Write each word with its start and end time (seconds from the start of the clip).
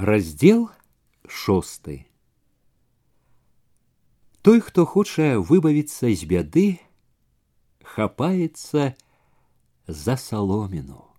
Раздел 0.00 0.69
шосты. 1.27 2.07
Той, 4.41 4.61
хто 4.63 4.85
хоча 4.85 5.35
выбавіцца 5.35 6.07
з 6.15 6.23
бяды, 6.23 6.79
хапаецца 7.83 8.95
за 9.87 10.15
саломіну. 10.15 11.11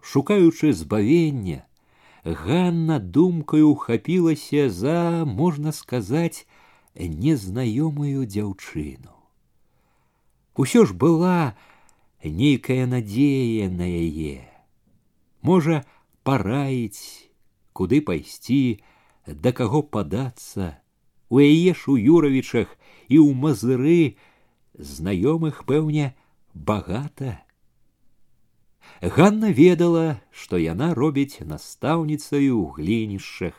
Шукаючы 0.00 0.72
збавення, 0.72 1.68
Ганна 2.24 2.98
думкаю 2.98 3.76
хапілася 3.76 4.70
за, 4.72 5.28
можна 5.28 5.70
сказаць, 5.72 6.48
незнаёмую 6.96 8.24
дзяўчыну. 8.24 9.12
Усё 10.56 10.88
ж 10.88 10.96
была 10.96 11.52
нейкая 12.24 12.88
надзея 12.88 13.68
на 13.68 13.84
яе. 13.84 14.48
Можа, 15.44 15.84
параіць, 16.24 17.26
куды 17.77 18.01
пайсці, 18.01 18.83
да 19.27 19.51
каго 19.51 19.81
падацца, 19.81 20.77
у 21.29 21.39
яе 21.39 21.73
ж 21.73 21.89
у 21.89 21.97
юравічах 21.97 22.69
і 23.09 23.17
ў 23.19 23.29
мазыры 23.33 24.19
знаёмых 24.77 25.65
пэўне 25.65 26.13
багата. 26.53 27.41
Ганна 29.01 29.49
ведала, 29.51 30.21
што 30.31 30.57
яна 30.61 30.93
робіць 30.93 31.41
настаўніцаю 31.41 32.53
ў 32.59 32.65
глінішчах. 32.77 33.55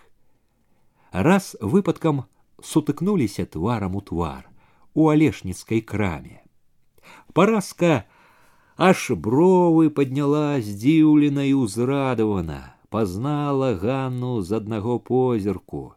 Раз 1.10 1.56
выпадкам 1.60 2.24
сутыкнуліся 2.62 3.46
тварам 3.46 3.96
у 3.96 4.00
твар 4.00 4.48
у 4.94 5.08
алешніцкай 5.10 5.80
краме. 5.80 6.40
Параска 7.34 8.06
аж 8.76 9.10
бровы 9.10 9.90
подняла 9.90 10.58
здзіўлена 10.62 11.44
і 11.50 11.54
ўзрадавана, 11.66 12.74
пазнала 12.90 13.74
Ганну 13.74 14.42
з 14.42 14.60
аднаго 14.60 14.98
позірку. 14.98 15.94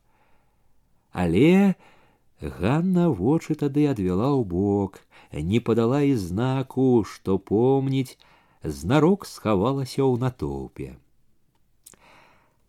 Але 1.12 1.76
Ганна 2.41 3.10
вочы 3.10 3.55
тады 3.57 3.88
адвяла 3.90 4.30
ў 4.34 4.43
бок, 4.46 5.02
не 5.34 5.60
падала 5.60 6.02
і 6.05 6.13
знаку, 6.16 7.04
што 7.04 7.38
помніць, 7.38 8.18
знарок 8.63 9.26
схавалася 9.26 10.05
ў 10.05 10.21
натоўпе. 10.21 10.98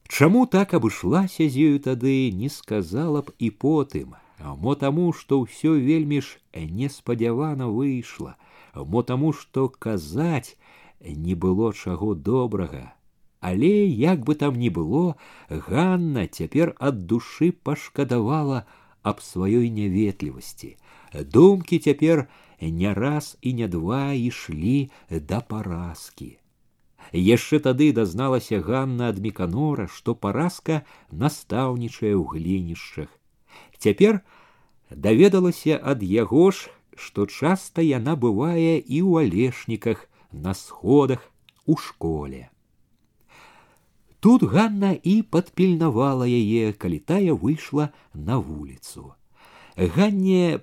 Чаму 0.08 0.47
так 0.47 0.72
абышлася 0.72 1.44
з 1.44 1.69
ёю 1.69 1.80
тады 1.84 2.33
не 2.33 2.48
сказала 2.48 3.20
б 3.22 3.33
і 3.38 3.50
потым, 3.52 4.16
мо 4.41 4.74
таму, 4.74 5.12
што 5.12 5.44
ўсё 5.44 5.77
вельмі 5.77 6.24
ж 6.24 6.41
неспадзявана 6.56 7.69
выйшла, 7.69 8.36
мо 8.74 9.02
таму, 9.02 9.33
што 9.33 9.69
казаць 9.69 10.56
не 11.00 11.34
было 11.34 11.72
чаго 11.72 12.14
добрага. 12.14 12.97
Але 13.42 13.86
як 13.86 14.24
бы 14.27 14.34
там 14.34 14.58
ні 14.58 14.70
было, 14.70 15.14
Ганна 15.48 16.27
цяпер 16.27 16.74
ад 16.78 17.06
душы 17.06 17.52
пашкадавала 17.52 18.66
аб 19.02 19.22
сваёй 19.22 19.70
няветлівасці. 19.70 20.77
Думкі 21.14 21.78
цяпер 21.78 22.27
не 22.61 22.94
раз 22.94 23.38
і 23.41 23.55
не 23.55 23.69
два 23.69 24.12
ішлі 24.12 24.91
да 25.11 25.41
паразкі. 25.41 26.38
Яшчэ 27.12 27.61
тады 27.64 27.92
дазналася 27.92 28.61
Ганна 28.61 29.08
ад 29.14 29.22
міканора, 29.22 29.86
што 29.86 30.14
паразка 30.14 30.83
настаўнічае 31.11 32.12
ў 32.19 32.24
глінішчах. 32.27 33.08
Цяпер 33.78 34.20
даведалася 34.91 35.80
ад 35.80 36.02
яго 36.02 36.50
ж, 36.50 36.69
што 36.98 37.30
часта 37.30 37.80
яна 37.86 38.19
бывае 38.19 38.77
і 38.83 38.98
ў 39.06 39.30
алешніках, 39.30 40.11
на 40.33 40.52
сходах, 40.52 41.30
у 41.64 41.77
школе. 41.77 42.50
Тут 44.22 44.42
Ганна 44.42 44.97
і 45.02 45.22
падпільнавала 45.22 46.27
яе, 46.27 46.72
калі 46.72 46.98
тая 46.98 47.34
выйшла 47.34 47.91
на 48.14 48.38
вуліцу. 48.38 49.14
Ганне 49.77 50.61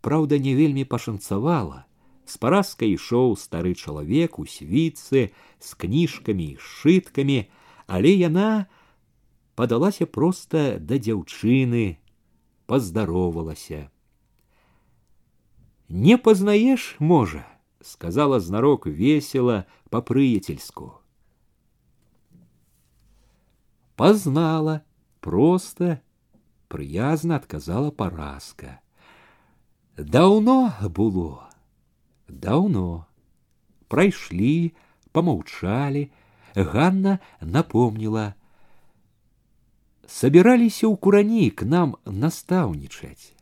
Праўда, 0.00 0.38
не 0.38 0.54
вельмі 0.54 0.84
пашанцавала. 0.84 1.84
З 2.24 2.36
паразкай 2.36 2.94
ішоў 2.94 3.34
стары 3.40 3.74
чалавек 3.74 4.38
у 4.38 4.44
свіцы 4.46 5.32
з 5.58 5.68
кніжкамі 5.74 6.46
і 6.54 6.58
сшыткамі, 6.60 7.38
але 7.88 8.12
яна 8.14 8.68
падалася 9.58 10.06
проста 10.06 10.78
да 10.78 11.00
дзяўчыны, 11.00 11.98
паздаровалася. 12.68 13.88
Не 15.88 16.18
пазнаеш, 16.20 16.94
можа, 17.00 17.48
сказала 17.80 18.38
знарок 18.40 18.86
весела 18.86 19.64
по-прыяцельску. 19.90 21.00
Познала, 23.96 24.82
просто, 25.20 26.00
прыязна 26.68 27.36
адказала 27.36 27.90
паразка. 27.90 28.80
Давно 29.96 30.72
было, 30.82 31.50
давно. 32.28 33.06
Прайшлі, 33.88 34.72
помаўчалі, 35.12 36.10
Ганна 36.54 37.18
напомнила. 37.40 38.34
Собираліся 40.06 40.88
ў 40.88 40.96
курані 40.96 41.50
к 41.50 41.66
нам 41.68 41.96
настаўнічаць. 42.04 43.34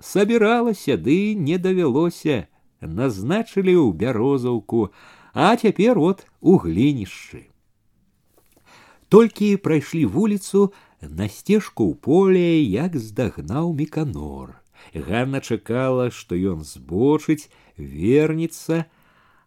Сабіралася, 0.00 0.96
ды 0.96 1.34
не 1.34 1.58
давялося, 1.58 2.46
назначылі 2.80 3.74
ў 3.74 3.92
бярозаўку, 3.96 4.92
а 5.32 5.56
цяпер 5.56 5.98
от 5.98 6.26
у 6.40 6.58
глінішчы. 6.58 7.50
Толькі 9.12 9.56
прайшлі 9.56 10.04
вуліцу 10.04 10.72
на 11.00 11.28
сцежку 11.28 11.88
ў 11.88 11.94
поле, 11.96 12.60
як 12.60 12.96
здагнаў 12.96 13.72
міканор. 13.72 14.60
Ганна 14.92 15.40
чакала, 15.40 16.10
што 16.10 16.36
ён 16.36 16.60
збочыць, 16.64 17.48
вернецца, 17.76 18.84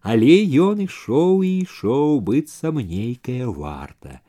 але 0.02 0.34
ён 0.66 0.82
ішоў 0.88 1.46
і 1.46 1.52
ішоў 1.62 2.20
быццам 2.26 2.82
нейкая 2.82 3.48
варта. 3.48 4.22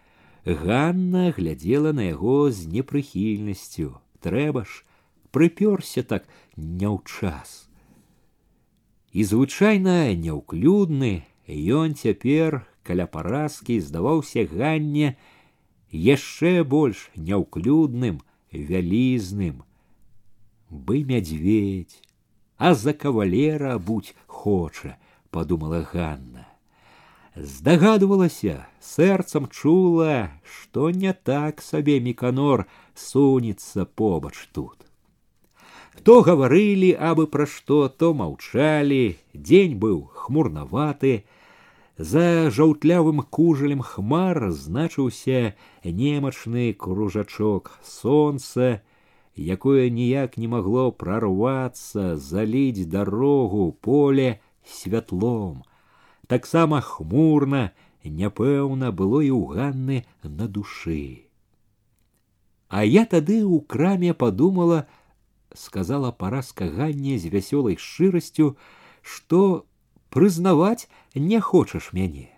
Ганна 0.45 1.31
глядзела 1.33 1.93
на 1.97 2.13
яго 2.13 2.51
з 2.51 2.67
непрыхільнасцю. 2.67 3.97
Трэба 4.21 4.65
ж, 4.69 4.85
прыпёрся 5.33 6.03
так 6.03 6.29
не 6.57 6.87
ў 6.87 7.01
час. 7.09 7.69
І 9.13 9.25
звычайна 9.25 10.13
няўклюдны, 10.13 11.25
ён 11.49 11.95
цяпер 11.95 12.65
каля 12.87 13.07
паразкі 13.07 13.81
здаваўся 13.81 14.45
ганне 14.51 15.17
яшчэ 15.93 16.65
больш 16.65 17.11
няўклюдным, 17.17 18.23
вялізным, 18.53 19.63
бы 20.71 21.05
мядзведь, 21.05 22.01
а 22.57 22.75
за 22.75 22.93
кавалера 22.95 23.79
будь 23.79 24.15
хоча, 24.27 24.97
подумала 25.31 25.87
Ганна. 25.93 26.47
Здагадвалася, 27.35 28.67
сэрцам 28.81 29.49
чула, 29.49 30.31
што 30.45 30.91
не 30.91 31.13
так 31.13 31.63
сабе 31.63 31.99
міканор 32.01 32.67
сунецца 32.95 33.87
побач 33.87 34.37
тут. 34.53 34.77
То 36.05 36.21
гаварылі 36.21 36.93
абы 36.93 37.27
пра 37.27 37.47
што, 37.47 37.89
то 37.89 38.13
маўчалі, 38.13 39.17
дзень 39.33 39.79
быў 39.81 40.05
хмурнаваты, 40.13 41.25
за 41.97 42.51
жаўтлявым 42.51 43.23
кужалем 43.23 43.83
хмар 43.83 44.51
значыўся 44.51 45.55
немачны 45.85 46.73
кружачок 46.73 47.79
сонца, 47.85 48.83
якое 49.37 49.91
ніяк 49.91 50.37
не 50.37 50.49
магло 50.49 50.91
прорваться, 50.91 52.17
залить 52.17 52.89
дорогу, 52.89 53.77
поле 53.81 54.41
святлом. 54.65 55.65
Таксама 56.27 56.81
хмурна, 56.81 57.73
няпэўна 58.05 58.91
было 58.91 59.21
і 59.21 59.31
ў 59.31 59.43
Ганны 59.55 59.99
на 60.23 60.49
душы. 60.49 61.29
А 62.69 62.85
я 62.89 63.05
тады 63.05 63.45
ў 63.45 63.61
краме 63.69 64.15
подумала, 64.15 64.89
сказала 65.55 66.11
паразка 66.11 66.67
Ганне 66.67 67.19
з 67.19 67.29
вясёлай 67.29 67.77
шчырасцю, 67.77 68.57
што 69.03 69.67
прызнаваць 70.09 70.89
не 71.17 71.41
хочаш 71.41 71.93
мяне. 71.93 72.29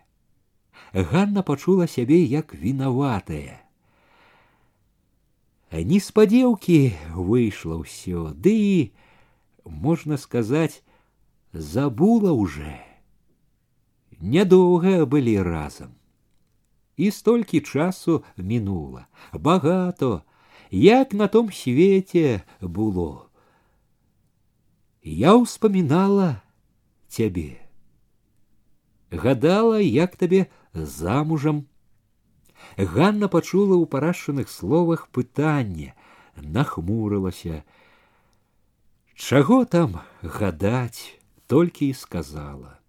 Ганна 0.92 1.42
пачула 1.42 1.86
сябе 1.86 2.22
як 2.22 2.54
вінаватая 2.54 3.64
неспадзеўкі 5.82 6.94
выйшла 7.18 7.82
ўсё 7.82 8.30
ды 8.30 8.54
і 8.54 8.92
можна 9.66 10.14
сказаць 10.20 10.84
забула 11.50 12.30
уже 12.30 12.78
нядоўга 14.20 15.02
былі 15.10 15.34
разам 15.42 15.98
і 16.96 17.10
столькі 17.10 17.60
часу 17.60 18.22
мінула 18.36 19.06
багато 19.32 20.22
як 20.70 21.12
на 21.12 21.26
том 21.26 21.50
свеце 21.50 22.46
было 22.60 23.26
я 25.02 25.34
ўспамінала 25.34 26.38
цябе 27.10 27.58
Гадала 29.11 29.79
як 29.79 30.15
табе 30.15 30.47
замужам 30.73 31.65
Ганна 32.77 33.27
пачула 33.27 33.75
ў 33.75 33.85
парашаных 33.87 34.49
словах 34.49 35.07
пытанне, 35.09 35.95
нахмурылася. 36.35 37.63
Чаго 39.15 39.65
там 39.65 39.99
гадаць, 40.23 41.19
толькі 41.47 41.89
і 41.89 41.93
сказала. 41.93 42.79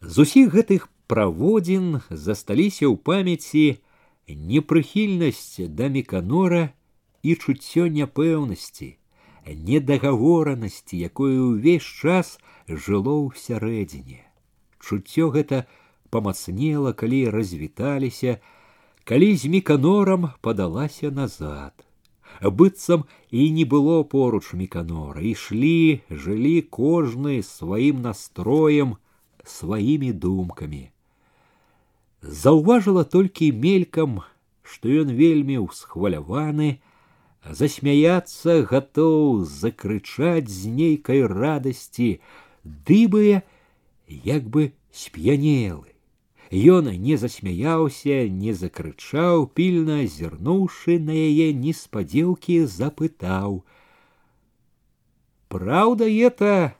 З 0.00 0.26
усіх 0.26 0.52
гэтых 0.54 0.88
праводзін 1.08 2.04
засталіся 2.10 2.86
ў 2.86 2.96
памяці 3.00 3.80
непрыхільнасць 4.28 5.64
да 5.80 5.88
меканора 5.88 6.70
і 7.24 7.34
чуццё 7.40 7.88
няпэўнасці, 7.88 8.94
недагаворанасці, 9.48 10.94
якое 11.08 11.34
ўвесь 11.40 11.88
час 11.88 12.36
жыло 12.68 13.16
ў 13.26 13.42
сярэдзіне. 13.42 14.33
Чуццё 14.83 15.29
гэта 15.35 15.65
памацнела, 16.09 16.93
калі 16.93 17.29
развіталіся, 17.35 18.39
калі 19.03 19.35
з 19.35 19.51
меканорам 19.51 20.31
падалася 20.41 21.11
назад. 21.11 21.73
Быццам 22.41 23.03
і 23.31 23.49
не 23.51 23.65
было 23.65 24.03
поруч 24.03 24.53
меканора, 24.53 25.21
ішлі, 25.21 26.01
жылі 26.09 26.61
кожны 26.61 27.41
сваім 27.43 28.01
настроем, 28.01 28.95
сваімі 29.43 30.13
думкамі. 30.13 30.83
Заўважыла 32.21 33.03
толькі 33.03 33.51
мелькам, 33.51 34.21
што 34.63 34.93
ён 35.03 35.11
вельмі 35.19 35.59
ўсхваляваны, 35.65 36.79
засмяяцца 37.43 38.61
гатоў 38.69 39.43
закрычаць 39.43 40.47
з 40.47 40.71
нейкай 40.79 41.23
радасці, 41.25 42.19
дыбыя, 42.63 43.43
як 44.13 44.49
бы 44.49 44.73
сп'янелы. 44.91 45.93
Ён 46.51 46.89
не 46.97 47.15
засмяяўся, 47.15 48.25
не 48.27 48.53
закрычаў, 48.57 49.45
пільна 49.53 50.01
азірнуўшы 50.05 50.97
на 50.97 51.13
яе 51.13 51.53
неспадзеўкі 51.53 52.65
запытаў: « 52.65 55.53
Праўда 55.53 56.09
это, 56.09 56.73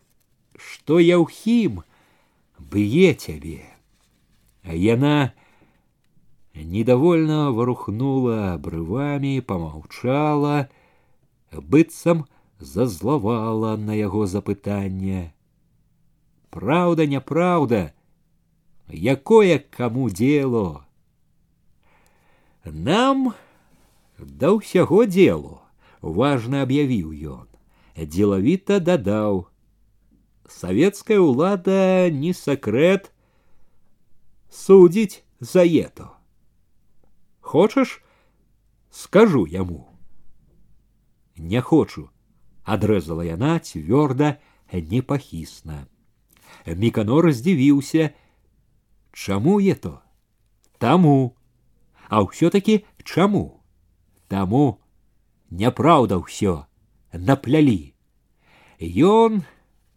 што 0.57 0.99
яўхім 0.99 1.83
б'е 2.57 3.13
цябе. 3.13 3.61
А 4.63 4.73
яна 4.73 5.33
недовольно 6.53 7.53
ворухнула 7.53 8.53
обрывами, 8.53 9.39
помолчала, 9.39 10.69
быццам 11.53 12.25
зазлавала 12.59 13.77
на 13.77 13.93
яго 13.93 14.25
запытанне. 14.25 15.32
Праўда, 16.53 17.05
няпраўда, 17.05 17.93
якое 18.89 19.59
каму 19.59 20.09
дело? 20.09 20.85
Нам 22.65 23.33
да 24.17 24.51
ўсяго 24.57 25.05
делу, 25.05 25.61
важно 26.01 26.65
аб'явіў 26.65 27.13
ён, 27.13 27.47
деловито 27.95 28.79
дадаў: 28.79 29.47
Советская 30.49 31.19
улада 31.19 32.09
не 32.09 32.33
секрет 32.33 33.11
судить 34.49 35.23
за 35.39 35.63
это. 35.63 36.09
Хочаш, 37.39 38.03
скажу 38.89 39.45
яму. 39.45 39.87
Не 41.37 41.61
хочу, 41.61 42.09
адрэзала 42.65 43.21
яна 43.21 43.59
цвёрда, 43.59 44.39
непахісна. 44.73 45.87
Міканор 46.65 47.31
здзівіўся, 47.33 48.11
Чаму 49.11 49.59
это? 49.59 50.01
Таму. 50.77 51.35
А 52.09 52.23
ўсё-таки 52.23 52.85
чаму? 53.03 53.61
Таму 54.27 54.79
няпраўда 55.49 56.17
ўсё 56.21 56.65
наплялі. 57.13 57.93
Ён, 58.79 59.43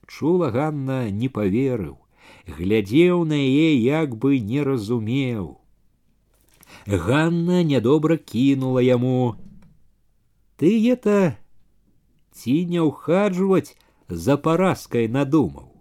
чула 0.08 0.50
Ганна, 0.50 1.08
не 1.11 1.29
поверыў, 1.29 2.00
глядзеў 2.49 3.25
на 3.25 3.38
яе 3.38 3.76
як 3.79 4.17
бы 4.17 4.40
не 4.40 4.64
разумеў. 4.64 5.61
Ганна 6.87 7.62
нядобра 7.62 8.17
кінула 8.17 8.81
яму: « 8.81 10.56
Ты 10.56 10.73
это 10.88 11.37
ці 12.32 12.64
не 12.67 12.81
ўхаджваць 12.81 13.76
за 14.08 14.37
паразкай 14.37 15.06
надумаў. 15.08 15.75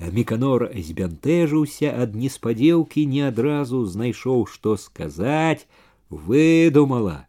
Міканор 0.00 0.70
збянтэжыўся 0.72 1.92
ад 2.04 2.16
неспадзеўкі 2.16 3.06
не 3.06 3.22
адразу 3.28 3.84
знайшоў, 3.84 4.46
што 4.46 4.76
сказаць, 4.76 5.66
выдумала. 6.08 7.26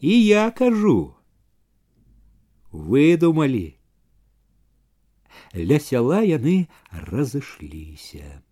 І 0.00 0.16
я 0.26 0.50
кажу: 0.50 1.14
выдумалі. 2.72 3.76
Ля 5.54 5.78
сяла 5.78 6.22
яны 6.22 6.68
разышліся. 6.90 8.42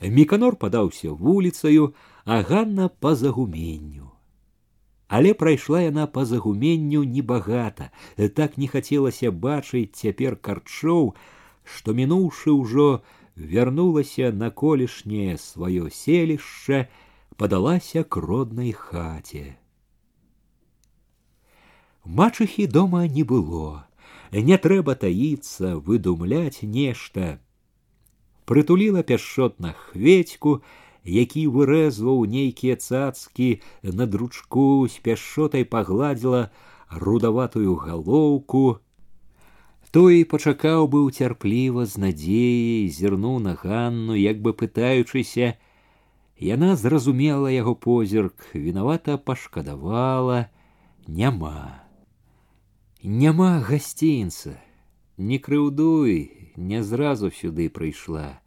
Міканор 0.00 0.56
падаўся 0.56 1.10
вуліцаю, 1.10 1.94
а 2.24 2.42
Ганна 2.42 2.88
па 2.88 3.14
загуменню. 3.14 4.12
Але 5.08 5.34
прайшла 5.34 5.80
яна 5.82 6.06
па 6.06 6.24
загуменню 6.24 7.02
небагата, 7.04 7.90
так 8.34 8.58
не 8.58 8.66
хацелася 8.66 9.30
бачыць 9.30 9.94
цяпер 9.94 10.36
карчоў, 10.36 11.14
што 11.63 11.93
мінуўшы 11.93 12.51
ўжо 12.51 13.01
вярнулася 13.35 14.31
на 14.31 14.49
колішняе 14.49 15.37
сваё 15.37 15.89
селішча, 15.89 16.87
падалася 17.37 18.03
к 18.03 18.21
роднай 18.21 18.71
хаце. 18.71 19.57
Мачыхі 22.05 22.67
дома 22.67 23.07
не 23.07 23.23
было, 23.23 23.85
не 24.31 24.57
трэба 24.57 24.95
таіцца, 24.95 25.77
выдумляць 25.77 26.65
нешта. 26.65 27.39
Прытуліла 28.45 29.03
пяшчотна 29.03 29.73
хведьку, 29.77 30.61
які 31.05 31.47
вырэзваў 31.47 32.25
нейкія 32.25 32.75
цацкі 32.75 33.61
на 33.83 34.05
дручку 34.05 34.87
з 34.87 34.97
пяшчотай 35.05 35.65
пагладзіла 35.65 36.49
рудаватую 36.89 37.75
галоўку. 37.75 38.79
Той 39.96 40.26
пачакаў 40.28 40.86
быў 40.92 41.06
цярпліва 41.08 41.86
з 41.88 42.00
надзеяй, 42.02 42.88
зірнуў 42.92 43.38
на 43.40 43.54
ганну, 43.56 44.12
як 44.12 44.42
бы 44.44 44.52
пытаючыся, 44.52 45.54
яна 46.36 46.76
зразумела 46.76 47.48
яго 47.48 47.72
позірк, 47.74 48.34
вінавата 48.52 49.16
пашкадавала, 49.16 50.50
няма. 51.08 51.80
Няма 53.02 53.64
гасцінца, 53.64 54.60
не 55.16 55.38
крыўдуй, 55.38 56.52
не 56.56 56.82
зразу 56.82 57.30
сюды 57.30 57.70
прыйшла. 57.70 58.40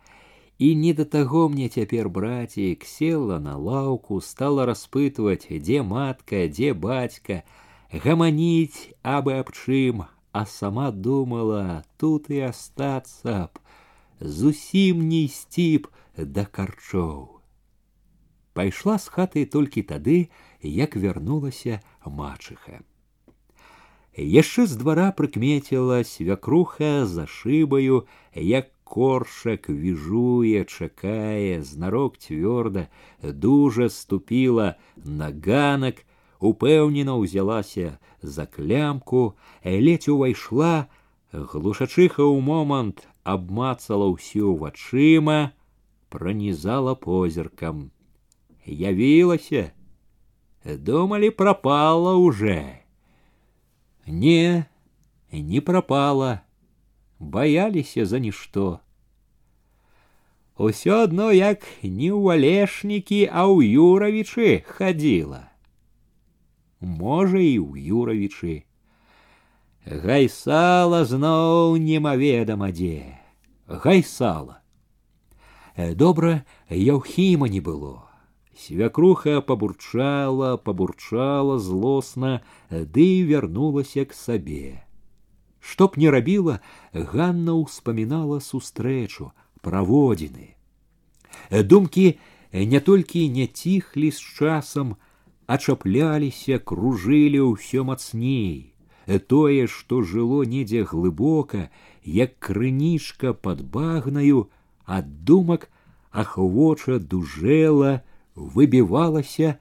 И 0.59 0.75
не 0.75 0.93
до 0.93 1.05
того 1.05 1.49
мне 1.49 1.69
теперь, 1.69 2.09
братик, 2.09 2.83
села 2.83 3.39
на 3.39 3.57
лаўку, 3.57 4.21
стала 4.21 4.65
распытывать, 4.65 5.47
где 5.49 5.81
матка, 5.81 6.47
где 6.47 6.73
батька, 6.73 7.43
гаманіць 7.89 8.93
абы 9.01 9.39
аб 9.39 9.49
чым, 9.49 10.05
а 10.33 10.45
сама 10.45 10.91
думала, 10.91 11.83
тут 11.97 12.29
и 12.29 12.39
остаться 12.39 13.49
б, 13.53 13.59
зусім 14.19 15.07
не 15.07 15.23
ісці 15.25 15.85
б 15.85 15.88
да 16.17 16.45
карчоў. 16.45 17.39
Пайшла 18.53 18.97
з 18.99 19.07
хаты 19.07 19.45
толькі 19.45 19.81
тады, 19.88 20.29
як 20.61 20.95
вярнулася 20.95 21.79
мачыха. 22.05 22.83
Яшчэ 24.19 24.65
з 24.67 24.75
двара 24.75 25.11
прыкмеціла 25.15 26.03
свякруха 26.03 27.05
за 27.05 27.23
шыбаю, 27.23 28.03
як 28.35 28.73
коршак 28.83 29.69
віжуе, 29.69 30.65
чакае, 30.65 31.61
знарок 31.63 32.17
цвёрда, 32.17 32.89
дужа 33.23 33.89
ступіла 33.89 34.75
на 34.97 35.31
ганак, 35.31 36.03
упэўнена 36.43 37.15
ўзялася 37.19 37.99
за 38.21 38.45
клямку, 38.45 39.35
ледзь 39.63 40.09
увайшла, 40.09 40.88
глушачыха 41.31 42.23
ў 42.23 42.39
момант 42.41 43.07
абмацала 43.23 44.07
ўсю 44.09 44.55
вачыма, 44.55 45.53
пронизала 46.09 46.95
позіркам. 46.95 47.91
Явілася, 48.65 49.71
думали, 50.65 51.29
пропала 51.29 52.15
уже. 52.15 52.79
Не, 54.05 54.65
не 55.31 55.61
пропала, 55.61 56.41
бояліся 57.19 58.05
за 58.05 58.19
ничто. 58.19 58.79
Усё 60.57 61.03
одно 61.03 61.31
як 61.31 61.63
не 61.83 62.11
ў 62.11 62.35
алешнікі, 62.35 63.31
а 63.31 63.47
ў 63.47 63.79
юравічы 63.79 64.67
хадзіла. 64.67 65.47
Можа 66.83 67.39
і 67.39 67.59
ў 67.59 67.75
юравічы. 67.91 68.63
Гайсала 69.85 71.05
зноў 71.05 71.77
немаведама 71.77 72.71
дзе. 72.71 73.19
Гайсала. 73.67 74.61
Добра, 75.75 76.43
яўхіма 76.69 77.47
не 77.47 77.61
было. 77.61 78.09
Свякруха 78.59 79.39
побурчала, 79.41 80.57
побурчала 80.57 81.59
злосна, 81.59 82.41
ды 82.69 83.23
вярнулася 83.23 84.03
к 84.03 84.13
сабе. 84.13 84.83
Што 85.59 85.88
б 85.88 85.99
не 86.03 86.11
рабіла, 86.11 86.59
Ганна 86.91 87.55
ўспамінала 87.55 88.43
сустрэчу, 88.43 89.31
праводзіны. 89.63 90.59
Думкі 91.51 92.19
не 92.51 92.79
толькі 92.79 93.29
не 93.29 93.47
ціхлі 93.47 94.11
з 94.11 94.19
часам, 94.19 94.97
а 95.49 95.57
чапляліся, 95.57 96.59
кружылі 96.59 97.41
ўсё 97.53 97.83
мацней. 97.83 98.73
Тое, 99.27 99.65
што 99.65 100.03
жыло 100.05 100.43
недзе 100.45 100.83
глыбока, 100.85 101.69
як 102.03 102.38
крынічка 102.38 103.33
под 103.33 103.65
багнаю, 103.65 104.49
ад 104.85 105.25
думак 105.25 105.69
ахвоча 106.11 106.99
дужэла, 106.99 108.03
выбівалася 108.35 109.57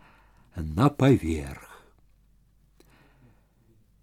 на 0.56 0.90
паверх. 0.90 1.68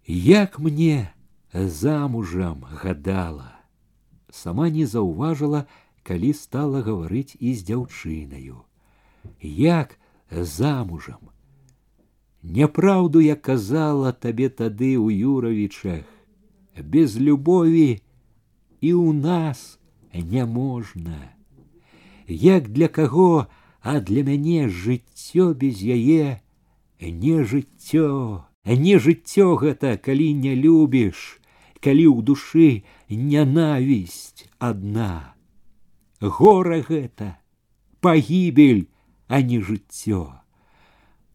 Як 0.06 0.58
мне 0.58 1.14
замужам 1.52 2.66
гадала, 2.70 3.54
сама 4.30 4.70
не 4.70 4.86
заўважыла, 4.86 5.66
калі 6.02 6.32
стала 6.32 6.82
гаварыць 6.82 7.34
і 7.38 7.54
з 7.54 7.66
дзяўчынаю. 7.66 8.62
Як 9.42 9.98
замужам. 10.30 11.30
Няпраўду 12.42 13.20
я 13.20 13.34
казала 13.34 14.12
табе 14.12 14.48
тады 14.48 14.94
ў 14.94 15.18
Юравічах, 15.26 16.04
без 16.78 17.16
любові 17.18 17.98
і 18.80 18.90
ў 18.94 19.12
нас 19.12 19.78
няможна. 20.14 21.34
Як 22.28 22.68
для 22.68 22.88
каго, 22.88 23.46
а 23.80 24.00
для 24.00 24.22
мяне 24.22 24.68
жыццё 24.68 25.54
без 25.54 25.82
яе 25.82 26.40
не 27.00 27.42
жыццё, 27.44 28.44
не 28.64 28.98
жыццё 28.98 29.56
гэта, 29.56 29.96
калі 29.96 30.32
не 30.34 30.54
любіш, 30.54 31.40
калі 31.80 32.06
ў 32.14 32.22
душы 32.22 32.68
нянавісць 33.10 34.46
адна. 34.58 35.34
Гора 36.20 36.80
гэта, 36.80 37.36
пагібель, 38.00 38.88
а 39.28 39.42
не 39.42 39.60
жыццё. 39.60 40.39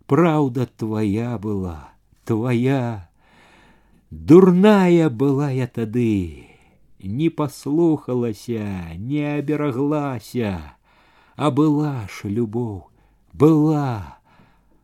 Праўда 0.06 0.68
твоя 0.78 1.38
была, 1.38 1.94
твоя, 2.25 3.10
дурная 4.10 5.10
была 5.10 5.50
я 5.51 5.68
тады, 5.68 6.48
не 7.00 7.30
паслухалася, 7.30 8.92
не 8.98 9.24
абераглася, 9.40 10.75
а 11.36 11.51
была 11.51 12.08
ж 12.12 12.28
любоў, 12.28 12.92
была, 13.34 14.20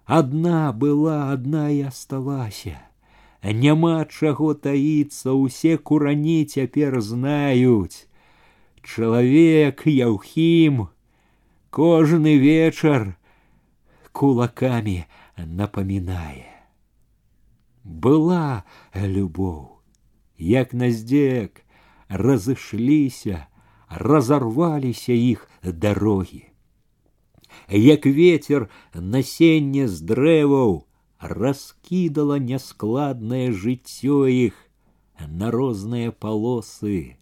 одна 0.06 0.72
была, 0.72 1.32
одна 1.34 1.70
і 1.70 1.82
асталася. 1.92 2.80
Няма 3.44 4.06
чаго 4.06 4.54
таіцца, 4.54 5.32
усе 5.32 5.78
курані 5.78 6.46
цяпер 6.46 7.02
знаюць. 7.02 8.08
Чалавек 8.82 9.84
Яўхім 9.86 10.88
кожны 11.70 12.38
вечар 12.40 13.20
кулакамі 14.12 15.06
напамінае. 15.38 16.50
Была 17.84 18.64
любоў, 18.94 19.80
як 20.38 20.74
наздзек, 20.74 21.64
разышліся, 22.10 23.48
разорваліся 23.90 25.14
іх 25.14 25.48
дарогі. 25.64 26.44
Як 27.70 28.06
ветер 28.06 28.70
насенне 28.94 29.88
з 29.88 30.04
дрэваў 30.04 30.84
раскідала 31.20 32.38
няскладнае 32.40 33.52
жыццё 33.52 34.28
іх 34.28 34.56
на 35.28 35.52
розныя 35.52 36.12
палосы. 36.12 37.18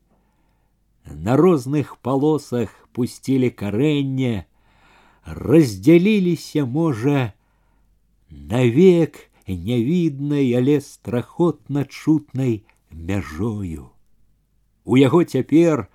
На 1.05 1.38
розных 1.38 1.98
палосах 2.01 2.74
пусцілі 2.93 3.50
карэнне, 3.50 4.45
раздзяліліся, 5.29 6.65
можа, 6.65 7.34
навек 8.29 9.29
нявіднай, 9.48 10.53
але 10.53 10.81
страхотна 10.81 11.86
чутнай 11.86 12.63
мяжою. 12.91 13.89
У 14.86 14.98
яго 14.98 15.24
цяпер 15.24 15.89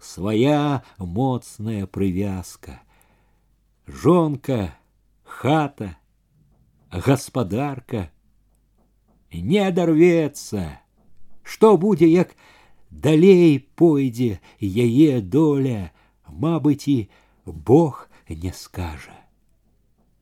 свая 0.00 0.82
моцная 0.98 1.86
прывязка. 1.86 2.80
Жонка, 3.86 4.76
хата, 5.24 5.96
гаспадарка 6.90 8.10
не 9.32 9.58
адарвецца, 9.60 10.80
што 11.42 11.76
будзе, 11.76 12.08
як 12.08 12.34
далей 12.90 13.58
пойдзе 13.76 14.40
яе 14.60 15.20
доля, 15.20 15.92
Мабыць, 16.28 16.88
і 16.88 17.08
Бог 17.44 18.08
не 18.28 18.52
скажа. 18.52 19.16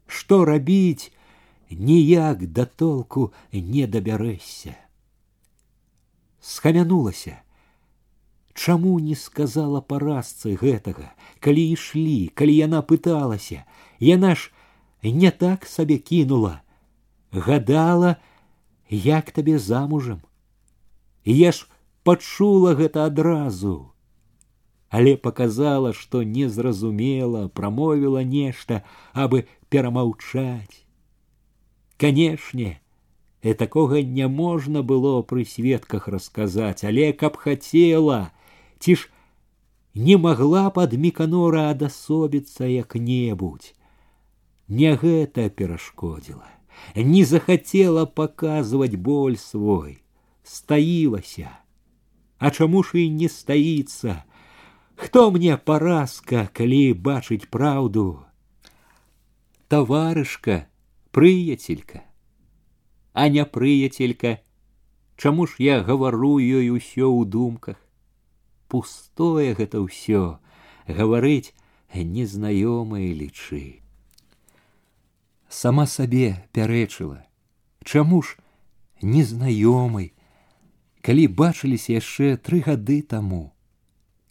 Што 0.07 0.45
рабіць, 0.45 1.13
ніяк 1.71 2.47
да 2.47 2.65
толку 2.65 3.33
не 3.53 3.87
дабярэшся. 3.87 4.77
Схамянулася, 6.41 7.43
Чаму 8.57 8.99
не 8.99 9.15
сказала 9.15 9.83
паразцы 9.85 10.57
гэтага, 10.57 11.11
калі 11.45 11.63
ішлі, 11.77 12.33
калі 12.33 12.55
яна 12.57 12.81
пыталася, 12.81 13.67
яна 14.01 14.33
ж 14.35 14.49
не 15.05 15.31
так 15.31 15.67
сабе 15.69 15.99
кінула, 15.99 16.63
гадала, 17.31 18.17
як 18.89 19.31
табе 19.31 19.59
замужам. 19.59 20.23
Я 21.27 21.53
ж 21.53 21.69
пачула 22.03 22.73
гэта 22.81 23.05
адразу, 23.05 23.90
але 24.91 25.17
показала, 25.17 25.93
што 25.93 26.23
незразумела, 26.23 27.49
прамовіла 27.49 28.23
нешта, 28.23 28.83
абы 29.13 29.45
перамаўчаць. 29.69 30.87
Канешне, 31.97 32.81
і 33.43 33.55
такога 33.55 34.03
не 34.03 34.29
можна 34.29 34.83
было 34.83 35.23
пры 35.23 35.45
сведках 35.45 36.09
расказаць, 36.09 36.85
але 36.85 37.13
каб 37.13 37.37
хацела, 37.37 38.31
ці 38.79 38.97
ж 38.97 39.11
не 39.95 40.17
могла 40.17 40.71
пад 40.71 40.93
міканора 40.93 41.71
адасобіцца 41.71 42.69
як-небудзь. 42.69 43.73
Не 44.69 44.97
гэта 44.99 45.49
перашкодзіла, 45.49 46.49
не 46.97 47.25
захацела 47.25 48.07
паказваць 48.07 48.97
боль 48.97 49.39
свой, 49.39 50.03
стаілася. 50.43 51.51
А 52.39 52.51
чаму 52.51 52.83
ж 52.83 53.07
і 53.07 53.11
не 53.11 53.29
стаіцца? 53.29 54.25
Хто 55.01 55.31
мне 55.31 55.57
паразка, 55.57 56.49
калі 56.53 56.93
бачыць 56.95 57.49
праўду? 57.51 58.25
Таварышка, 59.69 60.69
прыяцелька, 61.11 62.05
а 63.13 63.29
не 63.29 63.45
прыяцелька, 63.45 64.41
Чаму 65.17 65.47
ж 65.47 65.57
я 65.65 65.81
гавару 65.83 66.37
ёй 66.37 66.69
усё 66.69 67.09
ў 67.09 67.25
думках? 67.25 67.81
пустое 68.69 69.55
гэта 69.55 69.81
ўсё 69.83 70.39
гаварыць 70.87 71.55
незнаёмае 71.97 73.11
лічы 73.19 73.81
сама 75.59 75.87
сабе 75.93 76.27
пярэчыла 76.57 77.23
чаму 77.93 78.21
ж 78.27 78.37
незнаёмай 79.15 80.11
калі 81.09 81.25
бачыліся 81.41 81.97
яшчэ 81.97 82.35
тры 82.49 82.61
гады 82.67 82.99
таму 83.15 83.43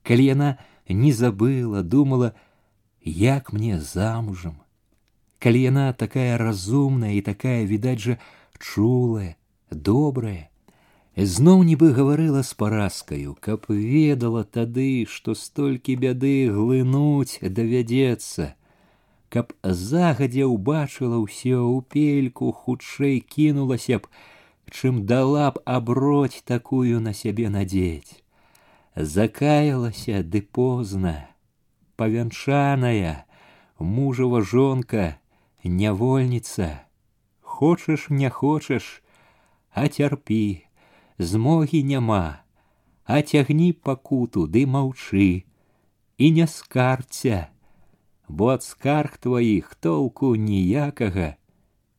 калі 0.03 0.25
яна 0.25 0.49
не 0.89 1.11
забыла 1.11 1.83
думала 1.83 2.33
як 3.03 3.53
мне 3.53 3.79
замужам 3.79 4.57
калі 5.39 5.61
яна 5.61 5.85
такая 5.93 6.37
разумная 6.37 7.13
і 7.19 7.21
такая 7.21 7.61
відаць 7.69 8.01
жа 8.07 8.19
чулая 8.59 9.31
добрая 9.71 10.49
зноў 11.15 11.63
нібы 11.63 11.93
гаварыла 11.95 12.43
з 12.43 12.53
паразкаю, 12.59 13.35
каб 13.39 13.65
ведала 13.69 14.43
тады, 14.43 15.05
што 15.07 15.33
столькі 15.33 15.95
бяды 15.95 16.51
глынуць 16.51 17.39
давядзецца, 17.39 18.51
каб 19.31 19.53
загадзя 19.63 20.43
ўбачыла 20.51 21.23
ўсё 21.23 21.63
ў 21.63 21.87
пельку 21.87 22.51
хутчэй 22.51 23.23
кінулася 23.23 24.03
б, 24.03 24.11
чым 24.67 25.05
дала 25.07 25.55
б 25.55 25.63
аброць 25.63 26.43
такую 26.43 26.99
на 26.99 27.13
сябе 27.13 27.47
надзець. 27.47 28.19
Закаялася 28.95 30.23
ды 30.23 30.41
позна, 30.41 31.27
павянчаная, 31.95 33.25
мужава 33.79 34.41
жонка, 34.41 35.19
нявольніца, 35.63 36.87
хочаш 37.41 38.09
не 38.09 38.29
хочаш, 38.29 39.03
а 39.71 39.87
цярпі 39.87 40.63
змогі 41.19 41.83
няма, 41.83 42.39
а 43.03 43.21
цягні 43.21 43.73
пакуту 43.73 44.47
ды 44.47 44.65
маўчы 44.65 45.43
і 46.17 46.31
не 46.31 46.47
скарця, 46.47 47.47
бо 48.27 48.55
ад 48.55 48.63
скарг 48.63 49.17
тваіх 49.19 49.75
толку 49.75 50.35
ніякага 50.35 51.35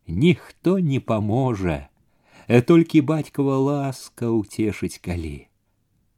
ніхто 0.06 0.78
не 0.78 1.00
паможа, 1.00 1.88
э, 2.48 2.62
толькі 2.62 3.00
бацькава 3.00 3.58
ласка 3.58 4.30
ўцешыць 4.30 5.02
калі. 5.02 5.48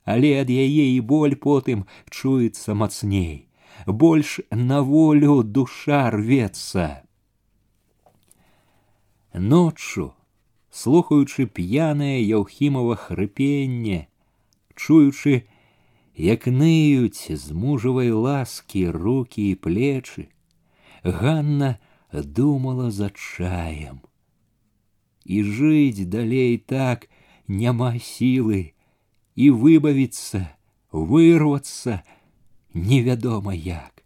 Але 0.04 0.30
ад 0.40 0.50
яе 0.50 0.86
і 0.96 1.00
боль 1.04 1.36
потым 1.36 1.84
чуецца 2.08 2.74
мацней, 2.74 3.48
больш 3.86 4.40
на 4.50 4.80
волю 4.82 5.42
душа 5.42 6.08
рвецца. 6.14 7.04
Ноччу, 9.34 10.12
слухаючы 10.70 11.46
п'янае 11.46 12.24
яўхімава 12.24 12.96
хрыпенне, 12.96 14.08
чуючы, 14.74 15.44
як 16.16 16.48
ныюць 16.48 17.28
з 17.28 17.52
мужавай 17.52 18.10
ласкі 18.10 18.88
рукі 18.90 19.50
і 19.50 19.54
плечы, 19.54 20.28
Ганна 21.04 21.78
думала 22.12 22.90
за 22.90 23.10
чаем. 23.10 24.02
И 25.24 25.42
жить 25.42 26.08
далей 26.08 26.58
так 26.58 27.08
няма 27.46 27.98
силы, 27.98 28.71
и 29.34 29.50
выбавиться, 29.50 30.56
вырваться 30.90 32.02
невядома 32.74 33.54
як. 33.54 34.02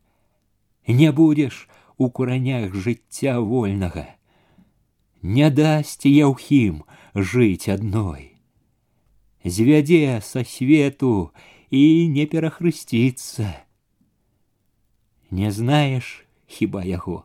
Не 0.86 1.12
будешь 1.12 1.68
у 1.96 2.10
куранях 2.10 2.74
жыцця 2.74 3.40
вольнага. 3.40 4.06
Не 5.22 5.50
дасць 5.50 6.04
яўхім 6.04 6.84
жыць 7.14 7.68
адной. 7.68 8.34
Звядзе 9.44 10.20
са 10.22 10.44
свету 10.44 11.32
і 11.70 12.08
не 12.08 12.26
перахрысціцца. 12.26 13.50
Не 15.30 15.50
знаеш 15.50 16.26
хіба 16.46 16.82
яго 16.84 17.24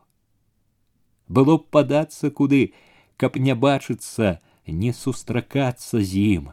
было 1.28 1.58
б 1.58 1.68
падацца 1.70 2.30
куды, 2.30 2.72
каб 3.16 3.36
не 3.36 3.54
бачыцца, 3.54 4.40
не 4.66 4.92
сустракацца 4.92 6.00
з 6.00 6.24
ім. 6.40 6.44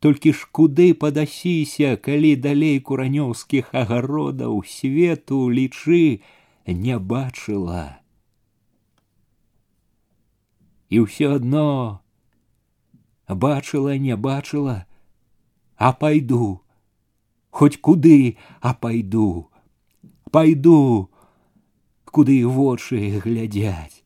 Толькі 0.00 0.32
ж 0.32 0.48
куды 0.52 0.92
падасіся, 0.94 1.96
калі 1.96 2.36
далей 2.36 2.80
куранёўскіх 2.80 3.72
агародаў 3.72 4.60
свету 4.68 5.48
лічы 5.50 6.20
не 6.66 6.98
бачыла. 6.98 8.00
І 10.90 11.02
ўсё 11.06 11.40
адно 11.40 12.00
бачыла, 13.28 13.96
не 13.98 14.14
бачыла, 14.14 14.86
а 15.76 15.92
пайду, 15.92 16.60
Хоць 17.56 17.80
куды, 17.80 18.36
а 18.60 18.74
пайду, 18.74 19.48
пайду, 20.30 21.08
куды 22.04 22.44
вочы 22.44 23.16
глядзяць. 23.24 24.04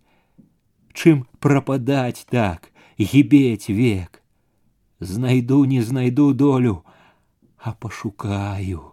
Чым 0.94 1.26
прападаць 1.42 2.30
так, 2.30 2.70
гібець 2.94 3.66
век. 3.74 4.22
Знайду, 5.04 5.64
не 5.64 5.80
знайду 5.82 6.32
долю, 6.34 6.84
а 7.58 7.72
пашукаю. 7.72 8.92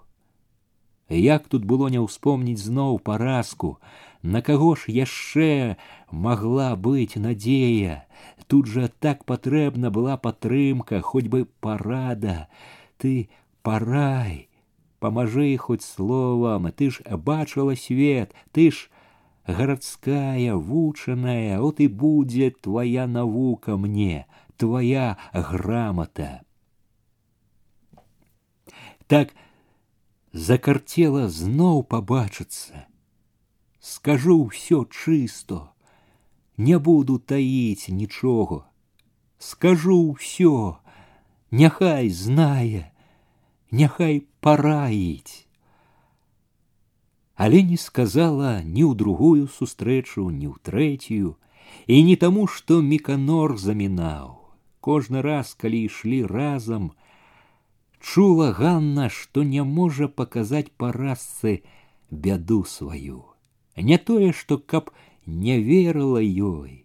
Як 1.09 1.47
тут 1.47 1.63
было 1.65 1.87
не 1.87 1.99
ўспомніць 1.99 2.59
зноў 2.63 2.99
паразку, 2.99 3.79
на 4.21 4.41
каго 4.41 4.75
ж 4.75 4.91
яшчэ 4.91 5.77
магла 6.11 6.75
быць 6.75 7.15
надзея, 7.15 8.07
Тут 8.47 8.67
жа 8.71 8.87
так 8.87 9.25
патрэбна 9.25 9.91
была 9.91 10.15
падтрымка, 10.15 11.01
хоць 11.03 11.27
бы 11.27 11.45
парада, 11.59 12.47
ты 12.97 13.29
парай, 13.61 14.47
памажы 14.99 15.57
хоць 15.57 15.83
словам, 15.83 16.71
ты 16.71 16.89
ж 16.91 17.03
бачыла 17.03 17.75
свет, 17.75 18.33
ты 18.53 18.71
ж 18.71 18.87
городская, 19.45 20.55
вучаная, 20.55 21.59
вот 21.59 21.81
и 21.81 21.87
будет 21.87 22.61
твоя 22.61 23.05
наука 23.05 23.75
мне, 23.75 24.27
твоя 24.61 25.17
грамота. 25.33 26.41
Так 29.07 29.33
закартела 30.33 31.29
зноў 31.29 31.83
побачиться. 31.83 32.87
Скажу 33.79 34.47
все 34.47 34.85
чисто, 34.85 35.71
не 36.57 36.77
буду 36.77 37.19
таить 37.19 37.87
ничего. 37.87 38.65
Скажу 39.37 40.13
все, 40.13 40.79
няхай 41.51 42.09
знае, 42.09 42.91
няхай 43.71 44.27
параіць 44.41 45.47
але 47.37 47.61
не 47.61 47.77
сказала 47.77 48.65
ні 48.65 48.83
ў 48.83 48.97
другую 48.97 49.45
сустрэчу, 49.45 50.25
ні 50.33 50.49
ў 50.49 50.57
трэцюю, 50.57 51.37
і 51.85 51.95
не 52.09 52.17
таму, 52.17 52.49
што 52.49 52.81
міканор 52.81 53.53
замінаў. 53.61 54.40
Кожны 54.82 55.22
раз, 55.22 55.54
калі 55.54 55.84
ішлі 55.86 56.24
разам, 56.26 56.90
чула 58.02 58.50
Ганна, 58.50 59.08
што 59.08 59.44
не 59.46 59.62
можа 59.62 60.08
паказаць 60.08 60.74
паразцы 60.76 61.62
бяду 62.10 62.64
сваю. 62.64 63.22
Не 63.76 63.98
тое, 63.98 64.32
што 64.32 64.58
каб 64.58 64.90
не 65.26 65.60
верыла 65.60 66.18
ёй, 66.18 66.82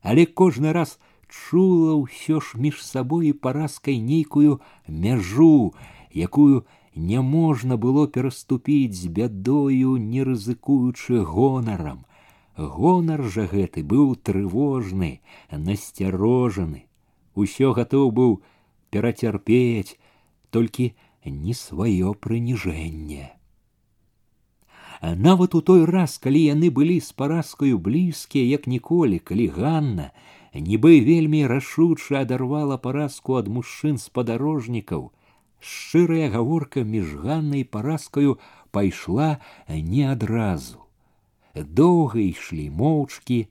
але 0.00 0.24
кожны 0.24 0.72
раз 0.72 0.96
чула 1.28 2.00
ўсё 2.00 2.40
ж 2.40 2.56
між 2.64 2.80
сабой 2.80 3.28
і 3.28 3.36
паразкай 3.44 4.00
нейкую 4.00 4.60
мяжу, 4.88 5.74
якую 6.14 6.64
не 6.96 7.20
можна 7.20 7.76
было 7.76 8.08
пераступіць 8.08 8.96
з 8.96 9.12
бядою, 9.12 9.96
не 10.00 10.24
рызыкуючы 10.24 11.20
гонарам. 11.20 12.06
Гонар 12.56 13.20
жа 13.28 13.44
гэты 13.44 13.84
быў 13.84 14.16
трывожны, 14.16 15.20
насцярожаны, 15.52 16.85
усё 17.35 17.73
гатоў 17.73 18.11
быў 18.11 18.31
перацярпець, 18.89 19.97
толькі 20.49 20.93
не 21.25 21.53
сваё 21.53 22.13
прыніжэнне. 22.13 23.31
А 25.01 25.15
нават 25.15 25.55
у 25.55 25.61
той 25.61 25.85
раз, 25.85 26.17
калі 26.21 26.41
яны 26.45 26.69
былі 26.69 26.99
з 27.01 27.11
паразкаю 27.17 27.79
блізкія, 27.79 28.45
як 28.45 28.67
ніколі, 28.67 29.17
калі 29.19 29.47
Ганна, 29.47 30.11
нібы 30.53 31.01
вельмі 31.01 31.47
рашуча 31.47 32.21
адарвала 32.21 32.77
паразку 32.77 33.39
ад 33.39 33.47
мужчын 33.47 33.97
спадарожнікаў, 33.97 35.09
шчырая 35.61 36.29
гаворка 36.29 36.83
між 36.83 37.15
ганнай 37.23 37.63
паразкаю 37.63 38.37
пайшла 38.71 39.37
не 39.69 40.05
адразу. 40.11 40.85
Доўга 41.55 42.19
ішлі 42.19 42.69
моўчкі, 42.69 43.47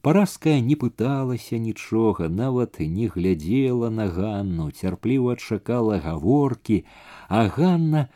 паразка 0.00 0.60
не 0.60 0.76
пыталася 0.76 1.58
нічога, 1.58 2.28
нават 2.28 2.80
не 2.80 3.08
глядзела 3.08 3.90
на 3.90 4.06
ганну, 4.06 4.70
цярпліва 4.70 5.36
чакала 5.36 5.98
гаворкі, 5.98 6.84
а 7.28 7.46
ганна 7.48 8.08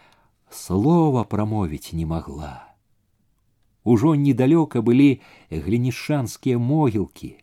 слова 0.50 1.24
прамовіць 1.24 1.92
не 1.92 2.06
магла. 2.06 2.70
Ужо 3.84 4.14
недалёка 4.14 4.82
былі 4.82 5.20
глінішанскія 5.50 6.58
могілкі. 6.58 7.36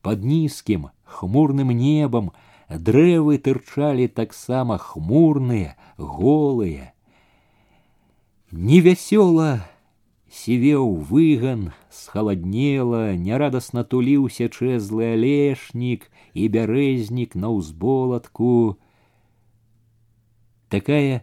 Под 0.00 0.24
нізкім 0.24 0.88
хмурным 1.04 1.72
небам 1.72 2.30
дрэвы 2.68 3.38
тырчалі 3.38 4.08
таксама 4.08 4.78
хмурныя, 4.78 5.76
голыя. 5.98 6.92
Невясёла 8.52 9.66
сівеў 10.30 10.96
выган, 11.10 11.72
схаладнела, 11.90 13.14
нярадасна 13.16 13.84
туліўся 13.84 14.48
чэзлы 14.48 15.14
алешнік 15.14 16.10
і 16.34 16.48
бярэзнік 16.56 17.36
на 17.38 17.54
ўзболатку. 17.54 18.78
Такая 20.68 21.22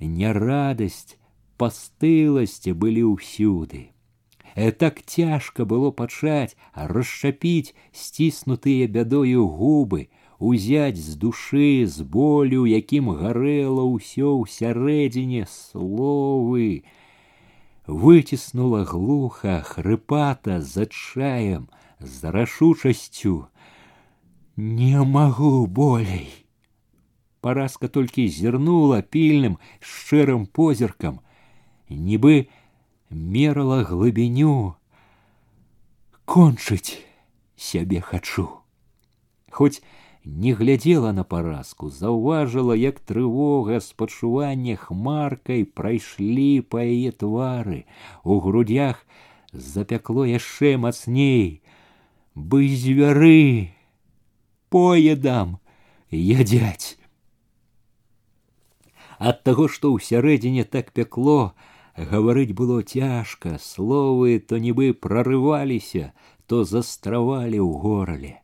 нярадасць, 0.00 1.16
пастыласць 1.56 2.68
былі 2.68 3.16
ўсюды. 3.16 3.96
Э, 4.56 4.72
так 4.72 5.00
цяжка 5.04 5.64
было 5.64 5.90
пачаць 5.90 6.56
расшчапіць 6.74 7.74
сціснутыя 7.92 8.88
бядою 8.88 9.48
губы, 9.48 10.08
узять 10.38 10.96
з 10.96 11.16
душы 11.16 11.84
з 11.86 12.02
болю, 12.02 12.64
якім 12.64 13.12
гарэла 13.20 13.84
ўсё 13.84 14.36
ўсярэдзіне 14.44 15.44
словы, 15.48 16.84
выціснула 17.86 18.84
глуха, 18.84 19.62
хрыпата 19.62 20.60
з 20.60 20.82
адчаем, 20.82 21.68
з 22.00 22.30
рашучасцю. 22.30 23.46
Не 24.56 25.02
магу 25.04 25.66
болей. 25.66 26.46
Паразка 27.40 27.88
толькі 27.88 28.28
зірнула 28.28 29.02
пільным, 29.02 29.58
шчырым 29.78 30.46
позіркам, 30.46 31.20
нібы 31.88 32.48
мерала 33.10 33.84
глыбіню. 33.84 34.74
Кончыць 36.24 36.98
сябе 37.54 38.00
хачу. 38.00 38.48
Хоць 39.50 39.82
не 40.26 40.52
глядзела 40.54 41.12
на 41.12 41.22
паразку, 41.22 41.88
заўважыла, 41.88 42.74
як 42.74 42.98
трывога 42.98 43.78
спачування 43.80 44.74
хмаркай 44.76 45.62
прайшлі 45.64 46.66
па 46.66 46.82
яе 46.82 47.12
твары. 47.14 47.86
У 48.24 48.40
грудях 48.42 49.06
запякло 49.52 50.26
яшчэ 50.26 50.76
мацней. 50.82 51.62
Бы 52.34 52.66
звяры, 52.68 53.70
поедам, 54.68 55.58
ядзяць. 56.10 56.98
Ад 59.18 59.46
таго, 59.46 59.68
што 59.70 59.94
ўсярэдзіне 59.94 60.66
так 60.66 60.90
пякло, 60.92 61.54
гаварыць 61.96 62.52
было 62.52 62.82
цяжка, 62.82 63.56
словы 63.62 64.42
то 64.42 64.58
нібы 64.58 64.92
прарываліся, 64.92 66.12
то 66.50 66.66
застравалі 66.66 67.62
ў 67.62 67.72
горле 67.86 68.34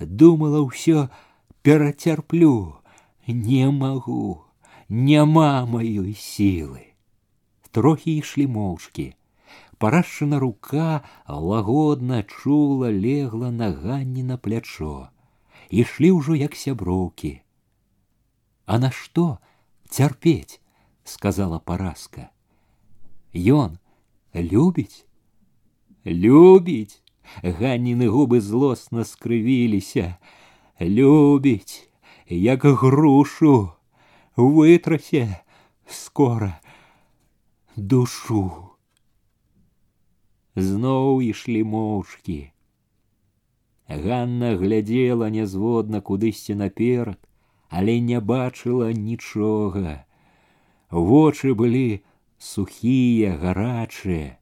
думала 0.00 0.62
ўсё 0.66 1.08
перацярплю 1.62 2.80
не 3.26 3.70
магу 3.70 4.44
няма 4.88 5.66
маёй 5.68 6.14
сілы 6.16 6.84
трохі 7.76 8.16
ішлі 8.22 8.46
моўчкі 8.56 9.06
парашчана 9.78 10.38
рука 10.44 11.02
лагодна 11.28 12.22
чула 12.22 12.90
легла 12.90 13.50
на 13.50 13.68
ганні 13.72 14.22
на 14.30 14.38
плячо 14.46 15.10
ішлі 15.82 16.10
ўжо 16.20 16.38
як 16.38 16.56
сяброўкі 16.56 17.34
а 18.66 18.78
на 18.84 18.90
што 19.00 19.26
цярпець 19.98 20.60
сказала 21.04 21.58
паразка 21.58 22.30
ён 23.34 23.76
любіць 24.34 25.04
любіць 26.04 27.01
Ганніны 27.42 28.08
губы 28.08 28.40
злосна 28.40 29.04
скрывіліся. 29.04 30.16
Любіць, 30.80 31.88
як 32.28 32.64
грушу, 32.64 33.70
вытрасе 34.36 35.42
скора 35.86 36.60
душу. 37.76 38.74
Зноў 40.56 41.22
ішлі 41.22 41.62
моўчкі. 41.62 42.50
Ганна 43.88 44.56
глядзела 44.58 45.30
нязводна 45.30 46.00
кудысьці 46.02 46.58
наперад, 46.58 47.18
але 47.70 48.00
не 48.00 48.20
бачыла 48.20 48.90
нічога. 48.92 50.04
Вочы 50.90 51.54
былі 51.54 52.02
сухія, 52.38 53.36
гарачыя. 53.38 54.38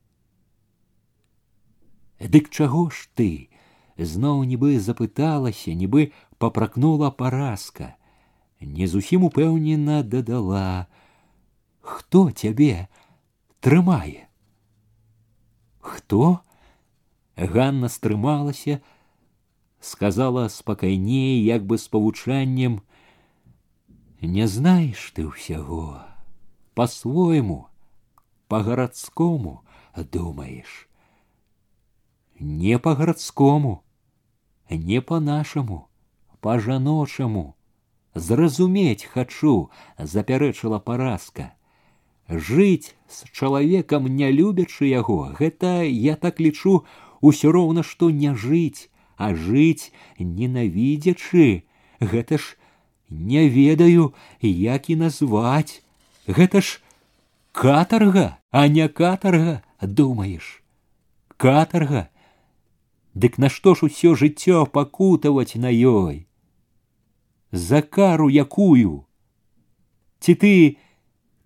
Дык 2.21 2.51
чаго 2.51 2.89
ж 2.91 3.09
ты? 3.15 3.49
Зноў 3.97 4.45
нібы 4.49 4.81
запыталася, 4.81 5.73
нібы 5.73 6.13
папракнула 6.39 7.11
паразка. 7.11 7.97
Не 8.61 8.87
зусім 8.87 9.25
упэўнена 9.29 10.03
дадала: « 10.03 11.81
Хто 11.81 12.31
цябе 12.31 12.89
трымае? 13.61 14.29
Хто? 15.81 16.41
Ганна 17.37 17.89
стрымалася, 17.89 18.81
сказала 19.81 20.49
спакайней, 20.49 21.45
як 21.45 21.65
бы 21.65 21.79
з 21.79 21.89
павучаннем: « 21.89 24.21
Не 24.21 24.49
знаеш 24.49 25.13
ты 25.13 25.29
ўсяго, 25.29 26.01
по-свойму, 26.75 27.69
по-гарадскому 28.49 29.63
думаешь 30.13 30.89
не 32.41 32.79
по 32.79 32.95
гарадскому, 32.95 33.83
не 34.71 35.01
по-нашаму, 35.01 35.89
па-жаночаму. 36.41 37.55
Зразумець 38.15 39.05
хачу, 39.05 39.71
запярэчыла 39.99 40.79
паразка. 40.79 41.53
Жыць 42.29 42.95
з 43.09 43.29
чалавекам 43.31 44.07
не 44.09 44.31
любячы 44.33 44.89
яго, 44.89 45.37
гэта 45.39 45.85
я 45.85 46.17
так 46.17 46.41
лічу 46.41 46.85
усё 47.21 47.53
роўна, 47.53 47.83
што 47.83 48.11
не 48.11 48.35
жыць, 48.35 48.89
а 49.17 49.35
жыць 49.35 49.93
ненавідзячы, 50.19 51.65
гэта 52.01 52.39
ж 52.39 52.57
не 53.11 53.49
ведаю, 53.49 54.15
як 54.41 54.91
і 54.91 54.97
назваць. 54.97 55.83
Гэта 56.27 56.61
ж 56.61 56.81
катарга, 57.53 58.39
а 58.51 58.67
не 58.69 58.89
катарга, 58.89 59.63
думаеш. 59.81 60.63
Катарга 61.37 62.09
Дык 63.15 63.39
нашто 63.39 63.75
ж 63.75 63.87
усё 63.89 64.15
жыццё 64.15 64.67
пакутаваць 64.67 65.57
на 65.57 65.73
ёй? 65.73 66.27
За 67.51 67.81
кару 67.81 68.29
якую? 68.29 69.07
Ці 70.21 70.35
ты 70.35 70.77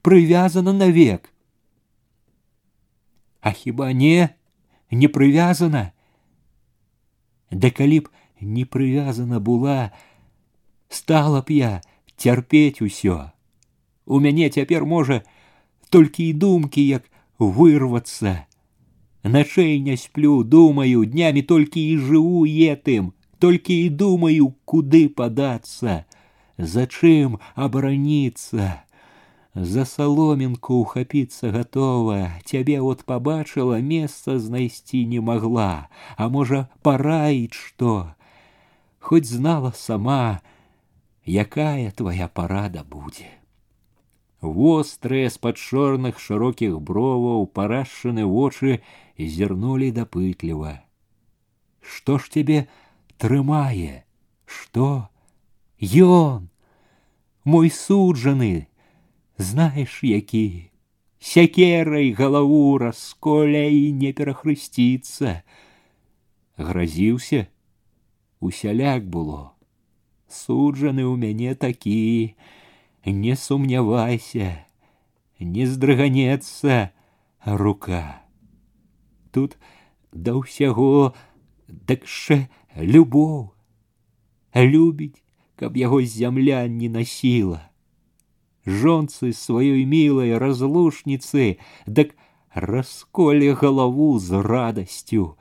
прывязана 0.03 0.73
навек? 0.73 1.31
А 3.41 3.53
хіба 3.53 3.93
не, 3.93 4.35
не 4.91 5.09
прывязана? 5.09 5.93
Да 7.51 7.71
калі 7.71 8.01
б 8.01 8.11
не 8.41 8.65
прывязана 8.65 9.41
была, 9.41 9.93
стала 10.89 11.43
б 11.43 11.55
я 11.55 11.83
цярпець 12.17 12.83
усё. 12.83 13.31
У 14.07 14.21
мяне 14.21 14.51
цяпер 14.51 14.85
можа 14.85 15.23
толькі 15.91 16.29
і 16.29 16.33
думкі, 16.35 16.83
як 16.87 17.11
вырвацца 17.39 18.47
Ночей 19.25 19.79
не 19.81 19.97
сплю, 19.97 20.45
думаю, 20.45 21.05
днями 21.05 21.43
только 21.43 21.79
и 21.79 21.97
живу 21.97 22.45
етым, 22.45 23.15
только 23.39 23.73
и 23.73 23.89
думаю, 23.89 24.57
куды 24.65 25.09
податься, 25.09 26.07
зачем 26.57 27.39
оборониться. 27.55 28.85
За 29.55 29.85
соломинку 29.85 30.75
ухапиться 30.75 31.51
готова, 31.51 32.31
Тебе 32.45 32.81
вот 32.81 33.05
побачила, 33.05 33.81
место 33.81 34.39
знайсці 34.39 35.07
не 35.07 35.21
могла, 35.21 35.89
а 36.17 36.29
можа 36.29 36.69
параіць 36.83 37.53
что. 37.53 38.15
Хоть 39.01 39.27
знала 39.27 39.73
сама, 39.75 40.41
якая 41.25 41.91
твоя 41.91 42.29
парада 42.29 42.85
будет. 42.85 43.27
Вострыя 44.41 45.29
з-пад 45.29 45.61
чорных 45.61 46.17
шырокіх 46.19 46.81
броваў 46.81 47.45
парашчаны 47.47 48.25
вочы 48.25 48.81
зірнулі 49.19 49.91
дапытліва. 49.93 50.81
Што 51.81 52.19
ж 52.19 52.31
тебе 52.31 52.69
трымае? 53.19 54.05
Што? 54.47 55.09
Ён, 55.81 56.51
мой 57.45 57.71
суджаны, 57.71 58.69
знаеш 59.39 60.05
які, 60.05 60.71
сякерай 61.21 62.13
галаву 62.13 62.79
расколя 62.79 63.65
і 63.69 63.93
не 63.93 64.13
перахрысціцца. 64.13 65.43
Гразіўся, 66.57 67.49
усяляк 68.41 69.09
было. 69.09 69.57
Суджаны 70.29 71.09
ў 71.09 71.17
мяне 71.17 71.55
такі, 71.57 72.37
не 73.05 73.35
сумнявайся, 73.37 74.67
не 75.41 75.65
здрыганецца 75.65 76.93
рука. 77.45 78.21
Тут 79.35 79.57
да 80.13 80.35
ўсяго 80.39 81.15
дакшэ 81.69 82.49
любоў, 82.77 83.55
любіць, 84.55 85.23
каб 85.57 85.77
яго 85.77 86.03
зямля 86.03 86.67
не 86.67 86.89
насіла. 86.89 87.71
Жонцы 88.67 89.33
сваёй 89.33 89.85
мілай 89.85 90.37
разлушніцы, 90.39 91.59
дак 91.87 92.15
расколе 92.55 93.55
галаву 93.55 94.19
з 94.19 94.43
радасцю, 94.43 95.37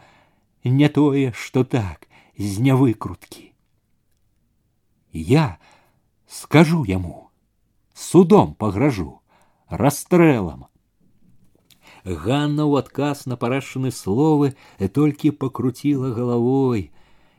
не 0.64 0.90
тое, 0.90 1.32
што 1.34 1.64
так, 1.64 2.08
з 2.38 2.60
нявыкруткі. 2.60 3.52
Я 5.12 5.58
скажу 6.28 6.86
яму, 6.86 7.32
судом 7.94 8.54
погрожу, 8.54 9.22
расстрелом. 9.68 10.68
Ганна 12.06 12.64
ў 12.66 12.86
адказ 12.86 13.26
на 13.26 13.36
парашаны 13.36 13.92
словы 13.92 14.56
толькі 14.94 15.36
пакруціла 15.36 16.14
галавой, 16.16 16.90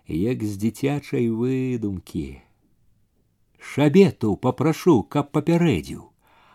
як 0.06 0.44
з 0.44 0.56
дзіцячай 0.60 1.30
выдумкі. 1.30 2.42
Шабету 3.60 4.36
попрашу, 4.36 5.02
каб 5.02 5.32
папярэдзіў, 5.32 6.02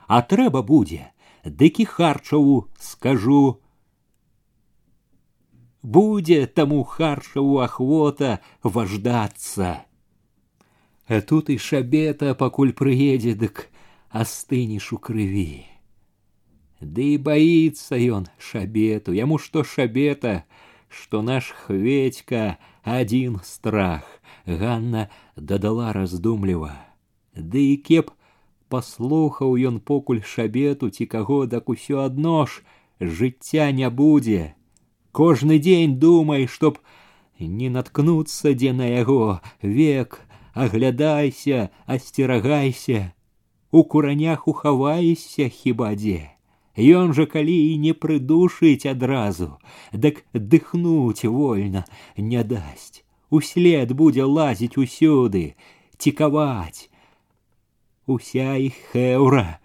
а 0.08 0.22
трэба 0.22 0.62
будзе, 0.62 1.12
дык 1.46 1.80
і 1.80 1.86
харчаву 1.86 2.68
скажу. 2.80 3.62
Будзе 5.82 6.46
таму 6.48 6.84
харчаву 6.84 7.60
ахвота 7.62 8.40
важдацца. 8.64 9.86
А 11.08 11.22
тут 11.22 11.50
і 11.54 11.58
шабета 11.62 12.34
пакуль 12.34 12.74
прыедзе, 12.74 13.38
дык 13.38 13.70
астынеш 14.10 14.92
у 14.94 14.98
крыві. 14.98 15.70
Ды 16.82 17.16
і 17.16 17.18
баіцца 17.18 17.98
ён 17.98 18.28
шабету, 18.38 19.14
яму 19.16 19.38
што 19.40 19.64
шабета, 19.64 20.44
что 20.90 21.22
наш 21.22 21.52
хведька 21.52 22.58
один 22.84 23.40
страх. 23.44 24.04
Ганна 24.46 25.10
дадала 25.36 25.94
раздумліва. 25.94 26.76
Ды 27.36 27.74
і 27.74 27.78
кеп 27.78 28.12
паслухаў 28.70 29.58
ён 29.70 29.80
покуль 29.80 30.22
шабету 30.22 30.90
ці 30.90 31.06
каго 31.06 31.46
дак 31.46 31.70
усё 31.70 32.06
адно 32.06 32.46
ж 32.46 32.62
жыцця 33.00 33.72
не 33.72 33.90
будзе. 33.90 34.56
Кожны 35.12 35.60
дзень 35.60 35.98
думай, 36.00 36.46
чтоб 36.48 36.80
не 37.40 37.70
наткнуцца 37.70 38.54
дзе 38.54 38.74
на 38.74 38.88
яго 38.88 39.42
век, 39.62 40.22
аглядайся, 40.54 41.70
асцерагайся, 41.86 43.14
у 43.72 43.84
куранях 43.84 44.48
ухаваешся 44.48 45.50
хіба 45.50 45.96
дзе. 45.96 46.32
Ён 46.76 47.14
жа 47.16 47.26
калі 47.26 47.56
і 47.72 47.78
не 47.80 47.94
прыдушыць 47.96 48.90
адразу, 48.92 49.56
дык 49.94 50.26
дыхнуць 50.34 51.24
вольна 51.24 51.86
не 52.18 52.44
дасць. 52.44 53.04
Услед 53.32 53.94
будзе 53.96 54.24
лазіць 54.28 54.78
усюды, 54.78 55.56
цікаваць. 55.98 56.92
Уся 58.06 58.56
іх 58.60 58.76
хэўра. 58.92 59.60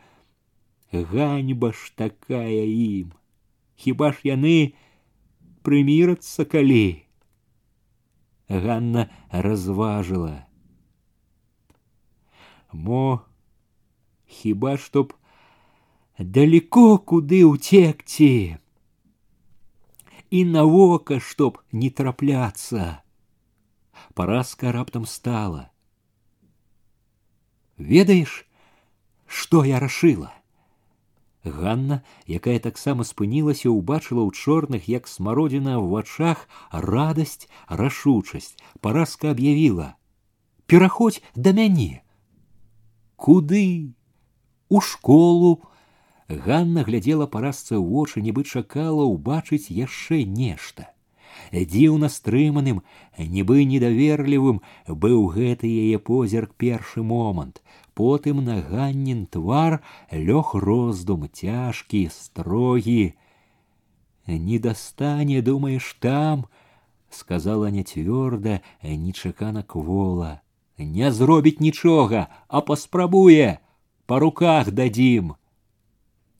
Ганьба 0.92 1.73
ж 1.73 1.92
такая 1.94 2.64
ім. 2.64 3.12
Хіба 3.77 4.12
ж 4.12 4.23
яны 4.25 4.73
прымірацца 5.66 6.46
калі. 6.46 7.05
Ганна 8.49 9.11
разважыла. 9.31 10.46
Мо 12.73 13.23
хіба 14.27 14.77
чтоб 14.79 15.14
далеко 16.18 16.99
куды 16.99 17.44
ўцекці 17.49 18.59
і 20.31 20.40
навока 20.57 21.20
чтоб 21.20 21.62
не 21.73 21.90
трапляцца 21.90 23.03
паразка 24.14 24.73
раптам 24.73 25.07
стала 25.07 25.70
ведаеш 27.79 28.44
что 29.27 29.64
я 29.64 29.81
рашыла 29.81 30.35
Ганна, 31.44 32.03
якая 32.27 32.59
таксама 32.61 33.05
спынілася, 33.05 33.73
убачыла 33.73 34.29
ў 34.29 34.31
чорных, 34.37 34.88
як 34.92 35.09
смародзіна 35.09 35.81
ў 35.81 35.88
вачах 35.88 36.44
радасць, 36.68 37.49
рашучасць, 37.68 38.61
паразка 38.85 39.33
аб'явіла: « 39.33 40.68
Пераходзь 40.68 41.25
да 41.35 41.57
мяне. 41.57 42.05
Куды? 43.16 43.96
У 44.68 44.81
школу, 44.81 45.64
Ганна 46.31 46.85
глядзела 46.87 47.27
паразцы 47.27 47.75
ў 47.75 47.83
вочы, 47.83 48.23
нібы 48.23 48.46
чакала 48.46 49.03
ўбачыць 49.11 49.75
яшчэ 49.75 50.23
нешта. 50.25 50.94
Дзіўна 51.51 52.09
стрыманым, 52.09 52.83
нібы 53.18 53.64
недаверлівым 53.66 54.61
быў 54.87 55.27
гэты 55.35 55.66
яе 55.66 55.99
позірк 55.99 56.55
першы 56.55 57.03
момант. 57.03 57.59
Потым 57.94 58.44
на 58.44 58.61
ганнін 58.62 59.27
твар 59.27 59.81
лёг 60.12 60.55
роздум 60.55 61.27
цяжкі, 61.27 62.07
строгі. 62.14 63.14
Не 64.27 64.59
дастане, 64.59 65.42
думаеш 65.42 65.96
там, 65.99 66.46
сказала 67.11 67.70
не 67.75 67.83
цвёрда, 67.83 68.62
нечакана 68.83 69.62
квола. 69.62 70.40
Не 70.79 71.11
зробіць 71.11 71.61
нічога, 71.61 72.29
а 72.49 72.61
паспрабуе, 72.62 73.59
па 74.07 74.23
руках 74.23 74.70
дадзім 74.70 75.35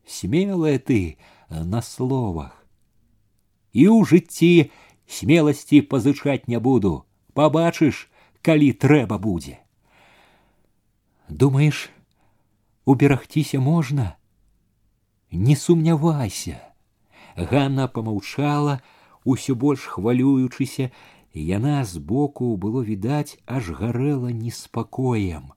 смелая 0.07 0.79
ты 0.79 1.17
э, 1.49 1.63
на 1.65 1.83
словах. 1.83 2.65
І 3.73 3.87
ў 3.87 4.03
жыцці 4.07 4.71
смеласці 5.07 5.83
пазычаць 5.87 6.51
не 6.51 6.59
буду, 6.59 7.07
пабачыш, 7.35 8.11
калі 8.43 8.73
трэба 8.73 9.19
будзе. 9.19 9.59
Думаеш, 11.29 11.91
уберагціся 12.85 13.61
можна? 13.61 14.17
Не 15.31 15.55
сумнявайся. 15.55 16.59
Ганна 17.37 17.87
помаўчала, 17.87 18.83
усё 19.25 19.55
больш 19.55 19.87
хвалюючыся, 19.87 20.91
яна 21.33 21.85
збоку 21.85 22.57
было 22.57 22.83
відаць, 22.83 23.39
аж 23.47 23.71
гарэла 23.71 24.35
неспакоем. 24.35 25.55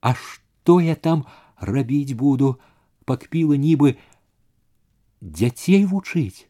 А 0.00 0.14
што 0.14 0.80
я 0.80 0.94
там 0.94 1.26
рабіць 1.62 2.12
буду, 2.12 2.56
пакпіла 3.04 3.56
нібы 3.56 3.96
дзяцей 5.20 5.84
вучыць. 5.84 6.46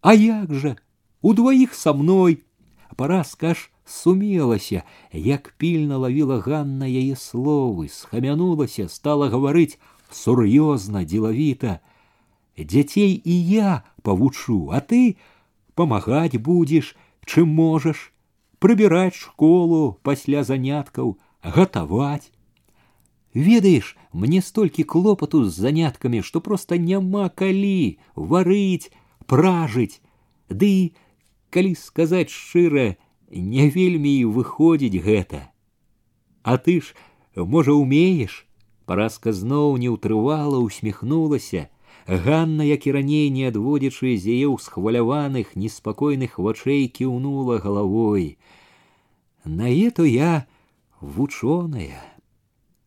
А 0.00 0.14
як 0.14 0.54
жа 0.54 0.76
удваіх 1.22 1.74
са 1.74 1.92
мной 1.92 2.42
паразка 2.96 3.54
ж 3.54 3.70
сумелася, 3.84 4.82
як 5.12 5.54
пільна 5.58 5.98
лавіла 5.98 6.40
Ганна 6.40 6.86
яе 6.86 7.16
словы, 7.16 7.88
схамянулася, 7.88 8.88
стала 8.88 9.28
гаварыць 9.30 9.78
сур'ёзна, 10.10 11.04
дзелавіта. 11.04 11.80
Дзяцей 12.56 13.20
і 13.24 13.34
я 13.50 13.84
павучу, 14.02 14.70
а 14.72 14.80
ты 14.80 15.16
памагаць 15.74 16.40
будзеш, 16.40 16.96
чым 17.26 17.52
можаш, 17.52 18.12
прыбіраць 18.58 19.14
школу 19.14 19.98
пасля 20.02 20.42
заняткаў, 20.42 21.18
гатаваць. 21.42 22.32
Ведаеш, 23.36 23.96
мне 24.12 24.40
столькі 24.40 24.84
клопату 24.84 25.44
з 25.44 25.52
заняткамі, 25.52 26.22
што 26.22 26.40
проста 26.40 26.78
няма 26.80 27.28
калі 27.28 27.98
варыць, 28.16 28.88
пражыць. 29.28 30.00
Ды, 30.48 30.96
калі 31.52 31.74
сказаць 31.76 32.32
шчыра, 32.32 32.96
не 33.28 33.68
вельмі 33.68 34.14
і 34.22 34.24
выходзіць 34.32 35.04
гэта. 35.04 35.52
А 36.42 36.56
ты 36.56 36.80
ж, 36.80 36.96
можа, 37.36 37.76
умееш? 37.76 38.46
Паразка 38.86 39.36
зноў 39.36 39.76
не 39.76 39.92
ўтрывала, 39.92 40.56
усміхнулася. 40.62 41.68
Ганна, 42.06 42.64
як 42.64 42.86
і 42.86 42.96
раней 42.96 43.28
не 43.34 43.52
адводзячы 43.52 44.16
з 44.16 44.32
яе 44.32 44.48
ўсхваляваных, 44.48 45.52
неспакойных 45.60 46.38
вачэй 46.38 46.86
кіўнула 46.88 47.58
галавой. 47.58 48.38
На 49.44 49.68
это 49.68 50.08
я 50.08 50.46
вучоная. 51.00 52.09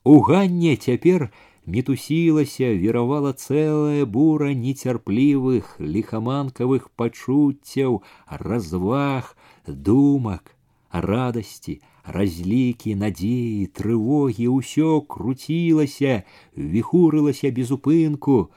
У 0.09 0.19
ганне 0.25 0.75
цяпер 0.75 1.29
мітусілася, 1.69 2.69
віравала 2.73 3.33
цэлая 3.33 4.05
бура 4.09 4.53
нецярплівых, 4.57 5.75
ліхаманкавых 5.77 6.87
пачуццяў, 6.97 8.01
разваг, 8.25 9.35
думак, 9.67 10.55
радасці, 10.89 11.75
разлікі, 12.17 12.95
надзеі, 12.97 13.69
трывогі, 13.69 14.47
ўсё 14.49 15.05
круцілася, 15.05 16.23
віхурылася 16.57 17.51
без 17.53 17.69
упынку, 17.69 18.49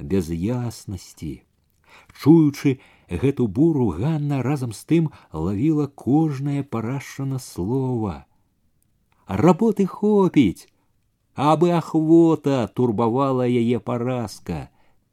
без 0.00 0.32
яснасці. 0.34 1.46
Чуючы 2.10 2.80
гэту 3.06 3.46
буру 3.46 3.94
Ганна 4.00 4.42
разам 4.42 4.74
з 4.74 4.82
тым 4.82 5.04
лавіла 5.32 5.86
кожнае 5.86 6.66
парашана 6.66 7.38
слова. 7.38 8.26
Работы 9.28 9.86
хопіць, 9.86 10.66
абы 11.34 11.70
ахвота 11.70 12.66
турбавала 12.74 13.46
яе 13.46 13.78
паразка. 13.78 14.70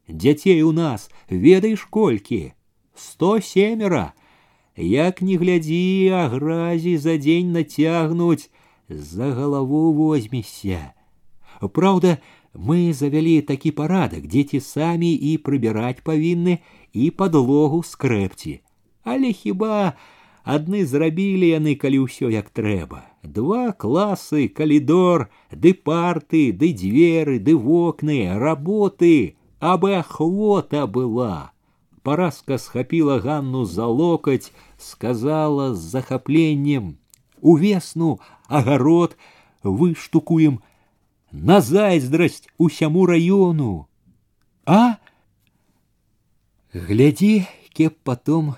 Дзяцей 0.08 0.62
у 0.62 0.72
нас 0.72 1.10
ведаеш 1.28 1.84
колькі 1.90 2.52
сто 2.94 3.40
семера 3.40 4.12
як 4.76 5.22
не 5.22 5.36
глядзі 5.36 6.10
агразі 6.14 6.96
за 6.98 7.16
дзень 7.18 7.52
нацягнуць 7.52 8.50
за 8.88 9.32
галаву 9.32 9.92
возьмешся 9.92 10.92
Праўда, 11.72 12.18
мы 12.52 12.92
завялі 12.92 13.40
такі 13.40 13.70
парадак 13.72 14.26
дзеці 14.28 14.60
самі 14.60 15.12
і 15.12 15.36
прыбіраць 15.40 16.04
павінны 16.04 16.60
і 16.92 17.10
падлогу 17.10 17.82
скрэпці 17.82 18.60
але 19.04 19.32
хіба 19.32 19.96
адны 20.44 20.84
зрабілі 20.86 21.50
яны 21.56 21.74
калі 21.74 22.06
ўсё 22.06 22.30
як 22.30 22.50
трэба 22.50 23.02
два 23.22 23.72
классы 23.72 24.48
калідор 24.48 25.28
ды 25.50 25.74
парты 25.74 26.52
ды 26.52 26.72
дзверы 26.72 27.38
ды 27.38 27.56
вокны 27.56 28.18
работы 28.38 29.36
абы 29.60 29.96
ахвота 29.96 30.86
была 30.86 31.52
паразка 32.02 32.58
схапіла 32.58 33.18
ганну 33.18 33.64
за 33.64 33.86
локаць 33.86 34.52
сказала 34.78 35.74
з 35.74 35.78
захапленнем 35.78 36.98
увесну 37.40 38.20
агарод 38.46 39.16
выштукуем 39.62 40.60
на 41.32 41.60
зайздрасць 41.60 42.46
усяму 42.58 43.06
раёну 43.10 43.88
а 44.66 44.96
глядзі 46.72 47.34
кеп 47.72 47.98
потом 48.02 48.54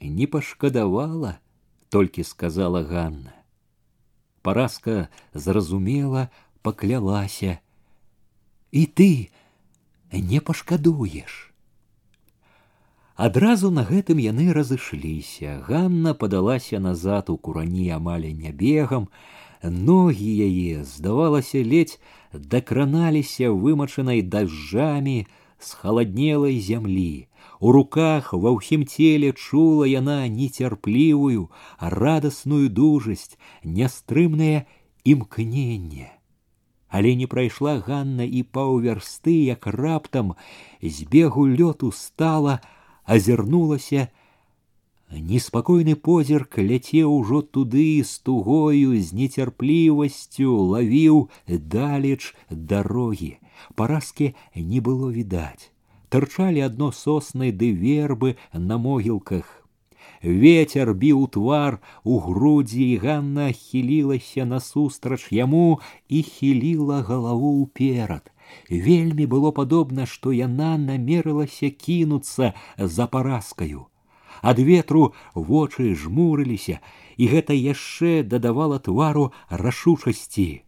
не 0.00 0.26
пашкадавала 0.26 1.38
толькі 1.90 2.24
сказала 2.24 2.82
ганна 2.82 3.35
Паразка 4.46 5.08
зразумела, 5.34 6.28
паклялася. 6.62 7.58
І 8.72 8.86
ты 8.86 9.30
не 10.12 10.40
пашкадуеш. 10.40 11.52
Адразу 13.16 13.70
на 13.70 13.84
гэтым 13.84 14.18
яны 14.18 14.52
разышліся. 14.56 15.60
Ганна 15.68 16.14
падалася 16.14 16.80
назад 16.80 17.28
у 17.30 17.36
курані 17.36 17.90
амаль 17.92 18.32
не 18.32 18.50
бегам, 18.50 19.08
ногі 19.62 20.30
яе, 20.48 20.84
здавалася, 20.84 21.62
ледзь 21.62 22.00
дакраналіся 22.32 23.52
вымачанай 23.52 24.22
дажджамі 24.22 25.26
з 25.60 25.72
халаднелай 25.72 26.58
зямлі. 26.60 27.28
У 27.60 27.72
руках 27.72 28.32
ва 28.32 28.50
ўсім 28.56 28.86
целе 28.90 29.32
чула 29.32 29.86
яна 29.86 30.26
нецярплівую, 30.28 31.48
радасную 31.78 32.66
дужасць, 32.68 33.38
нястрымнае 33.62 34.66
імкненне. 35.04 36.10
Але 36.88 37.14
не 37.16 37.26
прайшла 37.26 37.78
Ганна 37.80 38.24
і 38.26 38.42
паўвярсты, 38.42 39.36
як 39.48 39.66
раптам 39.66 40.34
з 40.82 41.06
бегу 41.08 41.46
лёту 41.48 41.92
стала, 41.92 42.60
азірнулася, 43.04 44.08
неспакойны 45.12 45.94
позірк 45.94 46.58
ляцеў 46.58 47.12
ужо 47.12 47.42
туды 47.42 48.02
з 48.04 48.18
тугою 48.26 48.96
з 48.96 49.12
нецярплівасцю 49.12 50.56
лавіў 50.72 51.28
далеч 51.46 52.34
дарогі 52.48 53.36
паразкі 53.76 54.32
не 54.56 54.80
было 54.80 55.12
відаць 55.12 55.70
тарчалі 56.08 56.62
адно 56.68 56.92
сосны 56.92 57.52
ды 57.52 57.72
вербы 57.72 58.36
на 58.52 58.78
могілках 58.78 59.62
ветер 60.22 60.92
біў 60.94 61.26
твар 61.34 61.78
у 62.04 62.18
грудзі 62.26 62.82
і 62.94 62.96
ганна 63.04 63.46
хілілася 63.52 64.44
насустрач 64.44 65.32
яму 65.32 65.80
і 66.08 66.22
хіліла 66.22 67.02
галаву 67.08 67.52
ўперад 67.62 68.30
вельмі 68.70 69.26
было 69.26 69.52
падобна 69.52 70.06
што 70.06 70.32
яна 70.32 70.76
намерылася 70.78 71.70
кінуцца 71.70 72.52
за 72.78 73.06
паразкаю 73.06 73.86
ад 74.42 74.58
ветру 74.58 75.12
вочы 75.34 75.94
жмурыліся 75.94 76.78
і 77.16 77.28
гэта 77.32 77.56
яшчэ 77.56 78.22
дадавала 78.22 78.78
твару 78.78 79.32
рашучасці 79.48 80.62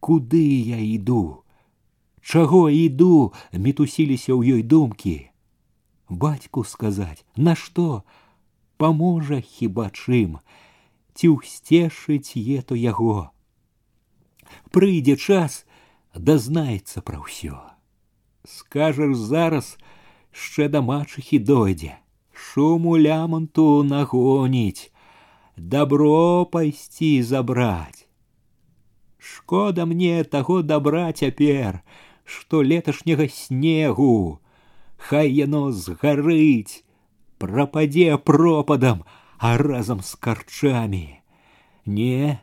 куды 0.00 0.46
я 0.70 0.78
іду 0.78 1.42
чаго 2.22 2.66
іду 2.70 3.32
мітусіліся 3.52 4.32
ў 4.34 4.58
ёй 4.58 4.62
думкі 4.62 5.16
бацьку 6.08 6.64
сказаць 6.64 7.24
нашто 7.36 8.02
паможа 8.76 9.40
хіба 9.40 9.88
чым 9.94 10.36
ці 11.14 11.32
ўсцешыць 11.38 12.36
ето 12.36 12.76
яго 12.76 13.30
прыйдзе 14.70 15.16
час 15.16 15.64
дазнаецца 16.16 17.02
пра 17.02 17.20
ўсё. 17.22 17.58
Скажаш 18.46 19.16
зараз 19.16 19.76
яшчэ 20.32 20.68
да 20.72 20.82
мачыхі 20.84 21.38
дойдзе, 21.50 21.96
шуму 22.32 22.96
ляманту 22.96 23.82
нагоніць, 23.82 24.92
добро 25.56 26.44
пайсці 26.52 27.22
забраць. 27.22 28.06
Шкода 29.18 29.86
мне 29.86 30.22
таго 30.24 30.62
добра 30.62 31.12
цяпер, 31.12 31.82
што 32.25 32.61
леташняга 32.61 33.27
снегу, 33.27 34.39
Хай 35.01 35.31
яно 35.33 35.71
згарыць, 35.71 36.85
прападзе 37.41 38.17
пропадам, 38.17 39.03
а 39.39 39.57
разам 39.57 40.01
з 40.05 40.13
карчамі. 40.13 41.17
Не, 41.85 42.37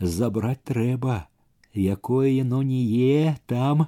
забраць 0.00 0.58
трэба 0.66 1.30
якое 1.74 2.28
яно 2.30 2.62
не 2.62 2.82
е 2.98 3.38
там 3.46 3.86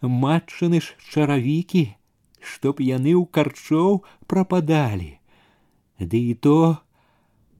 матчыны 0.00 0.80
ж 0.80 0.94
чаравікі, 1.10 1.96
чтоб 2.40 2.80
яны 2.80 3.14
ў 3.16 3.26
карчоў 3.26 4.04
прападалі. 4.26 5.18
Ды 5.98 6.18
і 6.30 6.34
то 6.34 6.78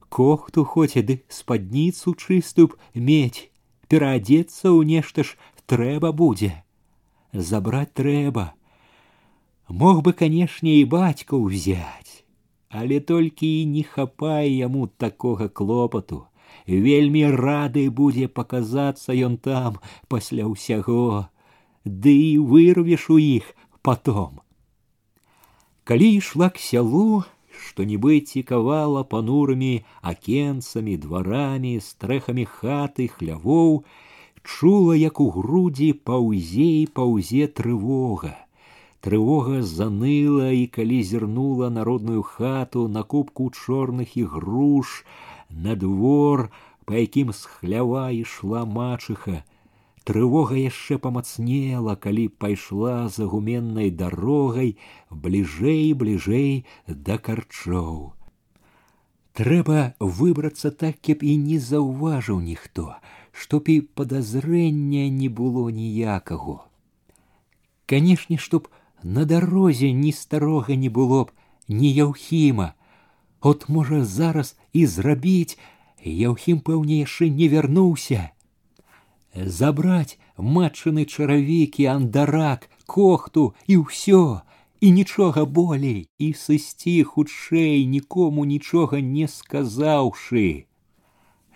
кохту 0.08 0.64
хоць 0.64 0.94
ды 0.94 1.24
спадніцу 1.28 2.14
чыстую 2.14 2.68
б 2.68 2.78
мець, 2.94 3.50
пераадзецца 3.88 4.70
ў 4.70 4.84
нешта 4.84 5.24
ж 5.24 5.34
трэба 5.66 6.12
будзе. 6.12 6.63
Забраць 7.33 7.93
трэба. 7.93 8.53
Мог 9.69 10.01
бы, 10.01 10.13
канешне, 10.13 10.79
і 10.81 10.89
бацька 10.89 11.37
ўзяць, 11.37 12.25
але 12.69 12.99
толькі 12.99 13.45
і 13.61 13.65
не 13.69 13.83
хапае 13.83 14.49
яму 14.49 14.87
такога 14.87 15.49
клопату 15.49 16.25
вельмі 16.65 17.25
рады 17.31 17.89
будзе 17.89 18.27
паказацца 18.27 19.13
ён 19.13 19.37
там 19.37 19.79
пасля 20.07 20.45
ўсяго, 20.45 21.29
ды 21.85 22.13
і 22.13 22.37
вырвеш 22.37 23.09
у 23.09 23.17
іх 23.17 23.55
потом. 23.81 24.41
Калі 25.83 26.07
ішла 26.21 26.49
к 26.53 26.61
сялу, 26.61 27.23
што 27.49 27.83
нібы 27.83 28.21
цікавала 28.21 29.03
панурымі 29.03 29.83
акенцамі, 30.01 30.97
дварамі, 30.97 31.79
стрэхамі 31.81 32.45
хаты, 32.45 33.09
хлявоў, 33.09 33.83
чула, 34.43 34.95
як 34.95 35.19
у 35.19 35.29
грудзі 35.29 35.93
паўзе 35.93 36.69
і 36.81 36.85
паўзе 36.93 37.47
трывога. 37.47 38.35
Трывога 38.99 39.61
заныла 39.63 40.51
і 40.51 40.67
калі 40.67 41.03
зірнула 41.03 41.69
народную 41.69 42.21
хату 42.21 42.87
на 42.87 43.03
кубку 43.03 43.49
чорных 43.49 44.17
і 44.17 44.23
груш, 44.23 45.05
на 45.49 45.75
двор, 45.75 46.49
па 46.85 46.99
якім 46.99 47.31
з 47.31 47.45
хлява 47.45 48.09
ішла 48.11 48.65
мачыха, 48.65 49.43
трывога 50.03 50.57
яшчэ 50.59 50.97
памацнела, 50.97 51.95
калі 51.95 52.27
пайшла 52.43 53.07
за 53.07 53.29
гуменнай 53.31 53.91
дарогай 53.93 54.75
бліжэй 55.09 55.93
бліжэй 55.93 56.65
да 56.87 57.17
карчоў. 57.17 58.17
Трэба 59.39 59.93
выбрацца 59.99 60.71
так, 60.71 60.97
каб 61.05 61.23
і 61.23 61.37
не 61.39 61.59
заўважыў 61.63 62.41
ніхто, 62.43 62.97
чтоб 63.33 63.69
і 63.69 63.81
падазрэння 63.81 65.09
не 65.09 65.29
было 65.29 65.69
ніякаго. 65.69 66.63
Канешне, 67.85 68.37
чтоб 68.37 68.69
на 69.03 69.25
дарозе 69.25 69.91
ні 69.91 70.11
старога 70.11 70.75
не 70.75 70.89
было 70.89 71.25
б, 71.25 71.31
ні 71.67 71.93
яўхіма, 71.93 72.73
от 73.41 73.69
можа 73.69 74.05
зараз 74.05 74.55
і 74.73 74.85
зрабіць 74.85 75.57
яўхім 76.03 76.59
пэўне 76.59 76.99
яшчэ 77.05 77.29
не 77.29 77.47
вярнуўся 77.47 78.29
забраць 79.35 80.17
матчыны 80.37 81.05
чаравікі 81.05 81.85
андарак 81.93 82.69
кохту 82.85 83.53
і 83.67 83.77
ўсё 83.83 84.41
і 84.81 84.91
нічога 84.95 85.45
болей 85.45 86.07
і 86.17 86.33
сысці 86.33 87.03
хутчэй 87.03 87.85
нікому 87.85 88.45
нічога 88.45 89.01
не 89.03 89.27
сказаўшы 89.27 90.65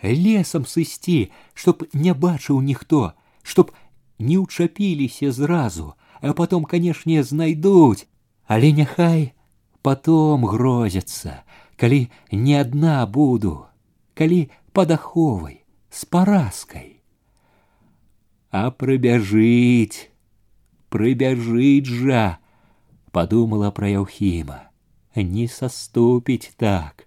лесам 0.03 0.65
сысці 0.65 1.31
чтоб 1.53 1.83
не 1.93 2.13
бачыў 2.13 2.61
ніхто 2.61 3.13
чтоб 3.43 3.71
не 4.19 4.37
ўчапіліся 4.37 5.31
зразу 5.31 5.93
а 6.21 6.33
потом 6.33 6.65
канешне 6.65 7.23
знайдуць 7.23 8.07
але 8.47 8.71
няхай 8.71 9.33
потом 9.81 10.45
грозяцца 10.45 11.43
калі 11.83 12.09
не 12.31 12.55
адна 12.59 13.05
буду, 13.05 13.65
калі 14.13 14.49
падаховай 14.71 15.63
з 15.91 16.05
паразкай. 16.05 17.01
А 18.53 18.69
прыбяжыць, 18.69 20.13
прыбяжыць 20.93 21.89
жа, 21.89 22.39
подумала 23.11 23.73
пра 23.75 23.89
Яўхіма, 23.89 24.59
не 25.17 25.47
саступіць 25.47 26.53
так. 26.57 27.06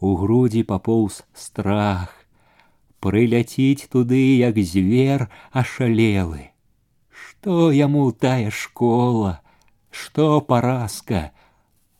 У 0.00 0.14
грудзі 0.16 0.62
папоўз 0.66 1.22
страх, 1.34 2.10
прыляціць 3.00 3.86
туды, 3.92 4.22
як 4.38 4.58
звер 4.58 5.28
ашалелы. 5.52 6.50
Што 7.10 7.70
яму 7.70 8.10
тая 8.12 8.50
школа, 8.50 9.40
што 9.90 10.40
паразка, 10.40 11.30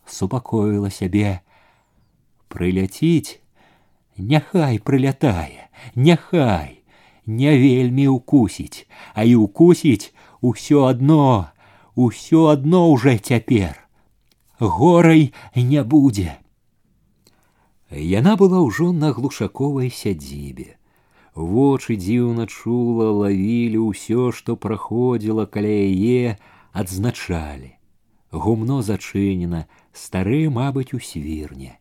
супакоіла 0.06 0.90
сябе, 0.90 1.40
прыляціць 2.52 3.42
няхай 4.18 4.78
прылятае 4.78 5.68
няхай 5.96 6.82
не 7.26 7.52
вельмі 7.62 8.08
ўкусіць 8.12 8.84
а 9.14 9.24
і 9.24 9.34
ўкусіць 9.44 10.12
усё 10.50 10.84
адно 10.90 11.48
усё 11.96 12.46
адно 12.52 12.84
уже 12.92 13.16
цяпер 13.18 13.78
горай 14.60 15.32
не 15.56 15.82
будзе 15.94 16.36
яна 17.90 18.36
была 18.40 18.60
ўжо 18.64 18.92
на 18.92 19.12
глушаковай 19.16 19.90
сядзібе 19.90 20.70
вочы 21.34 21.96
дзіўна 21.96 22.46
чула 22.46 23.10
лавілі 23.24 23.82
ўсё 23.88 24.32
што 24.38 24.56
праходзіла 24.56 25.46
каля 25.56 25.76
яе 25.88 26.36
адзначалі 26.72 27.72
гумно 28.32 28.80
зачынена 28.82 29.64
стары 29.92 30.48
мабыць 30.48 30.92
у 30.96 31.00
свірне 31.00 31.76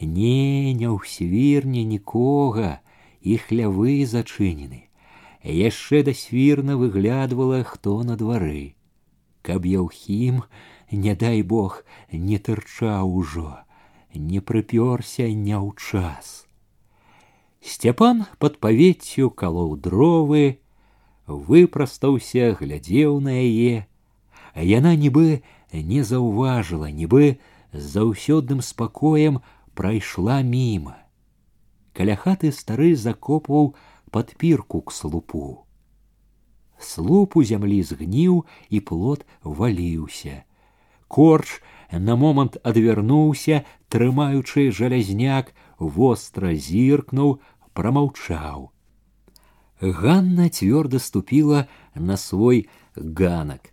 не 0.00 0.74
не 0.74 0.88
ў 0.90 0.98
свірне 1.06 1.84
нікога 1.86 2.78
і 3.22 3.38
хлявы 3.46 3.96
зачынены 4.06 4.82
яшчэ 5.42 6.02
да 6.06 6.14
свірна 6.14 6.78
выглядвала 6.78 7.62
хто 7.66 8.02
на 8.06 8.16
двары 8.16 8.74
каб 9.42 9.66
яўхім 9.66 10.42
не 10.90 11.14
дай 11.14 11.42
бог 11.42 11.82
не 12.12 12.38
тырчаў 12.38 13.14
ужо 13.22 13.50
не 14.14 14.40
прыпёрся 14.40 15.28
не 15.28 15.56
ў 15.56 15.72
час 15.76 16.46
сцяпан 17.62 18.26
под 18.38 18.58
павеццю 18.58 19.30
калоў 19.30 19.76
дровы 19.86 20.58
выпрастаўся 21.26 22.52
глядзеў 22.58 23.20
на 23.20 23.38
яе 23.38 23.86
а 24.54 24.66
яна 24.66 24.94
нібы 24.96 25.42
не 25.72 26.02
заўважыла 26.04 26.90
нібы 26.90 27.38
з 27.72 27.84
заўсёдным 27.96 28.60
спакоем 28.60 29.40
прайшла 29.74 30.42
міма 30.42 30.98
каля 31.96 32.16
хаты 32.16 32.52
стары 32.52 32.94
закопваў 32.96 33.74
падпірку 34.10 34.82
к 34.82 34.92
слупу 34.92 35.64
слуп 36.78 37.36
у 37.36 37.44
зямлі 37.48 37.82
згніў 37.82 38.42
і 38.68 38.80
плот 38.80 39.24
валіўся 39.44 40.42
корч 41.08 41.62
на 41.92 42.16
момант 42.16 42.58
адвярнуўся 42.62 43.64
трымаючы 43.88 44.70
жалязняк 44.72 45.52
востра 45.78 46.54
зіркнуў 46.54 47.40
промаўчаў 47.78 48.70
ганна 49.80 50.48
цвёрда 50.48 50.98
ступила 50.98 51.66
на 51.94 52.16
свой 52.16 52.68
ганак 52.96 53.72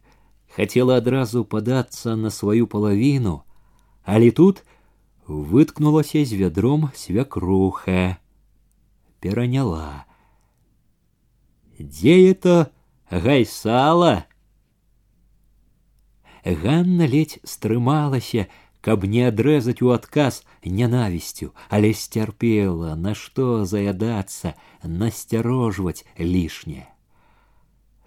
хотела 0.55 0.97
адразу 0.97 1.45
падацца 1.45 2.15
на 2.15 2.29
сваю 2.29 2.67
палавіну 2.67 3.43
але 4.03 4.31
тут 4.31 4.63
выткнулася 5.27 6.25
з 6.25 6.41
вядром 6.41 6.89
свякруха 6.95 8.17
пераняла 9.19 10.05
дзе 11.79 12.31
это 12.31 12.71
гайсала 13.11 14.25
Ганна 16.45 17.05
ледь 17.05 17.39
стрымалася, 17.43 18.47
каб 18.83 19.03
не 19.03 19.27
адрэзаць 19.27 19.81
у 19.81 19.91
адказ 19.95 20.41
нянавісцю, 20.63 21.51
але 21.69 21.93
сцярпела, 21.93 22.95
на 22.95 23.13
што 23.13 23.65
заядацца, 23.65 24.55
насцярожваць 24.83 26.05
лішне. 26.17 26.87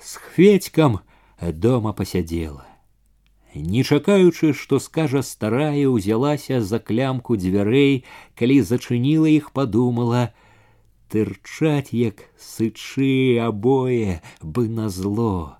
С 0.00 0.16
хведькам 0.16 1.00
дома 1.40 1.92
пасядзела. 1.92 2.66
Не 3.54 3.84
чакаючы, 3.84 4.54
што 4.56 4.78
скажа 4.80 5.20
старая, 5.22 5.86
узялася 5.88 6.62
за 6.64 6.78
клямку 6.78 7.36
дзвярэй, 7.36 8.04
калі 8.34 8.62
зачыніла 8.64 9.28
іх, 9.28 9.52
падумала: 9.52 10.32
тырчаць 11.12 11.92
як 11.92 12.24
сычы 12.40 13.36
абое 13.46 14.22
бы 14.40 14.68
назло 14.68 15.58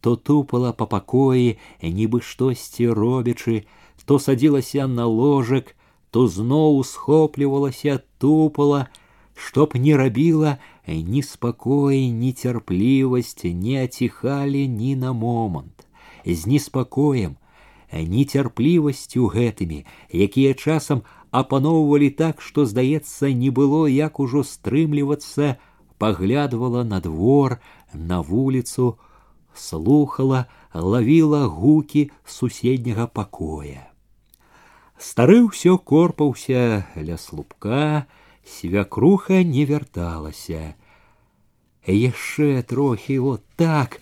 то 0.00 0.14
тупала 0.16 0.72
па 0.80 0.86
пакоі 0.94 1.54
нібы 1.98 2.20
штосьці 2.30 2.88
робячы 2.98 3.62
то 4.04 4.18
садзілася 4.18 4.86
на 4.86 5.06
ложак 5.06 5.74
то 6.10 6.28
зноў 6.28 6.84
схоплівалася 6.84 8.00
тупала 8.18 8.86
чтоб 9.34 9.76
не 9.76 9.96
рабіла 9.96 10.56
ні 10.86 11.22
спакой 11.22 12.08
ні 12.10 12.32
цярплівасць 12.32 13.44
не 13.44 13.84
аціхалі 13.84 14.68
ні 14.68 14.96
на 14.96 15.12
момант 15.12 15.86
з 16.24 16.46
неспакоем 16.46 17.36
нецярплівасцю 17.92 19.28
гэтымі 19.34 19.84
якія 20.12 20.54
часам 20.54 21.02
апаноўвалі 21.30 22.10
так 22.10 22.40
што 22.40 22.64
здаецца 22.66 23.32
не 23.32 23.50
было 23.50 23.84
як 23.88 24.20
ужо 24.20 24.44
стрымлівацца 24.44 25.56
паглядвала 25.98 26.84
на 26.84 27.00
двор 27.00 27.58
на 27.92 28.20
вуліцу 28.20 28.96
слухала, 29.58 30.46
лавіла 30.74 31.46
гукі 31.46 32.10
суседняга 32.24 33.06
пакоя. 33.06 33.90
Стары 35.02 35.38
ўсё 35.46 35.78
корпаўся 35.78 36.86
ля 36.96 37.16
слупка, 37.16 38.06
свякруха 38.42 39.44
не 39.46 39.64
вярталася. 39.64 40.74
Яшчэ 41.86 42.62
трохі 42.62 43.18
вот 43.18 43.44
так 43.56 44.00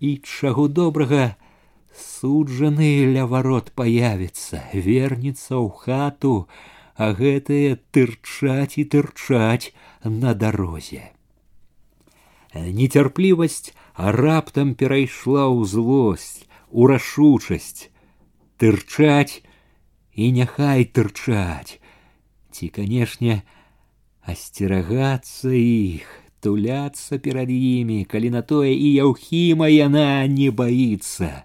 і 0.00 0.20
чаго 0.20 0.68
добрага 0.68 1.36
суджаны 1.96 2.92
ля 3.14 3.24
варот 3.30 3.72
паявіцца, 3.72 4.68
вернецца 4.74 5.56
ў 5.56 5.68
хату, 5.72 6.34
а 6.94 7.10
гэтае 7.16 7.80
тырчаць 7.90 8.78
і 8.78 8.84
тырчаць 8.84 9.72
на 10.04 10.34
дарозе. 10.34 11.10
Нецярплівасць 12.54 13.74
раптам 13.96 14.74
перайшла 14.78 15.48
ў 15.50 15.66
злосць, 15.66 16.46
у 16.70 16.86
рашучасць, 16.90 17.90
тырчаць 18.58 19.42
і 20.18 20.30
няхай 20.32 20.84
тырчаць. 20.84 21.80
Ці, 22.54 22.68
канешне, 22.68 23.42
асцерагацца 24.22 25.50
іх, 25.50 26.06
туляцца 26.40 27.18
перад 27.18 27.50
імі, 27.50 28.04
калі 28.04 28.30
на 28.36 28.42
тое 28.42 28.72
і 28.76 28.88
яўхіма 28.94 29.68
яна 29.72 30.26
не 30.28 30.50
баіцца, 30.50 31.44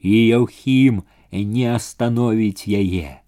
і 0.00 0.14
яўхім 0.14 1.02
не 1.32 1.66
астановіць 1.74 2.68
яе. 2.68 3.24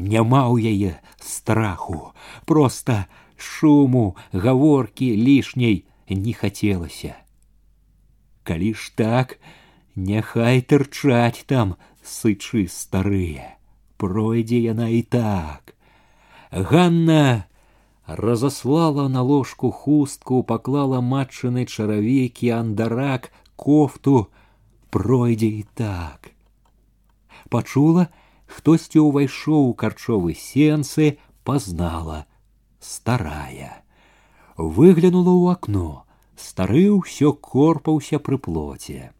Няма 0.00 0.48
ў 0.48 0.72
яе 0.72 0.92
страху, 1.20 2.16
проста 2.48 3.06
шуму, 3.36 4.16
гаворкі 4.32 5.12
лішняй 5.16 5.84
не 6.08 6.32
хацелася. 6.32 7.14
Калі 8.42 8.74
ж 8.74 8.92
так, 8.96 9.38
няхай 9.94 10.64
тырчаць 10.64 11.44
там 11.46 11.76
сычы 12.02 12.66
старыя, 12.66 13.60
пройдзе 13.96 14.58
яна 14.58 14.88
і 14.88 15.02
так. 15.02 15.74
Ганна 16.50 17.44
разаслала 18.06 19.08
на 19.08 19.22
ложку 19.22 19.70
хустку, 19.70 20.42
паклала 20.42 21.00
матчыны 21.00 21.66
чаравейкі 21.66 22.50
андарак, 22.50 23.32
кофту, 23.56 24.26
пройдзе 24.90 25.46
і 25.46 25.64
так. 25.74 26.32
Пачула, 27.50 28.08
хтосьці 28.46 29.06
ўвайшоў 29.06 29.70
у 29.70 29.74
карчовы 29.74 30.34
сенцы, 30.34 31.18
пазнала 31.44 32.26
старая 32.80 33.82
выглянула 34.56 35.32
ў 35.36 35.44
акно 35.52 35.88
стары 36.36 36.88
ўсё 36.88 37.32
корпаўся 37.36 38.20
пры 38.26 38.40
плоце 38.40 39.12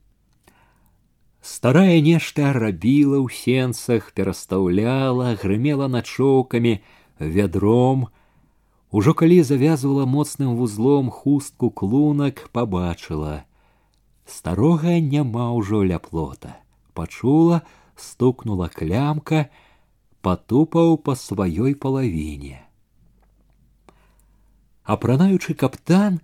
старая 1.45 2.01
нешта 2.05 2.53
рабіла 2.53 3.18
ў 3.24 3.28
сенцах 3.32 4.12
перастаўляла 4.12 5.34
грымела 5.41 5.88
начоўкамі 5.88 6.78
вядром 7.18 8.09
ужо 8.91 9.14
калі 9.14 9.41
завязвала 9.43 10.05
моцным 10.05 10.57
вузлом 10.57 11.11
хустку 11.11 11.70
клунак 11.70 12.49
побачыла 12.53 13.45
старога 14.26 15.01
няма 15.01 15.51
ўжо 15.57 15.82
ля 15.88 15.99
плота 15.99 16.57
пачула 16.93 17.62
стукнула 17.97 18.68
клямка 18.68 19.49
потупаў 20.20 21.01
па 21.09 21.16
сваёй 21.16 21.72
палавіне 21.84 22.61
апранаючы 24.84 25.55
каптан 25.55 26.20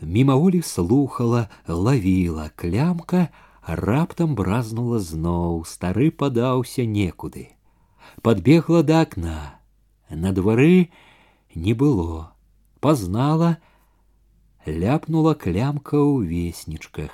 мімаволі 0.00 0.62
слухала 0.62 1.48
лавіла 1.66 2.50
клямка 2.54 3.28
раптам 3.66 4.34
бразнула 4.34 4.98
зноў 4.98 5.64
стары 5.72 6.10
падаўся 6.10 6.84
некуды 6.84 7.48
подбегла 8.22 8.82
да 8.82 9.02
акна 9.06 9.38
на 10.10 10.32
двары 10.32 10.90
не 11.54 11.74
было 11.74 12.32
пазнала 12.80 13.58
ляпнула 14.66 15.34
клямка 15.34 15.96
ў 15.96 16.26
веснічках 16.26 17.12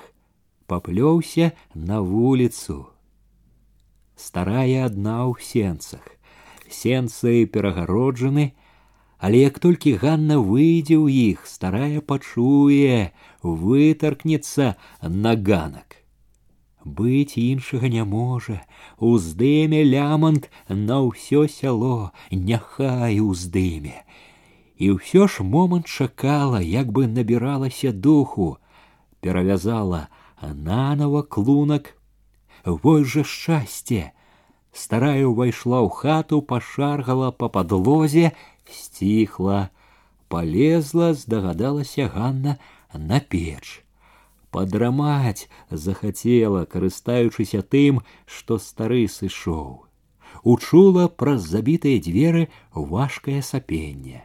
паплёўся 0.67 1.53
на 1.75 2.01
вуліцу 2.01 2.79
старая 4.17 4.87
адна 4.87 5.19
ў 5.29 5.43
сенцах 5.51 6.07
сенцы 6.71 7.45
перагароджаны 7.47 8.49
але 9.19 9.45
як 9.45 9.61
толькі 9.61 9.99
ганна 10.01 10.41
выйдзе 10.41 10.97
ў 10.97 11.37
іх 11.37 11.47
старая 11.51 12.01
пачуе 12.01 13.13
вытаркнецца 13.43 14.75
на 15.03 15.37
ганак 15.37 16.00
быць 16.85 17.37
іншага 17.43 17.91
не 17.95 18.05
можа 18.05 18.59
уздыме 19.11 19.83
лямант 19.85 20.49
на 20.69 20.99
ўсё 21.07 21.47
сяло 21.57 22.13
няхай 22.31 23.21
уздыме 23.21 23.97
і 24.77 24.93
ўсё 24.97 25.27
ж 25.27 25.47
момант 25.55 25.87
чакала 25.87 26.61
як 26.63 26.93
бы 26.99 27.07
набіралася 27.19 27.93
духу 27.93 28.51
перавязала 29.21 30.03
нанова 30.43 31.23
клунак 31.23 31.95
вось 32.65 33.09
жа 33.15 33.25
шчасце 33.25 34.03
старая 34.73 35.25
ўвайшла 35.25 35.81
ў 35.83 35.91
хату 36.03 36.43
пашаргала 36.53 37.33
па 37.33 37.49
падлозе 37.49 38.31
сціхла, 38.71 39.71
полезла, 40.29 41.15
здагадалася 41.15 42.09
Ганна 42.09 42.59
на 42.93 43.21
печ. 43.21 43.83
падрамаць 44.51 45.49
захацела, 45.71 46.65
карыстаючыся 46.65 47.63
тым, 47.63 48.01
што 48.27 48.59
стары 48.59 49.07
сышоў. 49.09 49.85
Учула 50.43 51.09
праз 51.09 51.49
забітыя 51.49 51.99
дзверы 52.01 52.49
важкае 52.73 53.43
сапенне. 53.43 54.23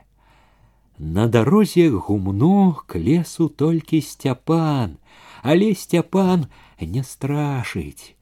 На 0.97 1.27
дарозе 1.27 1.89
гумно 1.89 2.77
к 2.85 2.99
лесу 2.99 3.49
толькі 3.49 4.01
сцяпан, 4.01 4.97
але 5.41 5.73
сцяпан 5.73 6.45
не 6.79 7.03
страшыць. 7.03 8.13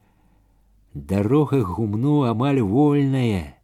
Дарога 0.94 1.60
гумну 1.62 2.22
амаль 2.24 2.60
вольная. 2.60 3.58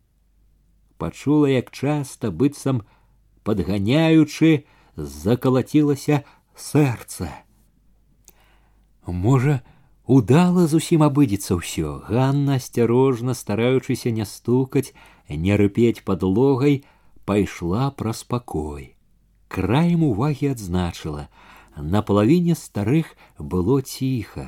Пачула, 0.99 1.47
як 1.47 1.72
часта 1.72 2.30
быццам 2.30 2.84
падганяючы, 3.42 4.66
закалацілася 4.97 6.22
сэрца. 6.55 7.32
Можа, 9.07 9.62
удала 10.07 10.66
зусім 10.66 11.07
абыдзецца 11.07 11.61
ўсё. 11.62 12.03
Ганна, 12.09 12.59
асцярожна, 12.59 13.34
стараючыся 13.34 14.11
не 14.11 14.24
стукаць, 14.24 14.92
не 15.28 15.57
рыпець 15.57 16.03
падлогай, 16.05 16.84
пайшла 17.24 17.90
праз 17.90 18.22
пакой 18.24 18.97
краем 19.49 20.03
увагі 20.05 20.53
адзначыла 20.55 21.26
на 21.94 22.03
палавіне 22.03 22.55
старых 22.61 23.12
было 23.38 23.80
ціха 23.82 24.47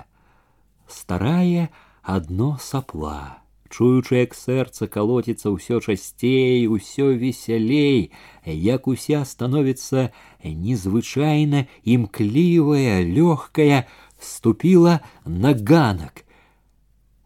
старая 0.99 1.69
адно 2.03 2.49
сапла 2.63 3.43
чуючы 3.69 4.21
як 4.21 4.35
сэрца 4.39 4.89
калоціцца 4.97 5.53
ўсё 5.55 5.81
часцей 5.85 6.67
усё 6.77 7.09
весялей 7.23 8.11
як 8.45 8.89
уся 8.93 9.23
становіцца 9.33 10.09
незвычайна 10.43 11.67
імклівая 11.97 13.01
лёгкая 13.05 13.85
ступіла 14.23 15.01
на 15.27 15.55
ганак 15.55 16.25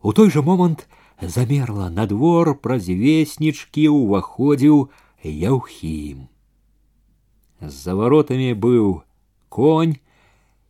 у 0.02 0.12
той 0.12 0.30
жа 0.30 0.42
момант 0.42 0.88
замерла 1.22 1.88
на 1.90 2.06
двор 2.10 2.54
праз 2.58 2.88
веснічкі 2.88 3.88
ўваходзіў 3.94 4.84
яўхім 5.22 6.28
за 7.62 7.94
воротамі 7.94 8.54
быў 8.54 9.02
конь, 9.48 9.96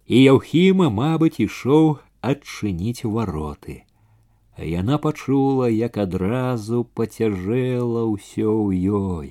і 0.07 0.22
Яўхіма, 0.22 0.90
мабыць, 0.90 1.40
ішоў 1.40 1.98
адчыніць 2.20 3.07
вароты. 3.07 3.82
Яна 4.59 4.98
пачула, 4.98 5.68
як 5.72 5.96
адразу 5.96 6.84
пацяжэла 6.84 8.05
ўсё 8.12 8.50
ў 8.53 8.68
ёй. 8.92 9.28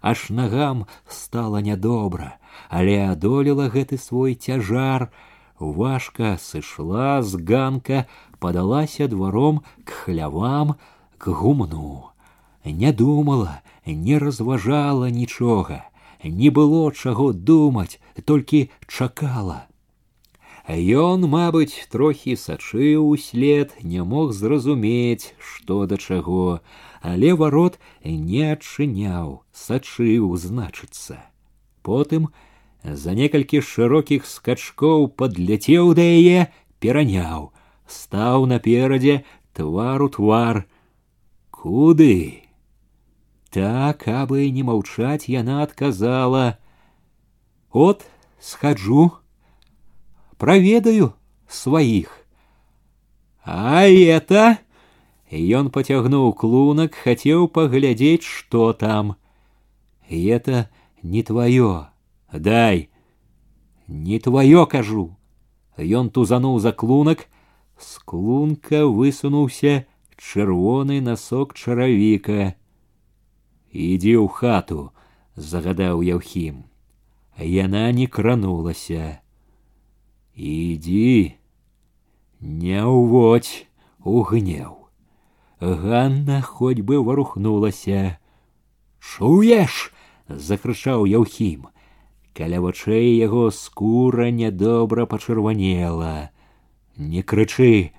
Аж 0.00 0.30
нагам 0.30 0.86
стала 1.08 1.60
нядобра, 1.60 2.38
але 2.68 2.94
адолела 3.08 3.68
гэты 3.68 3.98
свой 3.98 4.34
цяжар, 4.34 5.10
важка 5.58 6.36
сышла 6.38 7.22
з 7.22 7.36
ганка, 7.36 8.06
падалася 8.38 9.08
дваром 9.08 9.62
к 9.84 9.90
хлявам, 9.90 10.76
к 11.18 11.30
гумну. 11.30 12.10
Не 12.64 12.92
думала, 12.92 13.62
не 13.86 14.18
разважала 14.18 15.10
нічога 15.10 15.84
не 16.24 16.50
было 16.50 16.92
чаго 16.92 17.32
думаць, 17.32 18.00
толькі 18.24 18.70
чакала. 18.86 19.66
Ён, 20.68 21.26
мабыць, 21.26 21.88
трохі 21.90 22.36
сачыў 22.36 23.08
услед, 23.08 23.74
не 23.82 24.04
мог 24.04 24.32
зразумець, 24.32 25.34
што 25.38 25.86
да 25.86 25.96
чаго, 25.96 26.60
але 27.02 27.34
варот 27.34 27.80
не 28.04 28.52
адчыняў, 28.52 29.42
сачыў, 29.52 30.36
значыцца. 30.36 31.18
Потым 31.82 32.28
за 32.84 33.14
некалькі 33.14 33.60
шырокіх 33.60 34.26
скачкоў 34.26 35.08
падляцеў 35.20 35.92
да 35.98 36.04
яе, 36.04 36.48
пераняў, 36.80 37.52
стаў 37.86 38.46
наперадзе 38.46 39.24
твару 39.52 40.08
твар. 40.08 40.64
Куды? 41.50 42.44
Так, 43.50 44.08
абы 44.08 44.48
не 44.50 44.62
маўчаць, 44.62 45.28
яна 45.28 45.62
адказала: « 45.62 47.72
От 47.72 48.06
схаджу, 48.40 49.12
праведаю 50.38 51.12
сваіх. 51.48 52.16
А 53.44 53.84
это 53.84 54.58
Ён 55.30 55.70
пацягнуў 55.70 56.32
клунак, 56.34 56.96
хацеў 56.98 57.46
паглядзець, 57.46 58.26
што 58.26 58.72
там. 58.72 59.14
И 60.08 60.26
это 60.26 60.68
не 61.04 61.22
твоё, 61.22 61.86
дай, 62.34 62.88
не 63.88 64.18
твоё 64.18 64.66
кажу. 64.66 65.16
Ён 65.76 66.10
тузануў 66.10 66.58
за 66.60 66.72
клунак, 66.72 67.28
з 67.78 67.98
клунка 68.04 68.86
высунуўся 68.86 69.86
чырвоны 70.20 71.00
носок 71.00 71.54
чаравіка. 71.54 72.54
Иди 73.72 74.14
ў 74.18 74.28
хату, 74.28 74.92
загадаў 75.36 76.02
Яўхім. 76.02 76.64
Яна 77.38 77.90
не 77.92 78.06
кранулася. 78.06 79.22
Иди, 80.36 81.38
не 82.40 82.84
ўводь 82.84 83.66
у 84.04 84.22
гнеў. 84.22 84.76
Ганна 85.60 86.42
хоть 86.42 86.80
бы 86.80 87.00
варухнулася. 87.04 88.18
Чуеш, 89.00 89.92
закрычаў 90.28 91.04
Яўхім. 91.08 91.68
Каля 92.34 92.60
вачэй 92.60 93.16
яго 93.16 93.50
скура 93.50 94.30
нядобра 94.30 95.06
пачырванела. 95.06 96.30
Не 96.96 97.22
крычы, 97.22 97.92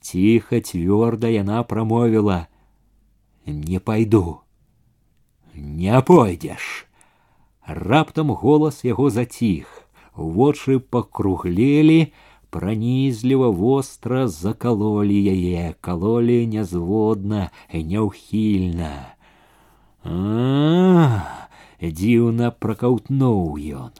ціха 0.00 0.60
цвёрда 0.60 1.30
яна 1.30 1.62
прамовіла: « 1.62 3.46
Не 3.46 3.78
пайду 3.80 4.46
не 5.56 6.00
пойдзеш. 6.02 6.86
Раптам 7.66 8.30
голас 8.30 8.84
яго 8.84 9.10
заціх, 9.10 9.88
вочы 10.14 10.78
пакруглелі, 10.78 12.12
пранізліва 12.50 13.50
востра 13.50 14.28
закалолі 14.28 15.16
яе, 15.16 15.74
калолі 15.80 16.46
нязводна, 16.46 17.50
няўхільна. 17.72 19.18
А, 20.04 21.39
дзіўна 21.80 22.50
пракаўтнуў 22.50 23.56
ён. 23.84 23.92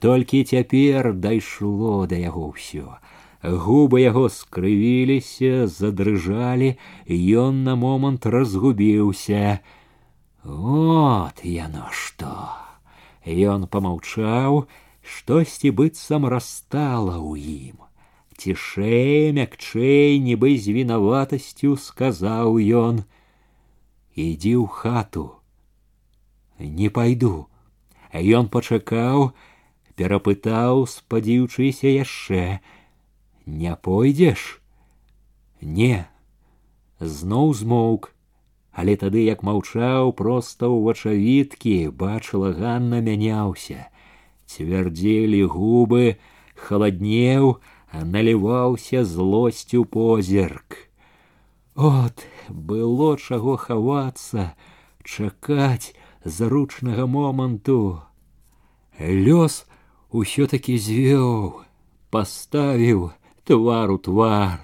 Толькі 0.00 0.44
цяпер 0.44 1.12
дайшло 1.12 2.06
да 2.06 2.16
яго 2.16 2.54
ўсё. 2.56 2.96
Губы 3.44 4.00
яго 4.00 4.32
скрывіліся, 4.32 5.68
задрыжалі, 5.68 6.80
ён 7.12 7.64
на 7.64 7.76
момант 7.76 8.24
разгубіўся. 8.24 9.60
Вот 10.44 11.44
яно 11.44 11.92
што. 11.92 12.32
Ён 13.28 13.68
помаўчаў, 13.68 14.64
штосьці 15.04 15.76
быццам 15.76 16.24
расстала 16.24 17.20
ў 17.20 17.68
ім. 17.68 17.84
Цішэй, 18.40 19.36
мякчэй, 19.36 20.18
нібы 20.24 20.56
з 20.56 20.72
вінаватасцю 20.72 21.76
сказаў 21.76 22.56
ён: « 22.56 24.16
Ідзі 24.16 24.64
ў 24.64 24.66
хату. 24.72 25.37
Не 26.59 26.89
пайду. 26.89 27.47
Ён 28.13 28.51
пачакаў, 28.51 29.31
перапытаў, 29.95 30.85
спадзіўчыся 30.87 31.87
яшчэ: 31.87 32.59
«Не 33.63 33.75
пойдзеш? 33.75 34.61
Не, 35.61 36.07
зноў 36.99 37.53
змоўк 37.53 38.13
але 38.79 38.95
тады 38.95 39.23
як 39.25 39.41
маўчаў 39.43 40.11
проста 40.19 40.67
ў 40.71 40.77
вачавіткі 40.87 41.75
бачыла 42.01 42.51
ганна 42.59 42.99
мяняўся 43.07 43.87
цвярдзелі 44.53 45.41
губы 45.55 46.03
халаднеў 46.67 47.49
наліваўся 48.13 49.03
злосцю 49.13 49.83
позірк 49.95 50.77
от 51.89 52.25
было 52.71 53.09
чаго 53.17 53.57
хавацца 53.65 54.47
чакаць 55.03 55.95
зручнага 56.24 57.06
моманту 57.06 58.02
лёс 58.98 59.66
усё 60.10 60.46
таки 60.46 60.78
звёў 60.78 61.64
паставіў 62.14 63.10
твару 63.44 63.98
твар 63.98 64.62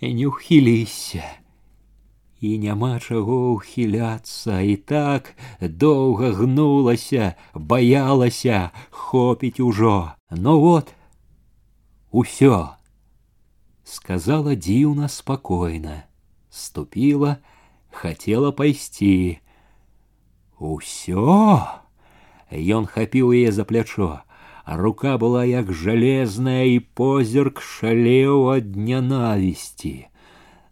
не 0.00 0.26
ухіліся 0.26 1.24
і 2.40 2.58
няма 2.60 3.00
чаго 3.00 3.56
ўхіляцца 3.56 4.60
і 4.60 4.76
так 4.76 5.32
доўга 5.60 6.30
гнулася 6.40 7.32
баялася 7.54 8.70
хопіць 8.90 9.60
ужо 9.60 10.12
но 10.30 10.60
вот 10.60 10.92
усё 12.12 12.76
сказала 13.84 14.52
дзіўна 14.54 15.08
спакойна 15.08 16.04
ступила 16.50 17.40
хацела 17.90 18.52
пайсці 18.52 19.39
усё 20.60 21.66
Ён 22.50 22.86
хапіў 22.86 23.34
яе 23.34 23.50
за 23.52 23.64
плячо 23.64 24.26
рука 24.66 25.16
была 25.18 25.44
як 25.44 25.72
жалезная 25.72 26.64
і 26.66 26.80
позірк 26.80 27.62
шалеў 27.62 28.50
ад 28.50 28.74
нянавісці. 28.74 30.10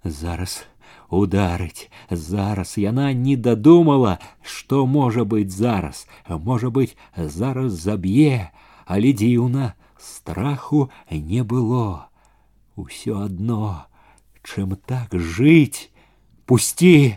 Зараз 0.03 0.67
ударыць, 1.09 1.91
зараз 2.11 2.75
яна 2.77 3.13
не 3.15 3.37
дадумала, 3.37 4.19
што 4.43 4.87
можа 4.87 5.23
быць 5.25 5.55
зараз, 5.55 6.07
можа 6.29 6.75
быць, 6.75 6.99
зараз 7.17 7.73
заб'е, 7.73 8.51
але 8.87 9.15
дзіўна, 9.15 9.75
страху 9.97 10.91
не 11.11 11.45
было. 11.45 12.11
Усё 12.75 13.31
адно, 13.31 13.87
чым 14.43 14.75
так 14.75 15.15
жыць, 15.15 15.95
пусці, 16.51 17.17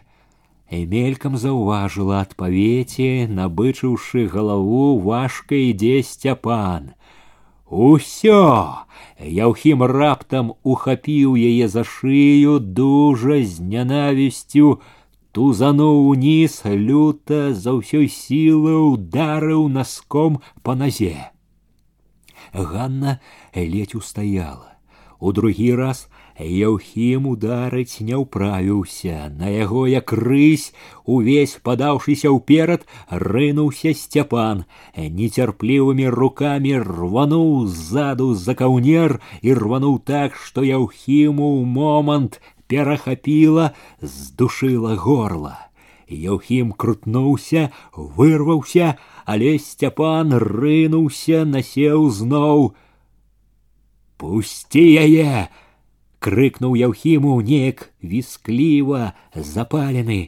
мелькам 0.71 1.37
заўважыла 1.37 2.21
ад 2.25 2.35
павеці, 2.35 3.27
набычыўшы 3.31 4.27
галаву 4.27 4.99
важка 4.99 5.55
ідзе 5.55 6.03
сцяпан. 6.03 6.93
Усё! 7.67 8.83
Яўхім 9.19 9.83
раптам 9.83 10.53
ухапіў 10.63 11.35
яе 11.35 11.67
за 11.67 11.83
шыю 11.83 12.59
дужа 12.59 13.41
з 13.43 13.59
нянавісцю, 13.59 14.79
тузануў 15.31 16.09
уніз 16.11 16.61
люта 16.65 17.53
за 17.53 17.73
ўсёй 17.77 18.07
сілы 18.07 18.77
ударыў 18.93 19.67
наском 19.67 20.39
па 20.63 20.75
назе. 20.75 21.31
Ганна 22.53 23.19
ледзь 23.53 23.95
устаяла. 23.95 24.77
У 25.19 25.31
другі 25.31 25.75
раз 25.75 26.07
Яўхім 26.37 27.25
ударыць 27.33 27.97
не 28.05 28.13
ўправіўся, 28.13 29.33
на 29.33 29.49
яго 29.49 29.87
як 29.89 30.13
рысь, 30.13 30.69
увесь 31.05 31.57
падаўшыся 31.65 32.29
ўперад, 32.29 32.85
рынуўся 33.09 33.93
сцяпан, 33.97 34.65
нецярплівымі 34.93 36.05
рукамі 36.13 36.77
рвануў 36.85 37.65
ззаду 37.65 38.35
за 38.37 38.53
каўнер 38.53 39.17
і 39.41 39.57
рвануў 39.57 39.97
так, 40.05 40.37
што 40.37 40.61
Яўхіму 40.61 41.47
ў 41.57 41.65
момант 41.65 42.37
перахапіла, 42.69 43.73
здушыла 44.01 44.93
горла. 44.93 45.57
Яўхім 46.07 46.71
крутнуўся, 46.71 47.71
вырваўся, 47.97 48.95
але 49.25 49.57
сцяпан 49.59 50.37
рынуўся, 50.37 51.43
насеў 51.43 52.09
зноў. 52.13 52.75
Пусці 54.17 54.85
яе! 55.01 55.49
крыкнуў 56.21 56.75
яўхіму 56.79 57.37
неяк 57.49 57.87
віскліва 58.01 59.13
запалены 59.35 60.19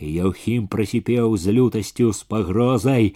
яўхім 0.00 0.66
прасіпеў 0.72 1.36
з 1.36 1.56
лютасцю 1.56 2.12
з 2.16 2.24
пагрозай 2.24 3.14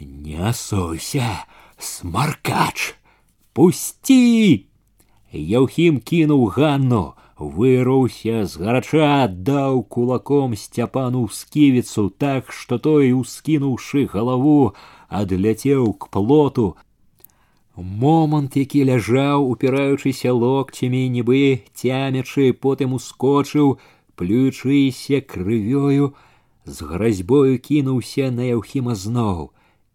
не 0.00 0.52
сойся 0.60 1.30
смаркач 1.78 2.94
пусці 3.52 4.66
яўхім 5.32 6.00
кінуў 6.12 6.46
ганну 6.56 7.02
вырваўся 7.38 8.44
згарача 8.46 9.26
даў 9.28 9.82
кулаком 9.82 10.56
сцяпану 10.56 11.26
сківіцу 11.28 12.08
так 12.24 12.52
што 12.52 12.78
той 12.78 13.12
ускінуўшы 13.18 14.06
галаву 14.14 14.74
адляцеў 15.08 15.92
к 15.94 16.08
плоту 16.16 16.76
Момант, 17.76 18.56
які 18.56 18.84
ляжаў, 18.84 19.48
упіраючыся 19.48 20.32
локцямі, 20.32 21.08
нібы 21.08 21.64
цямячы, 21.72 22.52
потым 22.52 22.92
ускочыў, 22.98 23.78
плюючыся 24.14 25.24
крывёю, 25.24 26.12
з 26.64 26.76
гразьбою 26.84 27.58
кінуўся 27.58 28.30
на 28.30 28.44
яўхіма 28.52 28.94
зноў 28.94 29.50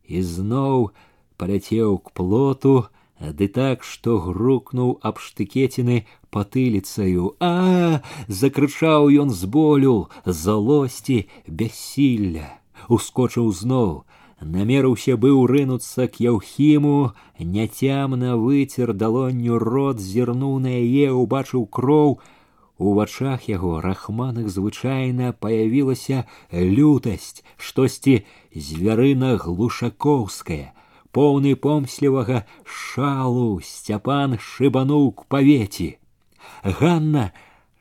і 0.10 0.22
зноў 0.26 0.90
паляцеў 1.38 2.02
к 2.02 2.12
плоту, 2.18 2.90
ды 3.22 3.48
так, 3.48 3.84
што 3.84 4.18
грукнуў 4.26 4.98
аб 5.02 5.22
штыкеціны 5.22 6.06
патыліцаю. 6.34 7.38
А! 7.40 8.02
закрычаў 8.28 9.10
ён 9.22 9.30
з 9.30 9.46
болю, 9.46 10.10
залосці, 10.26 11.30
бяссілля, 11.46 12.58
ускочыў 12.90 13.54
зноў 13.54 14.06
намерыўся 14.42 15.18
быў 15.18 15.46
рынуцца 15.50 16.08
к 16.08 16.22
яўхіму 16.24 17.12
няцямна 17.40 18.38
выцер 18.38 18.94
далонню 18.94 19.58
рот 19.58 20.00
зірнуў 20.00 20.60
на 20.66 20.74
яе 20.78 21.12
убачыў 21.12 21.66
кроў 21.66 22.20
у 22.78 22.94
вачах 22.94 23.50
яго 23.50 23.82
рахманых 23.82 24.50
звычайна 24.54 25.34
паявілася 25.34 26.26
лютасць 26.54 27.42
штосьці 27.58 28.22
звярына 28.54 29.38
глушакоўская 29.42 30.74
поўны 31.18 31.56
помслівага 31.56 32.46
шалу 32.80 33.60
сцяпан 33.66 34.38
шыбануў 34.38 35.12
к 35.18 35.26
павеці 35.34 35.90
ганна 36.82 37.32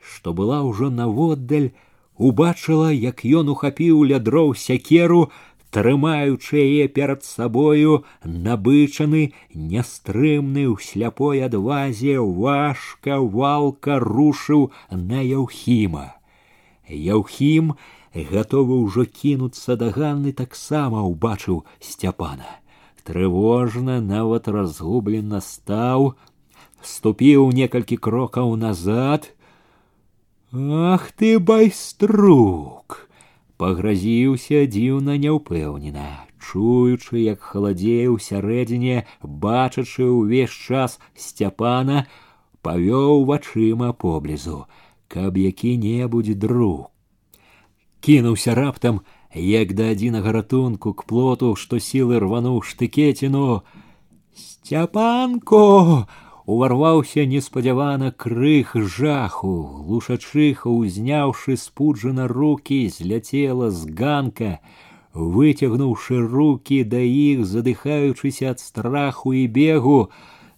што 0.01 0.33
была 0.33 0.63
ўжо 0.65 0.89
наводдаль 0.89 1.69
убачыла 2.17 2.89
як 2.97 3.21
ён 3.41 3.53
ухапіў 3.53 4.01
ля 4.09 4.23
дроў 4.31 4.55
сякеру 4.57 5.29
трымаючы 5.77 6.57
яе 6.63 6.89
перад 6.89 7.25
сабою 7.29 7.97
набычаны 8.25 9.23
нястрымны 9.55 10.65
ў 10.73 10.77
сляпой 10.89 11.43
адвазе 11.49 12.17
важка 12.21 13.19
валка 13.39 13.99
рушыў 14.05 14.71
на 14.91 15.21
яўхіма 15.21 16.07
яўхім 16.89 17.75
гатовы 18.31 18.79
ўжо 18.85 19.05
кінуцца 19.21 19.77
да 19.83 19.91
ганны 19.97 20.33
таксама 20.33 21.03
ўбачыў 21.11 21.65
сцяпана 21.91 22.49
трывожна 23.07 24.01
нават 24.01 24.49
разгублена 24.49 25.41
стаў 25.45 26.15
ступіў 26.95 27.51
некалькі 27.61 27.97
крокаў 28.09 28.55
назад 28.57 29.29
ах 30.55 31.11
ты 31.13 31.39
байструк 31.39 32.80
Пагразіўся 33.62 34.66
дзіўна 34.76 35.18
няўпэўнена 35.24 36.10
чуючы 36.42 37.24
як 37.24 37.48
халадзее 37.54 38.10
ў 38.10 38.18
сярэдзіне 38.28 38.98
бачачы 39.46 40.10
ўвесь 40.10 40.58
час 40.68 41.00
сцяпана 41.26 42.06
павёў 42.68 43.26
вачыма 43.32 43.94
поблізу 44.06 44.60
каб 45.16 45.42
які-небудзь 45.46 46.38
друг 46.46 46.92
кінуўся 48.02 48.58
раптам 48.58 49.02
як 49.34 49.74
да 49.74 49.92
адзінага 49.92 50.32
ратунку 50.32 50.94
к 50.94 51.06
плоту 51.08 51.56
што 51.56 51.80
сілы 51.80 52.20
рвануў 52.20 52.62
штыкеціну. 52.62 53.64
Сцяпанко 54.36 56.08
уварваўся 56.47 57.27
неспадзявана 57.27 58.13
крых 58.13 58.77
жаху 58.97 59.53
глушачыха 59.87 60.71
узняўшы 60.71 61.57
спуджана 61.59 62.29
руки 62.29 62.79
зляцела 62.97 63.71
з 63.71 63.91
ганка 64.01 64.53
выцягнуўшы 65.13 66.23
руки 66.23 66.85
да 66.85 67.03
іх 67.03 67.45
задыхаючыся 67.51 68.55
ад 68.55 68.63
страху 68.63 69.35
і 69.35 69.45
бегу 69.59 69.99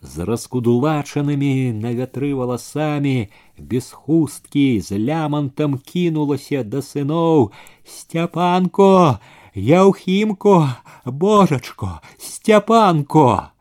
з 0.03 0.29
раскудулачанымі 0.29 1.73
на 1.81 1.97
вятры 1.97 2.35
валасамі 2.37 3.33
без 3.59 3.91
хусткі 3.91 4.69
з 4.85 4.99
лямантам 5.01 5.79
кінулася 5.79 6.63
да 6.63 6.85
сыноў 6.85 7.51
сцяпанко 7.97 9.19
яўхімко 9.55 10.57
божачко 11.05 12.01
сцяпанко 12.19 13.52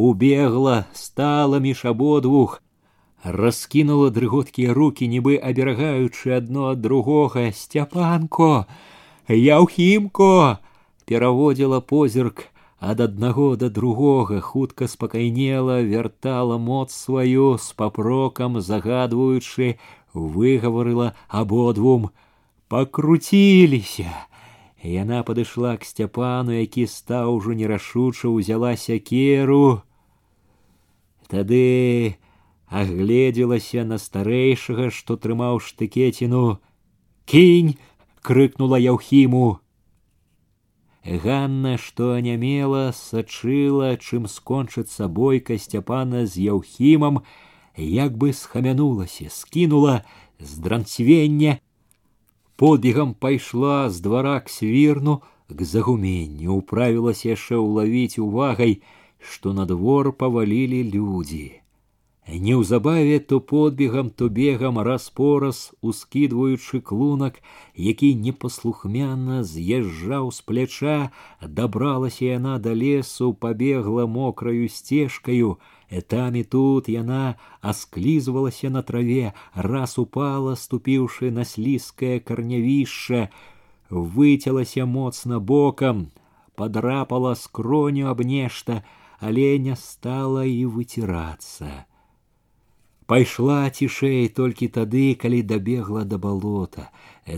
убегла 0.00 0.84
стала 0.92 1.58
між 1.58 1.84
абодвух 1.84 2.62
раскінула 3.24 4.10
дрыготкія 4.14 4.74
руки 4.76 5.08
нібы 5.08 5.40
аберагаючы 5.40 6.36
адно 6.36 6.68
ад 6.72 6.84
другога 6.84 7.48
сцяпанко 7.50 8.66
яўхімко 9.28 10.60
пераводзіла 11.08 11.80
позірк 11.80 12.44
ад 12.78 13.00
аднаго 13.00 13.56
да 13.56 13.72
другога 13.72 14.40
хутка 14.44 14.86
спакайнела 14.86 15.80
вяртала 15.82 16.60
моц 16.60 16.92
сваю 16.92 17.56
з 17.56 17.72
папрокам 17.72 18.60
загадваючы 18.60 19.74
выгаварыла 20.12 21.16
абодвум 21.28 22.10
пакруціліся 22.68 24.12
Яна 24.86 25.24
падышла 25.24 25.76
к 25.76 25.84
сцяпану, 25.84 26.52
які 26.52 26.86
стаў 26.86 27.34
ужо 27.36 27.56
нерашуча 27.58 28.30
ўзяла 28.30 28.76
сякеру. 28.78 29.82
Тады 31.31 32.17
агледзелася 32.67 33.85
на 33.87 33.97
старэйшага, 34.03 34.89
што 34.91 35.15
трымаў 35.15 35.63
штыкеціну. 35.63 36.59
Кінь! 37.25 37.77
крыкнула 38.21 38.77
яўхіму. 38.77 39.59
Ганна, 41.23 41.77
што 41.81 42.11
анямела, 42.19 42.91
сачыла, 42.93 43.95
чым 43.97 44.27
скончыцца 44.29 45.07
бойка 45.07 45.57
сцяпана 45.57 46.27
з 46.27 46.51
яўхімам, 46.51 47.23
як 47.77 48.19
бы 48.19 48.33
схамянулася, 48.33 49.31
скінула 49.33 50.03
з 50.37 50.57
дранцвення 50.59 51.57
подбегам 52.61 53.13
пайшла 53.13 53.89
з 53.89 54.01
двара 54.01 54.39
к 54.39 54.49
свірну 54.49 55.21
к 55.49 55.65
загуменню 55.65 56.61
управілася 56.61 57.33
яшчэ 57.33 57.57
ўлавіць 57.57 58.21
увагай 58.21 58.85
што 59.20 59.52
на 59.52 59.66
двор 59.66 60.12
павалілі 60.12 60.82
людзі. 60.94 61.46
Неўзабаве 62.26 63.20
то 63.20 63.38
подбегам, 63.38 64.10
то 64.10 64.28
бегам 64.28 64.80
раз-пораз, 64.80 65.72
ускідваючы 65.80 66.80
клунак, 66.80 67.38
які 67.76 68.14
непаслухмяна 68.18 69.44
з'язджаў 69.46 70.32
з 70.34 70.40
пляча, 70.42 71.10
дабралася 71.40 72.24
яна 72.24 72.58
да 72.58 72.74
лесу, 72.74 73.30
пабегла 73.32 74.06
мокраю 74.06 74.68
сцежкаю, 74.68 75.58
там 76.10 76.34
і 76.34 76.42
тут 76.42 76.88
яна 76.88 77.38
асклізвалася 77.62 78.70
на 78.70 78.82
траве, 78.82 79.32
раз 79.54 79.94
упала, 79.98 80.58
ступіўшы 80.58 81.30
на 81.30 81.44
слізкае 81.44 82.18
карнявішча, 82.18 83.30
выцялася 83.88 84.82
моцна 84.82 85.38
бокам, 85.38 86.10
падрапала 86.56 87.36
скроню 87.38 88.10
аб 88.10 88.26
нешта, 88.26 88.82
але 89.20 89.50
не 89.66 89.76
стала 89.76 90.44
і 90.44 90.64
выцірацца 90.78 91.86
пайшла 93.06 93.58
цішэй 93.70 94.28
толькі 94.36 94.68
тады, 94.76 95.14
калі 95.14 95.42
дабегла 95.42 96.04
да 96.04 96.18
балота. 96.18 96.90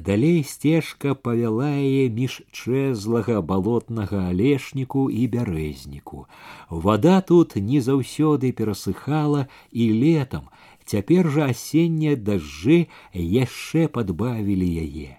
Далей 0.09 0.41
сцежка 0.45 1.15
павяла 1.15 1.71
яе 1.77 2.09
між 2.13 2.41
чэзлага 2.53 3.41
балотнага 3.53 4.25
алешніку 4.33 5.09
і 5.09 5.29
бярэзніку. 5.37 6.27
Вада 6.71 7.21
тут 7.21 7.57
не 7.57 7.81
заўсёды 7.85 8.53
перасыхала 8.53 9.47
і 9.73 9.93
летам, 9.93 10.49
цяпер 10.85 11.29
жа 11.37 11.53
асеннія 11.53 12.17
дажджы 12.17 12.89
яшчэ 13.13 13.89
падбавілі 13.93 14.69
яе 14.85 15.17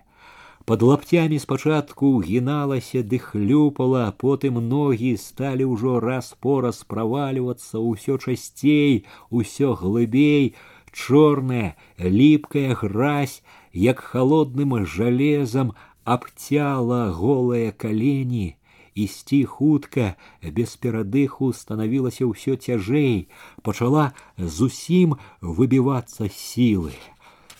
под 0.65 0.82
лаптямі 0.82 1.39
спачатку 1.39 2.21
гіналася 2.21 3.01
ды 3.01 3.17
хлюпала, 3.17 4.13
потым 4.13 4.61
ногі 4.61 5.17
сталі 5.17 5.65
ўжо 5.65 5.97
раз 5.97 6.38
пораз 6.38 6.86
правальвацца 6.86 7.82
ўсё 7.82 8.21
часцей, 8.21 9.09
усё 9.34 9.73
глыбей, 9.73 10.53
чорная, 10.93 11.73
ліпкая 11.97 12.77
гразь, 12.77 13.41
як 13.73 13.99
холодным 13.99 14.86
жалезам 14.86 15.73
абцяла 16.05 17.09
голыя 17.17 17.71
калені, 17.71 18.55
ісці 18.93 19.43
хутка 19.45 20.15
без 20.41 20.75
перадыху 20.77 21.53
станавілася 21.53 22.30
ўсё 22.30 22.61
цяжэй, 22.61 23.30
пачала 23.65 24.13
зусім 24.38 25.17
выбівацца 25.41 26.30
сілы. 26.30 26.93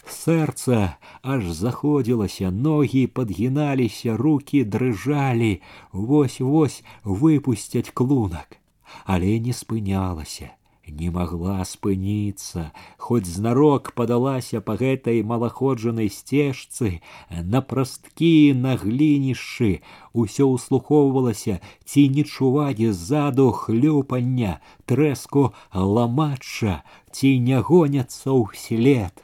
Сэрца 0.10 0.98
аж 1.22 1.50
заходзілася, 1.54 2.52
ногі 2.52 3.08
падгіналіся, 3.08 4.18
руки 4.18 4.64
дрыжалі, 4.66 5.62
вось-вось 5.94 6.84
выпусцяць 7.04 7.94
клунак, 7.94 8.58
але 9.06 9.38
не 9.40 9.54
спынялася, 9.54 10.50
не 10.90 11.12
магла 11.14 11.62
спыніцца, 11.72 12.72
хоць 12.98 13.30
знарок 13.30 13.94
падалася 13.94 14.62
па 14.66 14.76
гэтай 14.82 15.22
малаходжанай 15.22 16.10
сцежцы, 16.10 16.92
на 17.30 17.62
прасткі 17.62 18.58
на 18.66 18.76
глінішчы, 18.82 19.72
усё 20.14 20.50
ўслухоўвалася, 20.58 21.62
ці 21.86 22.10
не 22.18 22.26
чуваць 22.26 22.82
ззаду 22.82 23.52
хлюпання, 23.62 24.60
трэску 24.90 25.50
ламачча, 25.74 26.82
ці 27.14 27.38
не 27.40 27.62
гоняцца 27.62 28.34
ўслед. 28.34 29.23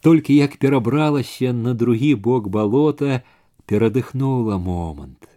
Толькі 0.00 0.34
як 0.36 0.56
перабралася 0.56 1.52
на 1.52 1.74
другі 1.74 2.14
бок 2.14 2.48
балота, 2.48 3.22
перадыхнула 3.66 4.58
момант. 4.58 5.28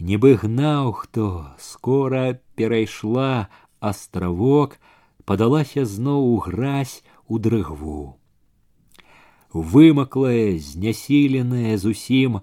Нібы 0.00 0.32
гнаў 0.40 0.92
хто, 0.96 1.52
скора 1.58 2.40
перайшла 2.56 3.48
астравок, 3.80 4.80
падалася 5.28 5.84
зноў 5.84 6.24
у 6.32 6.38
гразь 6.40 7.04
у 7.28 7.38
дрыгву. 7.38 8.16
Вымаклая, 9.52 10.56
знясіленая 10.56 11.76
зусім, 11.76 12.40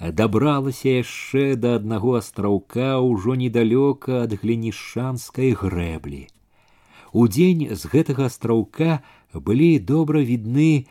дабралася 0.00 1.02
яшчэ 1.02 1.56
да 1.56 1.76
аднаго 1.80 2.14
астраўка 2.20 3.00
ўжо 3.04 3.34
недалёка 3.34 4.22
ад 4.24 4.38
глінішанскай 4.38 5.52
грэблі. 5.52 6.28
Удзень 7.12 7.74
з 7.74 7.90
гэтага 7.90 8.30
астраўка 8.30 9.02
былі 9.34 9.78
добра 9.78 10.20
відны 10.20 10.86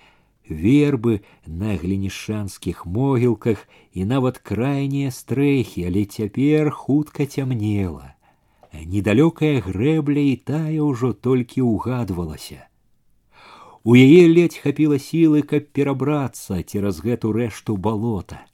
вербы 0.49 1.22
на 1.45 1.76
глінішанскіх 1.76 2.86
могілках 2.86 3.68
і 3.93 4.05
нават 4.05 4.38
крайнія 4.38 5.12
стрэхі, 5.12 5.86
але 5.88 6.05
цяпер 6.05 6.72
хутка 6.72 7.26
цямнела. 7.26 8.16
Недалёкая 8.74 9.62
грэбля 9.66 10.22
і 10.34 10.36
тая 10.45 10.82
ўжо 10.86 11.14
толькі 11.14 11.66
ўгадвалася. 11.66 12.70
У 13.84 13.95
яе 13.95 14.28
ледзь 14.30 14.62
хапіла 14.62 14.99
сілы, 14.99 15.41
каб 15.41 15.72
перабрацца 15.74 16.62
цераз 16.62 17.01
гэту 17.01 17.32
рэшту 17.34 17.78
балота. 17.78 18.45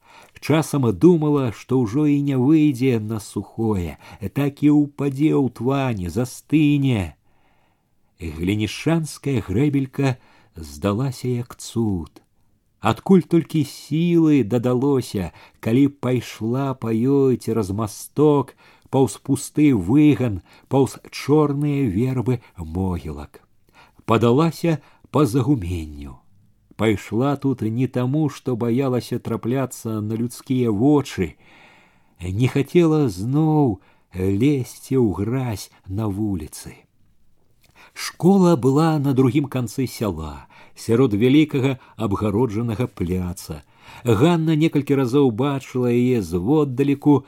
Часам 0.45 0.85
думала, 0.93 1.51
што 1.51 1.81
ўжо 1.81 2.05
і 2.05 2.21
не 2.21 2.37
выйдзе 2.37 2.99
на 2.99 3.19
сухое, 3.19 3.97
так 4.37 4.61
і 4.61 4.69
ўпадзе 4.77 5.33
ў 5.33 5.49
тване, 5.49 6.13
застыне 6.13 7.17
глінішанская 8.19 9.41
грэбелька 9.41 10.17
здалася 10.55 11.27
як 11.27 11.55
цуд. 11.57 12.21
Адкуль 12.79 13.25
толькі 13.25 13.65
сілы 13.65 14.43
дадалося, 14.43 15.31
калі 15.59 15.87
пайшла 16.05 16.73
па 16.77 16.93
ёй 16.93 17.37
цераз 17.41 17.71
масток, 17.71 18.53
паўз 18.93 19.17
пусты 19.17 19.73
выган, 19.73 20.41
паўз 20.69 20.99
чорныя 21.09 21.89
вербы 21.89 22.41
могілак. 22.57 23.41
Падалася 24.05 24.77
па 25.09 25.25
загуменню. 25.25 26.21
Пайшла 26.75 27.35
тут 27.37 27.61
не 27.61 27.87
таму, 27.87 28.29
што 28.29 28.55
баялася 28.55 29.17
трапляцца 29.17 30.01
на 30.01 30.13
людскія 30.13 30.69
вочы, 30.69 31.35
не 32.21 32.47
хацела 32.47 33.07
зноў 33.09 33.79
лезці 34.13 34.99
ў 34.99 35.09
гразь 35.15 35.71
на 35.87 36.07
вуліцы. 36.07 36.85
Школа 37.93 38.55
была 38.55 38.99
на 38.99 39.13
другім 39.13 39.45
канцы 39.45 39.87
сяла, 39.87 40.47
сярод 40.75 41.13
вялікага 41.13 41.79
абгароджанага 41.95 42.87
пляца. 42.87 43.63
Ганна 44.03 44.55
некалькі 44.55 44.99
разоў 44.99 45.31
бачыла 45.31 45.89
яе 45.89 46.21
зводдалеку, 46.21 47.23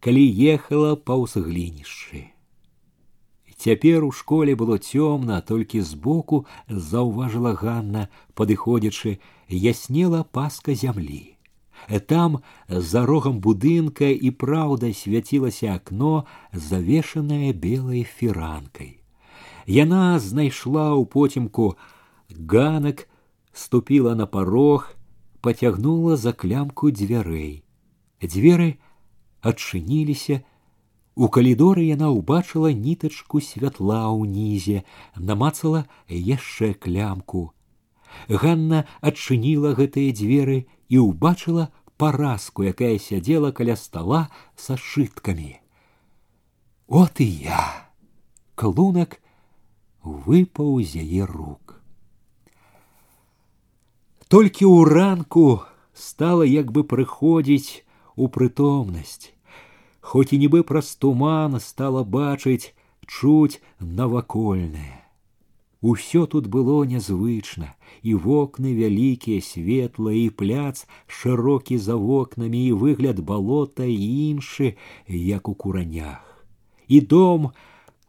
калі 0.00 0.24
ехала 0.54 0.96
паўз 0.96 1.36
глінішчы. 1.40 2.36
Цяпер 3.56 4.04
у 4.04 4.12
школе 4.12 4.54
было 4.54 4.76
цёмна, 4.76 5.40
толькі 5.40 5.80
збоку 5.80 6.44
заўважыла 6.68 7.56
Ганна, 7.56 8.08
падыходзячы, 8.34 9.16
яснела 9.48 10.22
паска 10.28 10.74
зямлі. 10.74 11.36
Там 12.06 12.42
за 12.68 13.06
рогам 13.06 13.40
будынка 13.40 14.12
і 14.12 14.30
праўда 14.30 14.92
свяцілася 14.92 15.72
акно, 15.80 16.26
завешанае 16.52 17.52
белай 17.52 18.04
фіранкай. 18.04 18.99
Яна 19.66 20.18
знайшла 20.18 20.94
ў 20.94 21.06
потемку 21.06 21.74
ганак, 22.30 23.08
ступіла 23.52 24.14
на 24.14 24.26
парог, 24.26 24.94
пацягнула 25.40 26.16
за 26.16 26.32
клямку 26.32 26.90
дзвярэй. 26.90 27.64
Дзверы 28.22 28.78
адчыніліся. 29.42 30.42
У 31.16 31.28
калідоры 31.32 31.88
яна 31.88 32.12
ўбачыла 32.12 32.70
нітачку 32.76 33.40
святла 33.40 34.04
ўнізе, 34.12 34.84
намацала 35.16 35.86
яшчэ 36.12 36.74
клямку. 36.76 37.56
Ганна 38.28 38.84
адчыніла 39.00 39.72
гэтыя 39.78 40.12
дзверы 40.12 40.66
і 40.92 41.00
ўбачыла 41.00 41.72
паразку, 41.96 42.68
якая 42.68 42.98
сядзела 43.00 43.52
каля 43.52 43.76
стала 43.80 44.28
са 44.56 44.76
шыткамі. 44.76 45.56
От 46.88 47.20
і 47.20 47.28
я! 47.48 47.88
Клунак 48.54 49.20
выпаў 50.02 50.82
з 50.82 51.02
яе 51.02 51.26
рук. 51.26 51.80
Толькі 54.28 54.66
ў 54.66 54.90
ранку 54.90 55.62
стала 55.94 56.44
як 56.44 56.72
бы 56.74 56.82
прыходзіць 56.82 57.86
у 58.16 58.28
прытомнасць, 58.28 59.30
хоць 60.00 60.32
і 60.34 60.40
нібы 60.42 60.62
праз 60.66 60.94
туман 60.98 61.60
стала 61.60 62.02
бачыць, 62.02 62.74
чуць 63.06 63.62
навакольнае. 63.80 65.06
Усё 65.82 66.26
тут 66.26 66.46
было 66.48 66.82
нязвычна, 66.88 67.74
і 68.02 68.14
вокны 68.14 68.72
вялікія, 68.74 69.44
светлыя 69.44 70.26
і 70.26 70.30
пляц, 70.30 70.88
шырокі 71.06 71.78
за 71.78 71.94
вокнамі 71.94 72.66
і 72.66 72.72
выгляд 72.72 73.20
балота 73.20 73.84
і 73.84 74.06
іншы, 74.32 74.74
як 75.06 75.48
у 75.48 75.54
куранях. 75.54 76.24
І 76.88 77.00
дом, 77.00 77.52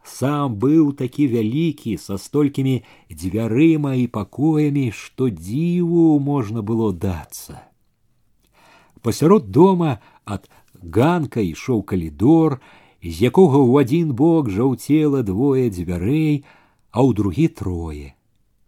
сам 0.08 0.56
быў 0.56 0.93
такі 0.95 1.28
вялікі 1.28 1.98
са 2.00 2.18
столькімі 2.18 2.82
дзвярыма 3.12 3.93
і 4.02 4.08
пакоямі, 4.08 4.91
што 4.91 5.30
дзіву 5.30 6.20
можна 6.20 6.64
было 6.64 6.91
дацца. 6.93 7.68
Пасярод 9.04 9.52
дома 9.52 10.00
ад 10.26 10.48
ганка 10.82 11.43
ішоў 11.43 11.84
калідор, 11.84 12.60
з 13.04 13.16
якога 13.30 13.60
ў 13.62 13.84
адзін 13.84 14.14
бок 14.16 14.50
жаўцела 14.50 15.24
двое 15.28 15.70
дзвярэй, 15.70 16.43
а 16.91 17.04
ў 17.04 17.10
другі 17.14 17.48
трое. 17.48 18.16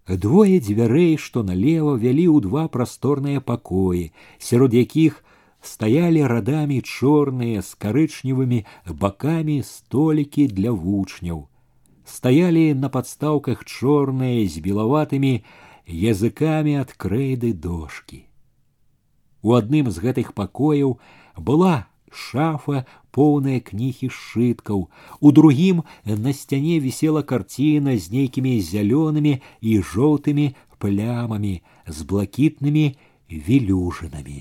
Двое 0.10 0.60
дзвярэй, 0.60 1.18
што 1.18 1.44
налево 1.44 1.96
вялі 1.96 2.28
ў 2.30 2.46
два 2.46 2.68
прасторныя 2.68 3.42
пакоі, 3.42 4.12
сярод 4.38 4.74
якіх 4.74 5.23
стаялі 5.64 6.24
радамі 6.32 6.82
чорныя 6.82 7.62
з 7.62 7.76
карычневымі 7.76 8.64
бакамі 8.88 9.62
столікі 9.64 10.48
для 10.48 10.72
вучняў. 10.72 11.48
Стаялі 12.06 12.74
на 12.74 12.90
падстаўках 12.90 13.66
чорныя 13.66 14.48
з 14.48 14.64
белаватымі 14.64 15.44
языкамі 15.86 16.80
ад 16.82 16.96
крэйды 16.96 17.54
дошкі. 17.54 18.26
У 19.42 19.56
адным 19.56 19.92
з 19.92 20.02
гэтых 20.04 20.34
пакояў 20.34 21.00
была 21.38 21.88
шафа 22.12 22.86
поўная 23.16 23.60
кнігі 23.60 24.10
сшыткаў 24.10 24.88
у 25.20 25.32
другім 25.32 25.84
на 26.06 26.34
сцяне 26.34 26.80
вісела 26.80 27.22
карціна 27.24 27.96
з 27.98 28.12
нейкімі 28.16 28.60
зялёнымі 28.60 29.40
і 29.62 29.80
жоўтымі 29.94 30.54
плямамі 30.80 31.62
з 31.86 32.08
блакітнымі 32.10 32.86
велюжынамі 33.30 34.40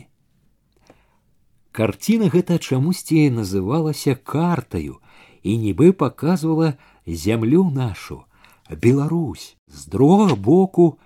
карціна 1.72 2.28
гэта 2.34 2.59
чамусьці 2.59 3.28
называлася 3.34 4.14
картаю 4.14 4.99
і 5.43 5.59
нібы 5.64 5.93
показывала 5.93 6.74
зямлю 7.07 7.68
нашу 7.70 8.24
Беларусь 8.70 9.57
з 9.66 9.86
другога 9.86 10.34
боку 10.34 10.99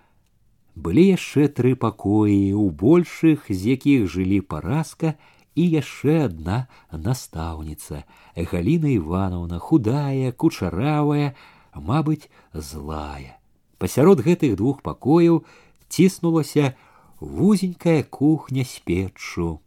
былі 0.75 1.05
яшчэ 1.13 1.49
тры 1.49 1.75
пакоі 1.77 2.55
у 2.59 2.71
большых 2.71 3.47
з 3.49 3.77
якіх 3.77 4.09
жылі 4.09 4.41
паразка 4.41 5.15
і 5.55 5.69
яшчэ 5.69 6.25
одна 6.27 6.67
настаўніца 6.91 8.05
галина 8.37 8.89
ивановна 8.97 9.59
худая 9.59 10.33
кучаравая 10.33 11.35
мабыць 11.75 12.31
злая 12.55 13.37
пасярод 13.79 14.25
гэтых 14.25 14.57
двух 14.57 14.81
пакояў 14.81 15.45
ціснулася 15.89 16.73
вузенькая 17.21 18.03
кухня 18.03 18.65
з 18.65 18.81
печчу 18.89 19.61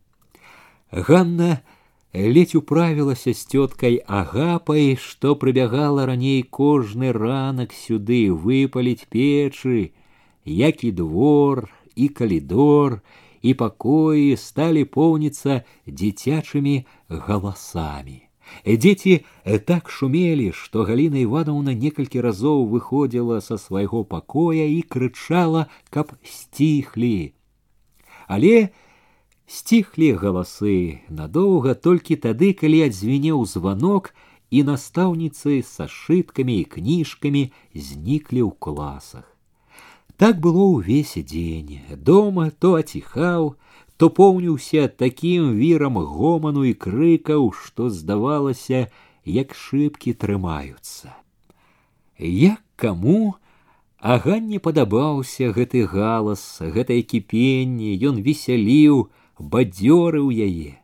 ганна 0.91 1.59
ледзь 2.13 2.55
управілася 2.55 3.33
з 3.33 3.41
цёткай 3.51 3.99
агапай 4.07 4.95
што 4.95 5.35
прыбягала 5.35 6.05
раней 6.05 6.43
кожны 6.43 7.11
ранак 7.11 7.73
сюды 7.73 8.31
выпаліць 8.31 9.07
печы 9.09 9.91
як 10.45 10.83
і 10.83 10.91
двор 10.91 11.69
і 11.95 12.07
калідор 12.07 13.01
и 13.45 13.53
покои 13.53 14.35
стали 14.37 14.85
полниться 14.85 15.61
дзіцячымі 15.85 16.85
голосами. 17.09 18.21
Дети 18.65 19.25
так 19.65 19.89
шумели, 19.89 20.51
что 20.51 20.83
Галина 20.83 21.21
Ивановна 21.23 21.73
несколько 21.73 22.21
разов 22.21 22.67
выходила 22.69 23.39
со 23.39 23.57
своего 23.57 24.03
покоя 24.03 24.65
и 24.65 24.81
кричала, 24.81 25.67
каб 25.89 26.11
стихли. 26.23 27.33
Але 28.27 28.69
стихли 29.49 30.11
голосы 30.11 31.01
надолго 31.09 31.75
только 31.75 32.15
тады, 32.15 32.53
калі 32.53 32.85
адзвенеў 32.89 33.45
звонок, 33.45 34.13
и 34.51 34.63
наставницы 34.63 35.63
со 35.63 35.87
шитками 35.87 36.61
и 36.61 36.63
книжками 36.63 37.51
зникли 37.73 38.41
ў 38.41 38.51
класах. 38.57 39.25
Так 40.17 40.39
было 40.39 40.63
ўвесь 40.71 41.17
дзень. 41.17 41.81
Дома 41.97 42.51
то 42.51 42.75
аціхаў, 42.79 43.57
то 43.97 44.09
поўніўся 44.09 44.87
такім 44.87 45.57
вірам 45.59 45.97
гоману 45.97 46.63
і 46.63 46.73
крыкаў, 46.73 47.51
што 47.51 47.89
здавалася, 47.89 48.87
як 49.25 49.55
шыбкі 49.55 50.13
трымаюцца. 50.13 51.11
Як 52.19 52.61
каму, 52.75 53.35
Ага 54.05 54.37
не 54.37 54.59
падабаўся 54.61 55.49
гэты 55.49 55.79
галас, 55.89 56.61
гэтае 56.61 57.01
кіпенне, 57.01 57.95
ён 58.05 58.21
весяліў, 58.21 59.09
бадзёрыў 59.39 60.31
яе. 60.31 60.79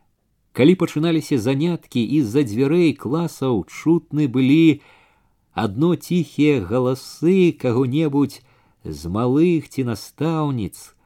Калі 0.52 0.74
пачыналіся 0.80 1.38
заняткі 1.40 2.00
і 2.04 2.22
з-за 2.22 2.44
дзвярэй 2.48 2.92
класаў 2.92 3.64
чутны 3.68 4.28
былі 4.28 4.80
адно 5.52 5.96
ціхія 5.96 6.60
галасы 6.60 7.52
каго-небудзь 7.60 8.40
з 8.84 9.08
малых 9.08 9.68
ці 9.68 9.84
настаўніц 9.88 10.96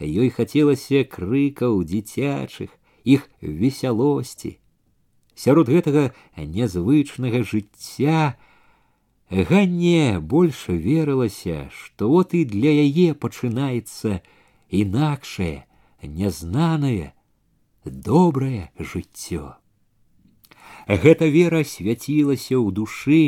ёй 0.00 0.30
хацелася 0.32 1.04
крыкаў 1.04 1.84
дзіцячых 1.84 2.72
іх 3.04 3.28
весялосці 3.40 4.56
сярод 5.36 5.68
гэтага 5.72 6.04
нязвычнага 6.36 7.44
жыцця 7.44 8.36
ганне 9.30 10.18
больш 10.18 10.66
верылася 10.68 11.68
што 11.76 12.08
вот 12.08 12.34
і 12.34 12.44
для 12.44 12.72
яе 12.84 13.12
пачынаецца 13.14 14.20
інакшае 14.82 15.64
нязнанае 16.04 17.12
добрае 17.84 18.68
жыццё 18.78 19.54
гэта 20.86 21.30
вера 21.38 21.64
свяцілася 21.64 22.56
ў 22.58 22.68
душы 22.74 23.22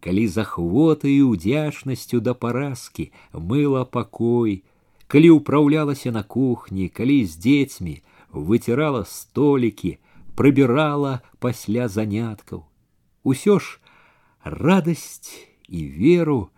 калі 0.00 0.26
з 0.28 0.40
ахвотаю 0.42 1.28
удзячнасцю 1.28 2.20
да 2.20 2.34
паразкі 2.34 3.12
мыла 3.32 3.84
пакой, 3.84 4.64
калі 5.06 5.36
ўпраўлялася 5.40 6.10
на 6.10 6.22
кухні, 6.22 6.88
калі 6.88 7.24
з 7.28 7.36
дзецьмі 7.36 8.00
выцірала 8.32 9.04
столікі, 9.04 9.98
прыбірала 10.34 11.20
пасля 11.38 11.88
заняткаў. 11.88 12.64
Усё 13.22 13.60
ж 13.60 13.78
радасць 14.44 15.36
і 15.68 15.84
веру 15.84 16.48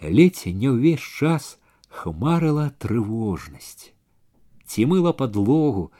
ледзь 0.00 0.46
не 0.46 0.70
ўвесь 0.70 1.02
час 1.02 1.58
хмарыла 1.90 2.70
трывожнасць. 2.78 3.90
Ці 4.70 4.86
мыла 4.90 5.12
падлогу, 5.12 5.92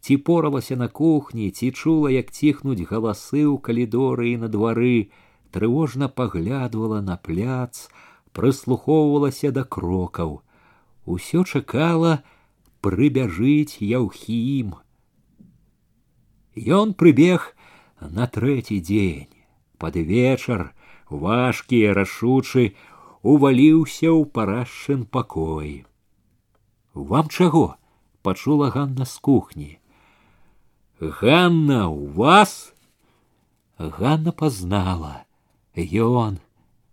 ці 0.00 0.16
поралася 0.16 0.76
на 0.76 0.88
кухні, 0.88 1.50
ці 1.50 1.70
чула, 1.72 2.10
як 2.10 2.30
ціхнуць 2.30 2.86
галасы 2.90 3.42
ў 3.48 3.56
калідоры 3.58 4.34
і 4.34 4.36
на 4.44 4.48
двары, 4.52 5.10
трывожна 5.50 6.08
паглядвала 6.08 7.00
на 7.00 7.16
пляц, 7.16 7.88
прыслухоўвалася 8.32 9.52
да 9.52 9.64
крокаў. 9.64 10.40
Усё 11.06 11.44
чакала 11.44 12.22
прыбяжыць 12.80 13.80
яўхім. 13.80 14.74
Ён 16.56 16.92
прыбег 16.94 17.52
на 18.00 18.26
трэці 18.26 18.80
дзень. 18.80 19.32
Пад 19.78 19.96
вечар 19.96 20.74
важкі 21.08 21.80
рашучы 21.96 22.74
уваліўся 23.22 24.10
ў 24.10 24.26
парашчын 24.26 25.06
пакой. 25.06 25.86
Вам 26.94 27.28
чаго? 27.28 27.76
пачула 28.26 28.70
Ганна 28.70 29.04
з 29.04 29.18
кухні. 29.18 29.78
Ганна, 31.00 31.88
у 31.88 32.06
вас? 32.06 32.74
Ганна 33.78 34.32
пазнала. 34.32 35.24
Ён 35.74 36.38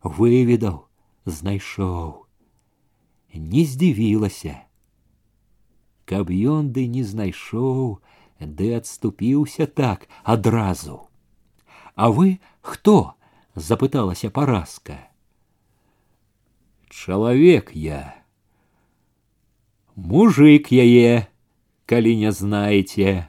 выведаў, 0.02 0.88
знайшоў. 1.26 2.26
Не 3.34 3.66
здзівілася. 3.66 4.64
Каб 6.10 6.32
ён 6.32 6.72
ды 6.74 6.88
не 6.88 7.04
знайшоў, 7.04 8.00
ды 8.40 8.74
адступіўся 8.74 9.68
так 9.68 10.08
адразу. 10.24 11.10
А 11.96 12.10
вы 12.10 12.40
хто? 12.62 13.14
запыталася 13.56 14.32
паразка. 14.32 14.98
Чалавек 16.90 17.76
я. 17.76 18.16
Мужик 19.96 20.72
яе, 20.72 21.28
калі 21.86 22.16
не 22.16 22.32
знаеце. 22.32 23.28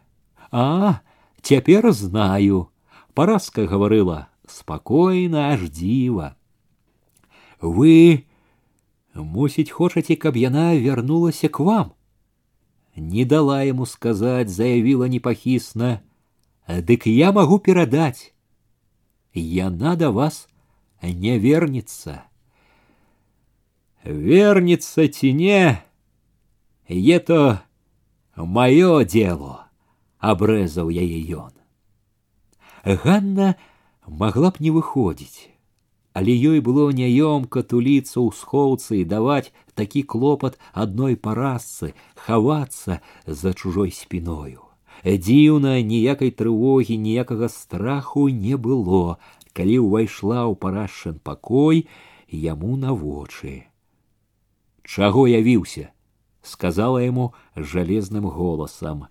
А, 0.50 1.00
цяпер 1.42 1.92
знаю. 1.92 2.68
Паразка 3.14 3.66
гаварыла, 3.66 4.28
спокойно 4.46 5.50
аж 5.50 5.66
дзіва. 5.70 6.36
Вы, 7.60 8.24
мусіць, 9.14 9.70
хочаце, 9.70 10.16
каб 10.16 10.36
яна 10.36 10.72
вярнулася 10.78 11.48
к 11.48 11.60
вам. 11.60 11.92
Не 12.96 13.24
дала 13.24 13.62
ему 13.62 13.86
сказать, 13.86 14.48
заявила 14.48 15.04
непахісна, 15.04 16.00
дык 16.66 17.06
я 17.06 17.32
могу 17.32 17.58
перадаць. 17.58 18.32
Яна 19.34 19.96
до 19.96 20.10
вас 20.10 20.48
не 21.02 21.38
вернется. 21.38 22.24
Вернется 24.04 25.08
ці 25.08 25.34
не, 25.34 25.82
ето 26.88 27.60
маё 28.36 29.04
дело, 29.04 29.66
обрезал 30.18 30.88
яе 30.88 31.20
ён. 31.36 31.52
Ганна 32.84 33.56
могла 34.06 34.50
б 34.50 34.56
не 34.60 34.70
выходзіць, 34.70 35.48
але 36.12 36.32
ёй 36.32 36.60
было 36.60 36.90
няёмка 36.90 37.62
туліцца 37.62 38.18
ў 38.20 38.28
схоўцы 38.34 39.00
і 39.00 39.08
даваць 39.08 39.52
такі 39.74 40.02
клопат 40.02 40.58
адной 40.72 41.16
парасцы 41.16 41.94
хавацца 42.16 43.00
за 43.26 43.54
чужой 43.54 43.92
спіною. 43.92 44.66
Дзіўна 45.04 45.80
ніякай 45.80 46.30
трывогі, 46.30 46.96
ніякага 46.96 47.48
страху 47.48 48.28
не 48.28 48.56
было, 48.56 49.16
калі 49.56 49.78
ўвайшла 49.86 50.44
ў 50.44 50.54
парашчын 50.56 51.16
пакой 51.24 51.88
яму 52.28 52.76
на 52.76 52.92
вочы. 52.92 53.64
Чаго 54.84 55.24
явіўся, 55.30 55.92
сказала 56.44 56.98
яму 56.98 57.32
жалезным 57.56 58.28
голасам. 58.28 59.08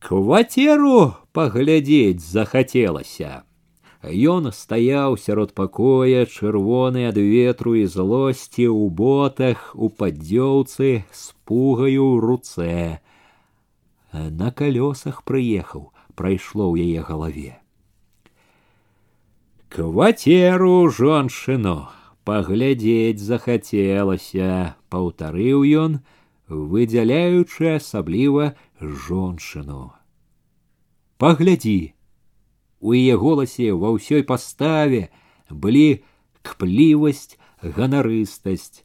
Кватэру 0.00 1.14
паглядзець 1.32 2.24
захацелася. 2.24 3.44
Ён 4.02 4.48
стаяў 4.48 5.20
сярод 5.20 5.52
пакоя, 5.52 6.24
чырвоны 6.24 7.04
ад 7.04 7.20
ветру 7.20 7.74
і 7.76 7.84
злосці 7.84 8.64
ў 8.72 8.88
ботах, 8.88 9.76
у 9.76 9.92
паддзёўцы 9.92 11.04
з 11.12 11.24
пугаю 11.44 12.16
ў 12.16 12.24
руцэ. 12.24 13.04
На 14.12 14.48
калёсах 14.56 15.20
прыехаў, 15.28 15.92
прайшло 16.16 16.72
ў 16.72 16.88
яе 16.88 17.04
галаве. 17.04 17.60
Кватэру 19.68 20.88
жончыну 20.88 21.92
паглядзець 22.24 23.20
захацелася, 23.20 24.76
паўтарыў 24.92 25.64
ён, 25.84 26.00
выдзяляючы 26.48 27.76
асабліва 27.76 28.52
жончыну. 28.80 29.92
Паглядзі, 31.20 31.94
у 32.80 32.96
яе 32.96 33.16
голасе 33.16 33.72
ва 33.76 33.92
ўсёй 33.96 34.24
паставе 34.24 35.08
былі 35.50 36.02
кплівасць 36.42 37.36
ганарыстасць 37.62 38.84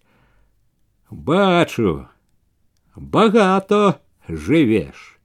бачу 1.10 2.08
багато 2.96 4.00
жывеш 4.28 5.20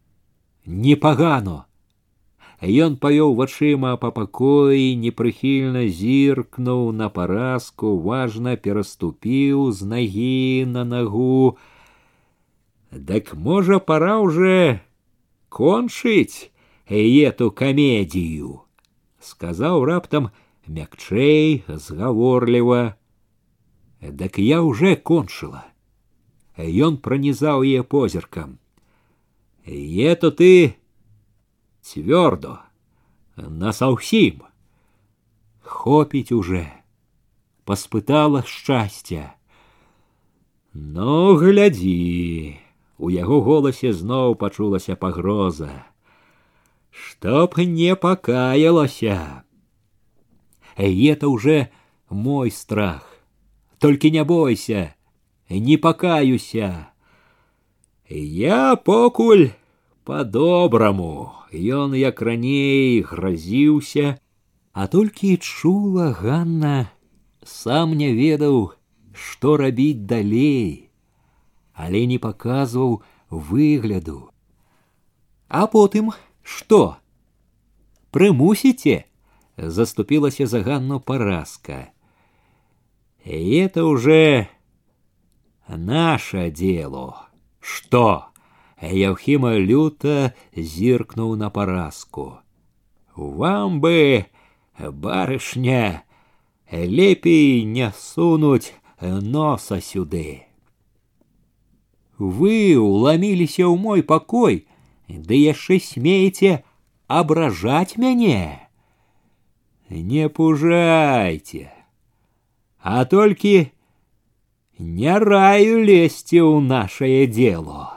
непагано 0.65 1.67
Ён 2.61 2.97
павёў 3.01 3.35
вачыма 3.35 3.97
па 3.97 4.11
пакоі, 4.13 4.97
непрыхільна 5.01 5.89
зіркнуў 5.89 6.93
на 6.93 7.09
паразку, 7.09 7.97
важна 7.99 8.57
пераступіў 8.57 9.73
з 9.73 9.89
нагі 9.95 10.67
на 10.69 10.85
нагу. 10.85 11.57
Дак 12.93 13.35
можа, 13.35 13.79
пора 13.79 14.19
уже 14.19 14.81
кончыць 15.49 16.51
эту 16.91 17.51
камедію 17.51 18.63
сказаў 19.21 19.85
раптам 19.85 20.31
мякчэй 20.67 21.63
згаворліва 21.69 22.97
дак 24.01 24.39
я 24.39 24.63
уже 24.63 24.97
кончыла 24.97 25.67
ён 26.59 26.99
пронізаў 26.99 27.63
яе 27.63 27.83
позіркам 27.83 28.59
ето 29.67 30.31
ты 30.31 30.75
цвёрдо 31.85 32.59
насаўсім 33.37 34.43
хопіць 35.61 36.33
уже 36.33 36.65
паспытала 37.65 38.43
шчасця 38.47 39.35
ну 40.73 41.37
глядзі 41.37 42.57
у 42.99 43.11
яго 43.11 43.41
голасе 43.41 43.93
зноў 43.93 44.35
пачулася 44.35 44.97
пагроза 44.97 45.73
чтоб 46.91 47.57
не 47.59 47.97
покаялася. 47.97 49.45
И 50.77 51.07
это 51.07 51.29
уже 51.29 51.71
мой 52.09 52.51
страх. 52.51 53.07
Только 53.79 54.11
не 54.11 54.25
бойся, 54.25 54.95
не 55.49 55.77
покаюся. 55.77 56.89
Я 58.09 58.77
покуль 58.77 59.53
по-добраму, 60.05 61.33
ён 61.55 61.95
як 61.95 62.23
раней 62.23 63.03
грозіўся, 63.03 64.19
а 64.73 64.87
толькі 64.87 65.37
чула 65.37 66.13
Ганна, 66.13 66.91
сам 67.45 67.95
не 67.99 68.13
ведаў, 68.15 68.73
што 69.13 69.57
рабіць 69.57 70.07
далей, 70.07 70.91
але 71.75 72.07
не 72.07 72.19
паказваў 72.19 73.03
выгляду. 73.31 74.31
А 75.49 75.67
потым 75.67 76.13
что? 76.43 76.97
Прымусіце? 78.11 79.05
Заступілася 79.57 80.47
за 80.47 80.63
Ганну 80.63 81.01
Параска. 81.01 81.91
И 83.25 83.57
это 83.57 83.85
уже 83.85 84.49
наше 85.69 86.51
дело. 86.51 87.29
Что? 87.61 88.31
Яўхіма 88.85 89.59
люта 89.61 90.33
зіркнуў 90.57 91.37
на 91.37 91.51
паразку. 91.51 92.41
Вам 93.17 93.81
бы, 93.81 94.27
барышня, 94.79 96.05
лепей 96.73 97.65
не 97.65 97.93
сунуть 97.93 98.73
носа 99.01 99.81
сюды. 99.81 100.45
Вы 102.17 102.77
уломились 102.77 103.61
ў 103.61 103.77
мой 103.77 104.03
покой, 104.03 104.67
ды 105.09 105.35
яшчэ 105.35 105.81
смееце 105.81 106.63
абражаць 107.09 107.97
мяне 107.99 108.71
не 109.91 110.29
пужайце 110.29 111.73
а 112.79 113.05
толькі 113.05 113.73
не 114.79 115.19
раю 115.19 115.83
лезьце 115.83 116.39
ў 116.39 116.63
нашае 116.63 117.27
дело 117.27 117.94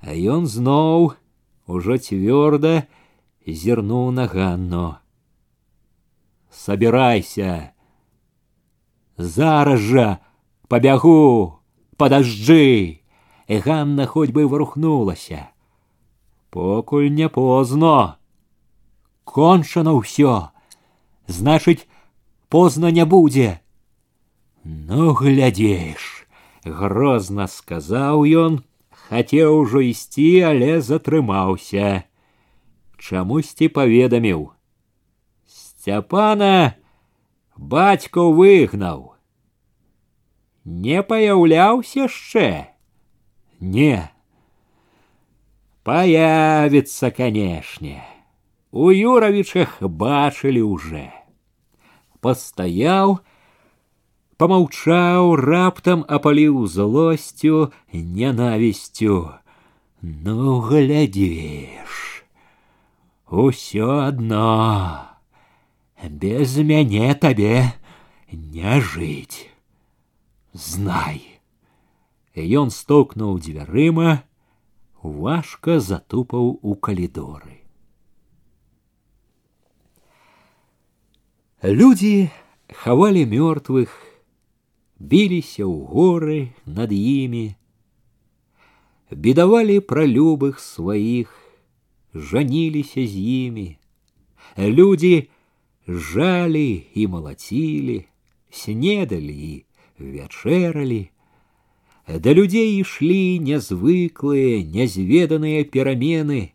а 0.00 0.12
ён 0.14 0.46
зноў 0.46 1.14
ужо 1.66 1.98
цвёрда 1.98 2.74
зірнуў 3.46 4.10
на 4.18 4.26
ганну 4.26 4.86
собирайся 6.50 7.72
зараз 9.16 9.80
жа 9.80 10.06
пабягу 10.68 11.60
подожджы 11.96 13.02
Ганна 13.48 14.06
хоть 14.06 14.30
бы 14.30 14.46
ворухнулася. 14.46 15.50
Покуль 16.50 17.10
не 17.10 17.28
поздно. 17.28 18.18
Кончано 19.24 19.94
ўсё. 19.98 20.50
Значыць, 21.26 21.86
позна 22.48 22.90
не 22.90 23.04
будзе. 23.04 23.60
Ну 24.64 25.14
глядзеш, 25.14 26.26
грозна 26.64 27.46
сказаў 27.46 28.26
ён, 28.26 28.64
хацеў 29.10 29.58
ужо 29.62 29.80
ісці, 29.80 30.40
але 30.50 30.80
затрымаўся. 30.80 32.04
Чамусьці 32.98 33.68
паведаміў. 33.68 34.52
Сцяпана 35.46 36.74
бацьку 37.56 38.32
выгнаў. 38.32 39.14
Не 40.64 41.02
паяўляўся 41.02 42.10
яшчэ. 42.10 42.74
Не. 43.60 44.10
Появится, 45.84 47.10
конечно. 47.10 48.02
У 48.72 48.90
Юровичах 48.90 49.80
бачили 49.80 50.60
уже. 50.60 51.12
Постоял, 52.20 53.20
помолчал, 54.40 55.36
раптом 55.36 56.04
опалил 56.08 56.66
злостью, 56.66 57.72
ненавистью. 57.92 59.34
Ну, 60.00 60.60
глядишь, 60.60 62.24
усё 63.28 64.00
одно. 64.00 65.08
Без 66.02 66.56
мяне 66.58 67.14
табе 67.14 67.72
не 68.30 68.80
жить. 68.80 69.50
Знай. 70.52 71.40
Ён 72.36 72.70
стукнуў 72.70 73.38
дзвярыма, 73.40 74.22
важка 75.02 75.80
затупаў 75.80 76.60
у 76.60 76.74
калідоры. 76.76 77.64
Людзі 81.64 82.30
хавалі 82.68 83.24
мёртвых, 83.24 83.88
біліся 85.00 85.64
ў 85.64 85.76
горы 85.92 86.40
над 86.66 86.92
імі, 86.92 87.54
бедавалі 89.10 89.80
пра 89.80 90.06
любых 90.06 90.58
сваіх, 90.60 91.30
жаніліся 92.14 93.06
з 93.06 93.14
імі. 93.16 93.68
Людзі 94.58 95.28
жалі 95.88 96.86
і 96.94 97.06
малацілі, 97.06 98.04
снедалі 98.50 99.36
і 99.36 99.64
вячэралі, 99.98 101.10
да 102.08 102.32
людзей 102.32 102.80
ішлі 102.80 103.38
нязвыклыя, 103.42 104.62
нязведаныя 104.62 105.66
перамены, 105.66 106.54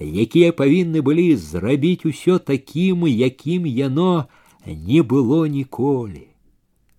якія 0.00 0.52
павінны 0.52 1.02
былі 1.02 1.36
зрабіць 1.38 2.06
усё 2.06 2.38
такім, 2.38 3.06
якім 3.06 3.66
яно 3.66 4.26
не 4.66 5.02
было 5.02 5.46
ніколі. 5.46 6.27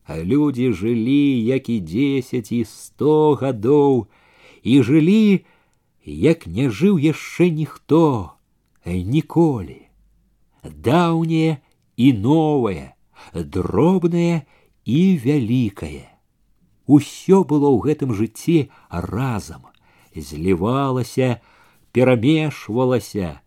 А 0.10 0.22
людзі 0.22 0.72
жылі, 0.72 1.44
як 1.46 1.70
і 1.70 1.80
дзесяць 1.82 2.52
і 2.52 2.62
сто 2.70 3.34
гадоў, 3.42 4.06
і 4.62 4.82
жылі 4.82 5.46
як 6.06 6.46
не 6.46 6.70
жыў 6.70 6.98
яшчэ 7.02 7.50
ніхто 7.50 8.32
ніколі 8.86 9.82
даўняе 10.64 11.58
і 11.98 12.14
новае 12.14 12.94
дробнае 13.34 14.46
і 14.86 15.02
вялікае 15.26 16.06
усё 16.86 17.42
было 17.50 17.70
ў 17.74 17.78
гэтым 17.86 18.14
жыцці 18.14 18.58
разам 18.90 19.66
злівалася 20.14 21.42
перамешвалася 21.92 23.42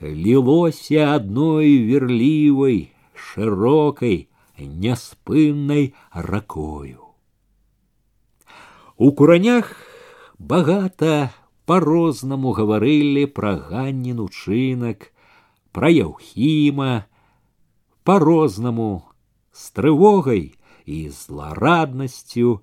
лілося 0.00 1.16
адной 1.16 1.80
верлівай 1.88 2.92
шырокай 3.16 4.28
няспыннай 4.58 5.94
ракою 6.12 7.12
у 8.96 9.12
куранях 9.12 9.76
багата 10.38 11.32
по-рознаму 11.66 12.52
гаварылі 12.58 13.24
пра 13.38 13.54
ганнін 13.68 14.20
учынак 14.24 15.08
пра 15.72 15.88
яўхіма 15.88 17.06
по-рознаму 18.04 18.90
з 19.52 19.70
трывогай 19.78 20.44
і 20.86 20.98
злараднасцю 21.08 22.60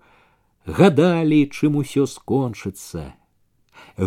гадалі 0.79 1.41
чым 1.49 1.79
усё 1.81 2.05
скончыцца 2.13 3.05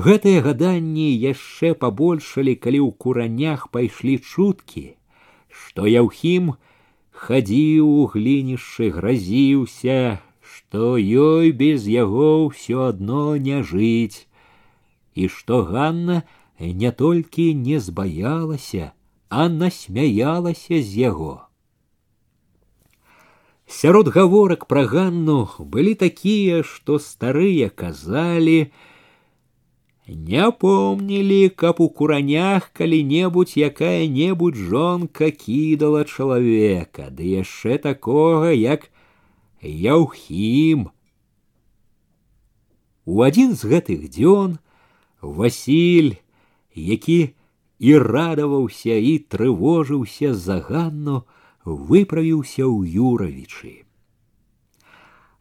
гэтыя 0.09 0.43
гаданні 0.47 1.09
яшчэ 1.13 1.73
пабольшалі 1.85 2.55
калі 2.57 2.81
ў 2.87 2.91
куранях 3.05 3.69
пайшлі 3.77 4.19
чуткі 4.21 4.85
што 5.63 5.89
яўхім 5.89 6.53
хадзіў 7.17 7.89
у 7.89 8.05
глінішчы 8.17 8.91
гразіўся 8.99 10.21
што 10.53 10.97
ёй 10.99 11.53
без 11.53 11.89
яго 11.89 12.29
ўсё 12.47 12.89
адно 12.93 13.37
не 13.47 13.63
жыць 13.63 14.27
і 15.15 15.29
што 15.29 15.63
Ганна 15.69 16.23
не 16.59 16.91
толькі 16.93 17.55
не 17.55 17.81
збаялася, 17.81 18.93
а 19.29 19.49
насмяялася 19.49 20.83
з 20.83 20.91
яго. 20.99 21.33
Сярод 23.67 24.09
гаворак 24.15 24.67
пра 24.69 24.85
Ганну 24.87 25.49
былі 25.59 25.95
такія, 25.95 26.63
што 26.63 26.99
старыя 26.99 27.69
казалі, 27.69 28.71
не 30.07 30.51
помнілі, 30.51 31.49
каб 31.49 31.81
у 31.81 31.89
куранях 31.89 32.71
калі-небудзь 32.73 33.57
якая-небудзь 33.57 34.59
жонка 34.59 35.31
кідала 35.31 36.05
чалавека, 36.05 37.11
ды 37.11 37.43
яшчэ 37.43 37.79
такога, 37.79 38.51
як 38.51 38.91
Яўхім. 39.63 40.91
У 43.07 43.23
адзін 43.23 43.55
з 43.55 43.63
гэтых 43.71 44.11
дзён 44.11 44.59
Васіль, 45.23 46.19
які 46.75 47.31
і 47.79 47.99
радаваўся 47.99 48.99
і 48.99 49.19
трывожыўся 49.31 50.35
за 50.35 50.59
Ганну, 50.67 51.23
выправіўся 51.65 52.67
ў 52.67 52.91
Юравічы. 52.91 53.86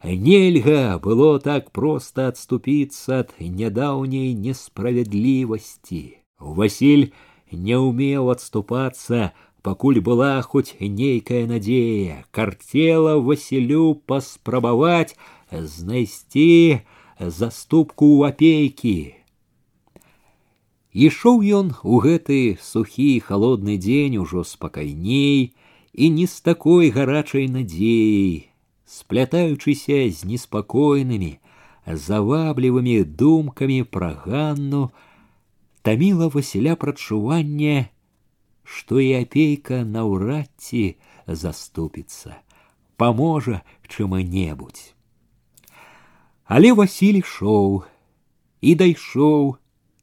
Нельга 0.02 0.98
было 0.98 1.38
так 1.38 1.70
проста 1.70 2.26
адступіцца 2.32 3.22
ад 3.22 3.30
нядаўняй 3.38 4.34
несправядлівасці. 4.34 6.02
Васіль 6.42 7.12
не 7.52 7.78
ўмеў 7.78 8.32
адступацца, 8.34 9.30
пакуль 9.62 10.00
была 10.02 10.42
хоць 10.42 10.74
нейкая 10.80 11.46
надзея, 11.46 12.26
карцела 12.34 13.14
Васілю 13.22 13.94
паспрабаваць 14.10 15.14
знайсці 15.52 16.82
заступку 17.18 18.10
ў 18.18 18.34
апейкі. 18.34 19.14
Ішоў 20.92 21.40
ён 21.56 21.72
у 21.88 22.02
гэты 22.04 22.58
сухі 22.60 23.22
холодны 23.24 23.78
дзень 23.78 24.18
ужо 24.18 24.42
спакайней 24.44 25.54
і 25.92 26.08
не 26.10 26.26
з 26.26 26.40
такой 26.42 26.90
гарачай 26.90 27.48
надзеяй, 27.48 28.45
сплятаючыся 28.86 30.10
з 30.10 30.24
неспакойнымі, 30.28 31.38
заваблівымі 31.86 33.02
думкамі 33.04 33.82
пра 33.84 34.12
ганну, 34.24 34.90
таміла 35.82 36.28
Васіля 36.28 36.76
прачуванне, 36.76 37.90
што 38.62 39.00
і 39.00 39.12
апейка 39.22 39.82
наўрад 39.84 40.50
ці 40.56 40.96
заступіцца, 41.26 42.38
паможа 42.96 43.62
чым-небудзь. 43.88 44.94
Але 46.46 46.72
Васіль 46.72 47.22
ішоў 47.22 47.82
і 48.60 48.74
дайшоў 48.78 49.56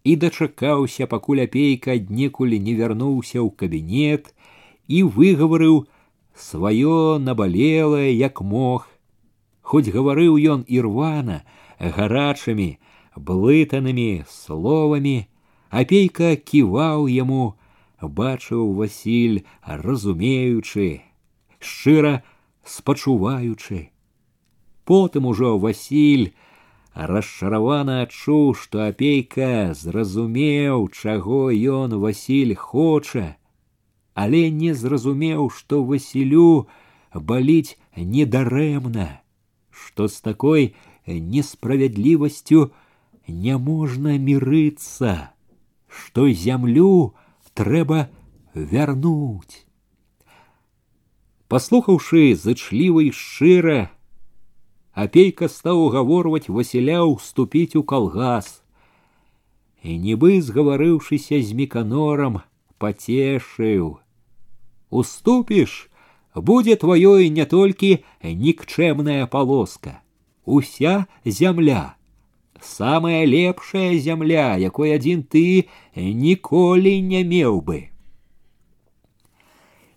і 0.03 0.16
дачакаўся, 0.16 1.07
пакуль 1.07 1.45
апейка 1.45 1.95
аднекуль 1.95 2.57
не 2.60 2.74
вярнуўся 2.76 3.39
ў 3.39 3.49
кабінет 3.55 4.34
і 4.88 5.03
выгаварыў 5.03 5.86
сваё 6.36 7.20
набалелае 7.20 8.12
як 8.14 8.41
мог. 8.41 8.88
Хоць 9.62 9.91
гаварыў 9.93 10.38
ён 10.39 10.66
ірвана, 10.68 11.43
гарачымі, 11.80 12.80
блытанымі 13.16 14.24
словамі, 14.30 15.28
апейка 15.70 16.36
ківаў 16.36 17.07
яму, 17.07 17.60
бачыў 18.01 18.74
Васіль, 18.74 19.43
разумеючы, 19.64 21.01
шчыра 21.60 22.24
спачуваючы. 22.64 23.91
Потым 24.86 25.26
ужо 25.26 25.57
Васіль 25.57 26.34
расчаравана 26.95 28.01
адчуў, 28.03 28.55
што 28.55 28.88
апейка 28.88 29.74
зразумеў, 29.76 30.89
чаго 30.89 31.51
ён 31.51 31.99
Васіль 31.99 32.55
хоча, 32.55 33.36
але 34.14 34.49
не 34.51 34.74
зразумеў, 34.74 35.49
што 35.49 35.84
Васілю 35.84 36.68
баліць 37.14 37.78
недарэмна, 37.95 39.22
што 39.70 40.07
з 40.07 40.22
такой 40.22 40.76
несправядлівасцю 41.07 42.72
не 43.28 43.57
можна 43.57 44.18
мірыцца, 44.18 45.32
што 45.88 46.30
зямлю 46.30 47.16
трэба 47.60 48.10
вярнуць. 48.53 49.66
Паслухаўшы 51.49 52.36
зычліва 52.38 53.03
і 53.07 53.12
шчыра, 53.12 53.80
апейка 54.93 55.49
стаў 55.49 55.88
угаворваць 55.88 56.47
Васіля 56.47 57.01
ўступіць 57.10 57.76
у 57.80 57.84
калгас. 57.84 58.62
І 59.82 59.97
нібы 59.97 60.38
згаварыўшыся 60.45 61.39
з 61.41 61.55
міканорам, 61.55 62.43
пацешыў: 62.78 63.97
Уступіш, 64.89 65.89
будзе 66.36 66.76
тваёй 66.76 67.30
не 67.30 67.45
толькі 67.45 68.03
нікчэмная 68.24 69.28
палоска, 69.28 70.01
уся 70.45 71.05
зямля 71.26 71.99
самая 72.62 73.26
лепшая 73.26 73.97
зямля, 73.99 74.55
якой 74.57 74.95
адзін 74.95 75.24
ты 75.24 75.68
ніколі 75.95 77.02
не 77.02 77.23
меў 77.23 77.61
бы. 77.61 77.90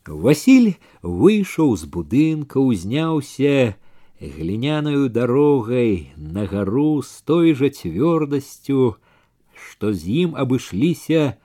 Васіль 0.07 0.75
выйшаў 1.03 1.77
з 1.79 1.87
будынка, 1.87 2.59
узняўся 2.59 3.75
гліняною 4.19 5.09
дарогай 5.09 6.11
на 6.17 6.47
гару 6.47 7.03
з 7.03 7.23
той 7.23 7.55
жа 7.55 7.71
цвёрдасцю, 7.71 8.99
што 9.55 9.93
з 9.95 10.27
ім 10.27 10.35
абышліся 10.35 11.39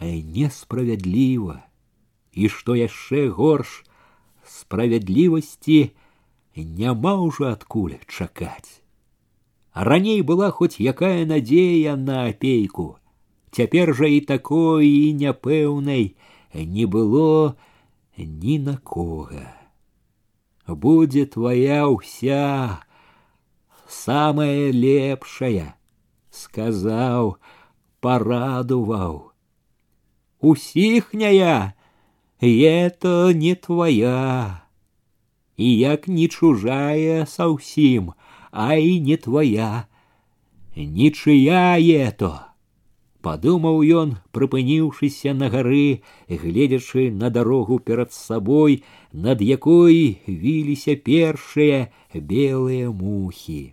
несправядліва, 0.00 1.66
і 2.38 2.48
што 2.48 2.74
яшчэ 2.78 3.28
горш 3.28 3.82
справядлівасці 4.44 5.78
няма 6.56 7.14
ўжо 7.22 7.50
адкуль 7.54 7.98
чакаць. 8.06 8.82
Раней 9.74 10.22
была 10.22 10.50
хоць 10.50 10.78
якая 10.78 11.26
надзея 11.26 11.96
на 11.96 12.30
апейку. 12.30 12.98
Цяпер 13.50 13.94
жа 13.94 14.10
і 14.10 14.20
такой 14.20 14.86
і 14.86 15.12
няпэўнай 15.18 16.14
не 16.54 16.86
было 16.86 17.54
ні 18.16 18.58
на 18.58 18.76
кога. 18.78 19.50
Будзе 20.66 21.26
твоя 21.26 21.84
ўся 21.90 22.82
самая 23.90 24.72
лепшая, 24.72 25.74
сказаў, 26.30 27.36
парадуваў. 28.00 29.32
Усіхняя, 30.40 31.74
это 32.40 33.32
не 33.32 33.54
твоя, 33.54 34.62
і 35.56 35.76
як 35.78 36.08
не 36.08 36.28
чужая 36.28 37.26
саўсім, 37.26 38.12
а 38.50 38.76
и 38.76 39.00
не 39.00 39.16
твоя, 39.16 39.86
нічыя 40.76 41.78
это. 41.78 42.54
Падумаў 43.24 43.80
ён, 43.80 44.10
прыпыніўшыся 44.36 45.32
на 45.32 45.48
гары, 45.48 46.04
гледзячы 46.28 47.10
на 47.10 47.30
дарогу 47.30 47.78
перад 47.78 48.12
сабой, 48.12 48.82
над 49.12 49.40
якой 49.40 50.20
віліся 50.28 50.96
першыя 51.00 51.88
белыя 52.12 52.90
мухі. 52.92 53.72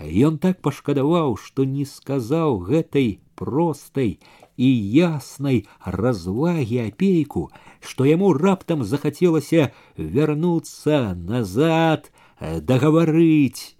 Ён 0.00 0.42
так 0.42 0.58
пашкадаваў, 0.60 1.36
што 1.38 1.64
не 1.64 1.86
сказаў 1.86 2.58
гэтай 2.66 3.20
простай 3.38 4.18
і 4.56 4.68
яснай 4.96 5.66
развагі 5.84 6.78
апейку, 6.88 7.50
што 7.80 8.04
яму 8.08 8.32
раптам 8.32 8.84
захацелася 8.84 9.70
вярнуцца 9.96 11.14
назад, 11.14 12.10
дагаварыць. 12.40 13.76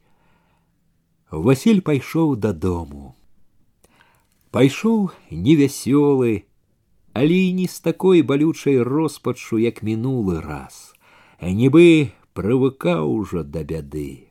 Васіль 1.31 1.81
пайшоў 1.81 2.36
дадому. 2.36 3.16
Пайшоў 4.52 5.10
невясёлы, 5.31 6.44
але 7.12 7.36
і 7.48 7.52
не 7.52 7.66
з 7.66 7.81
такой 7.81 8.23
балючай 8.23 8.81
роспачу, 8.82 9.59
як 9.59 9.82
мінулы 9.82 10.40
раз. 10.40 10.94
Нібы 11.40 12.12
прывыкаў 12.32 13.09
ужо 13.10 13.43
да 13.43 13.64
бяды. 13.64 14.28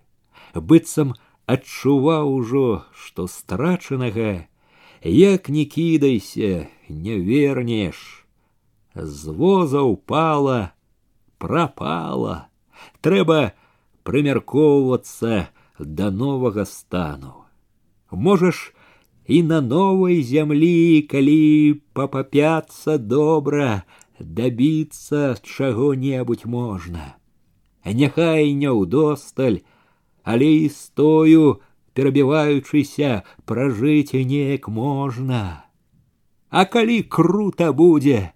Быццам 0.53 1.13
адчуваў 1.45 2.33
ужо, 2.33 2.85
што 2.93 3.27
страчанага, 3.27 4.47
як 5.03 5.49
не 5.49 5.65
кідайся, 5.65 6.67
не 6.89 7.19
вернеш. 7.19 8.25
З 8.95 9.27
воза 9.27 9.83
ўпала, 9.83 10.71
прапала, 11.37 12.47
трэба 13.01 13.51
прымяркоўвацца 14.07 15.51
да 15.79 16.11
новага 16.11 16.65
стану. 16.65 17.45
Можаш 18.11 18.71
і 19.27 19.43
на 19.43 19.61
новай 19.61 20.21
зямлі, 20.21 21.01
калі 21.09 21.81
папапяцца 21.93 22.97
добра, 22.97 23.83
дабіцца 24.19 25.35
чаго-небудзь 25.41 26.45
можна. 26.45 27.15
Няхай 27.85 28.53
не 28.53 28.71
ўдосталь, 28.71 29.61
але 30.23 30.65
і 30.65 30.69
стою 30.69 31.61
перабіваючыся 31.99 33.23
пражыць 33.45 34.13
неяк 34.13 34.67
можна. 34.67 35.65
А 36.49 36.65
калі 36.65 37.03
круто 37.03 37.71
будзе, 37.73 38.31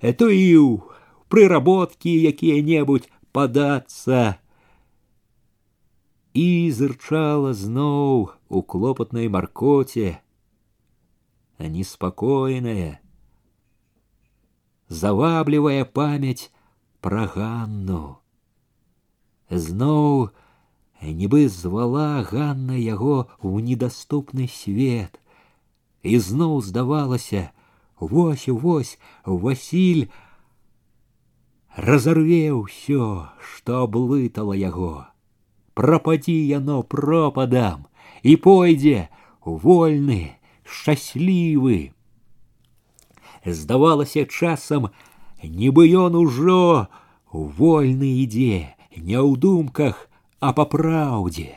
то 0.00 0.30
і 0.30 0.46
ў 0.58 0.82
прыработкі 1.30 2.12
якія-небудзь 2.30 3.10
падацца. 3.32 4.38
І 6.34 6.70
зырчала 6.70 7.54
зноў 7.54 8.30
у 8.48 8.62
клопатнай 8.62 9.26
маркоце, 9.26 10.18
неспакойная, 11.58 13.02
заваблівая 14.86 15.84
памяць 15.84 16.50
пра 17.02 17.26
Ганну. 17.34 18.18
Зноў 19.50 20.30
нібы 21.04 21.48
звала 21.48 22.22
Ганна 22.22 22.76
яго 22.76 23.28
ў 23.40 23.64
недаступны 23.64 24.48
свет. 24.48 25.20
І 26.02 26.18
зноў 26.18 26.60
здавалася, 26.64 27.50
вось 28.00 28.48
вось 28.48 28.98
Васіль 29.24 30.08
разарве 31.76 32.52
ўсё, 32.52 33.28
што 33.38 33.84
аблытала 33.84 34.56
яго. 34.56 35.06
Прападзі 35.74 36.36
яно 36.48 36.82
пропадам 36.82 37.86
і 38.22 38.36
пойдзе 38.36 39.08
вольны, 39.44 40.36
шчаслівы. 40.64 41.92
Здавалася 43.44 44.26
часам, 44.28 44.90
нібы 45.42 45.88
ён 45.88 46.16
ужо 46.20 46.88
вольны 47.32 48.20
ідзе, 48.20 48.76
не 48.96 49.16
ў 49.16 49.36
думках, 49.40 50.10
а 50.44 50.52
по 50.52 50.64
праўдзе. 50.64 51.52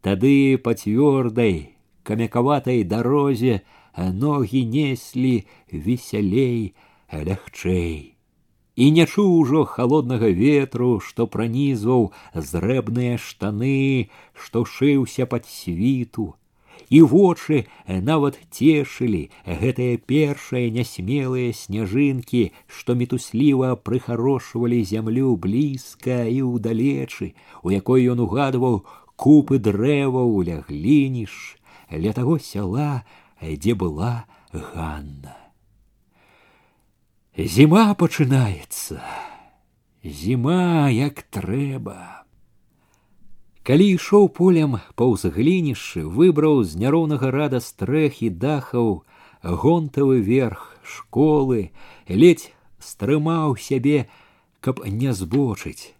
Тады 0.00 0.58
па 0.64 0.74
цвёрдай, 0.74 1.76
камякаватай 2.02 2.84
дарозе 2.84 3.60
ногі 3.96 4.64
неслі 4.64 5.44
весялей, 5.70 6.74
лягчэй. 7.12 8.14
І 8.76 8.90
не 8.90 9.06
чуў 9.06 9.30
ужо 9.38 9.64
холоднага 9.64 10.28
ветру, 10.34 10.98
што 11.00 11.26
пранізваў 11.30 12.10
зрэбныя 12.34 13.18
штаны, 13.22 14.10
што 14.34 14.64
шыўся 14.66 15.26
пад 15.30 15.46
світу, 15.46 16.34
і 16.89 17.01
вочы 17.01 17.65
нават 17.87 18.39
цешылі 18.49 19.29
гэтыя 19.45 19.97
першыя 20.11 20.73
нясмелыя 20.73 21.53
сняжынкі, 21.53 22.49
што 22.67 22.95
мітусліва 22.97 23.75
прыхарошвалі 23.77 24.81
зямлю 24.83 25.35
блізка 25.37 26.25
і 26.25 26.41
ўдалечы, 26.49 27.33
у 27.63 27.69
якой 27.69 28.09
ён 28.09 28.25
угадваў 28.25 28.81
купы 29.15 29.59
дрэваў 29.61 30.41
ля 30.49 30.63
глініш, 30.65 31.57
ля 31.93 32.11
таго 32.13 32.39
сяла, 32.39 33.05
дзе 33.41 33.73
была 33.75 34.25
Ганна. 34.51 35.35
Зіма 37.37 37.93
пачынаецца. 37.95 38.99
Зіма 40.03 40.89
як 40.89 41.21
трэба. 41.29 42.18
Калі 43.68 43.86
ішоў 43.96 44.28
полем 44.28 44.76
паўз 44.92 45.24
глінішчы, 45.32 46.04
выбраў 46.04 46.64
з 46.68 46.76
няроўнага 46.76 47.30
рада 47.32 47.60
стрэхі 47.64 48.28
дахаў 48.28 49.04
гонтавы 49.40 50.20
верх 50.20 50.76
школы, 50.84 51.72
ледзь 52.08 52.52
стрымаў 52.76 53.56
сябе, 53.56 54.04
каб 54.60 54.84
не 54.84 55.16
збочыць. 55.16 55.96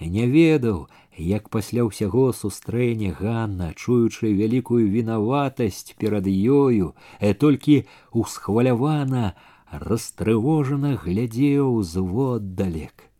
Не 0.00 0.26
ведаў, 0.26 0.88
як 1.16 1.48
пасля 1.54 1.86
ўсяго 1.86 2.32
сустрэне 2.34 3.14
Ганна, 3.14 3.70
чуючы 3.78 4.34
вялікую 4.34 4.90
вінаватасць 4.90 5.94
перад 5.94 6.26
ёю, 6.26 6.94
э, 7.20 7.34
толькі 7.34 7.86
усхвалявана, 8.10 9.34
растрывожана 9.70 10.98
глядзеў 10.98 11.82
зводдалек. 11.82 13.10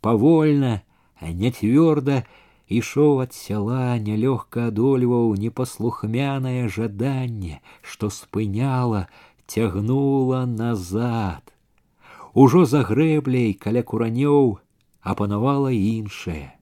Павольна, 0.00 0.82
не 1.20 1.50
цвёрда, 1.50 2.24
ішоў 2.68 3.20
ад 3.24 3.32
сяла 3.36 3.98
нялёгка 3.98 4.68
адольваў 4.72 5.34
непаслухмянае 5.36 6.68
жаданне, 6.68 7.60
што 7.82 8.10
спыняла, 8.10 9.08
цягнула 9.46 10.44
назад. 10.46 11.52
Ужо 12.34 12.64
за 12.64 12.82
грэбляй 12.82 13.52
каля 13.54 13.82
куранёў 13.82 14.58
апанавала 15.02 15.70
іншае. 15.70 16.56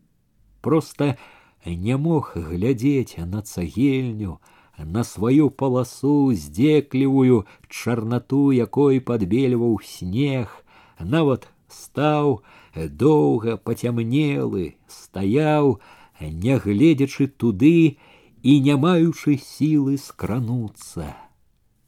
Проста 0.61 1.17
не 1.65 1.97
мог 1.97 2.33
глядзець 2.35 3.17
на 3.19 3.43
цагельню, 3.43 4.41
на 4.79 5.05
сваю 5.05 5.51
паласу 5.51 6.33
здзеклівую 6.35 7.47
чарнату, 7.69 8.51
якой 8.51 9.01
падбельваў 9.01 9.79
снег, 9.85 10.51
нават 10.99 11.49
стаў 11.69 12.43
доўга 12.75 13.57
пацямнелы, 13.57 14.77
стаяў, 14.89 15.79
не 16.21 16.59
гледзячы 16.59 17.27
туды 17.27 17.99
і 18.43 18.61
не 18.61 18.77
маючы 18.77 19.39
сілы 19.39 19.99
скрануцца. 19.99 21.15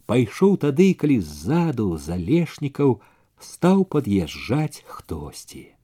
Пайшоў 0.06 0.56
тады, 0.64 0.92
калі 0.94 1.20
ззаду 1.20 1.96
залешнікаў 1.96 3.00
стаў 3.40 3.84
пад'язджаць 3.84 4.84
хтосьці. 4.86 5.74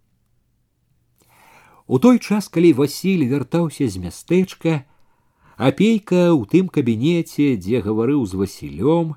У 1.91 1.99
той 1.99 2.19
час, 2.19 2.49
калі 2.49 2.73
Васіль 2.79 3.27
вяртаўся 3.27 3.89
з 3.89 3.99
мястэчка, 3.99 4.85
апейка 5.57 6.31
ў 6.31 6.47
тым 6.47 6.69
кабінеце, 6.69 7.57
дзе 7.59 7.83
гаварыў 7.83 8.23
з 8.31 8.39
Васілём, 8.39 9.17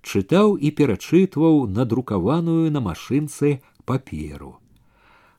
чытаў 0.00 0.56
і 0.56 0.72
перачытваў 0.72 1.68
надрукаваную 1.68 2.72
на 2.72 2.80
машынцы 2.80 3.60
паперу. 3.84 4.56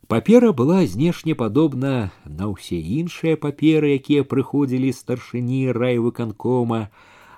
Папера 0.09 0.53
была 0.53 0.85
знешне 0.87 1.35
падобна 1.35 2.13
на 2.27 2.49
ўсе 2.53 2.77
іншыя 2.77 3.41
паперы, 3.41 3.97
якія 3.97 4.25
прыходзілі 4.29 4.93
старшыні 4.93 5.73
райвыканкома, 5.73 6.91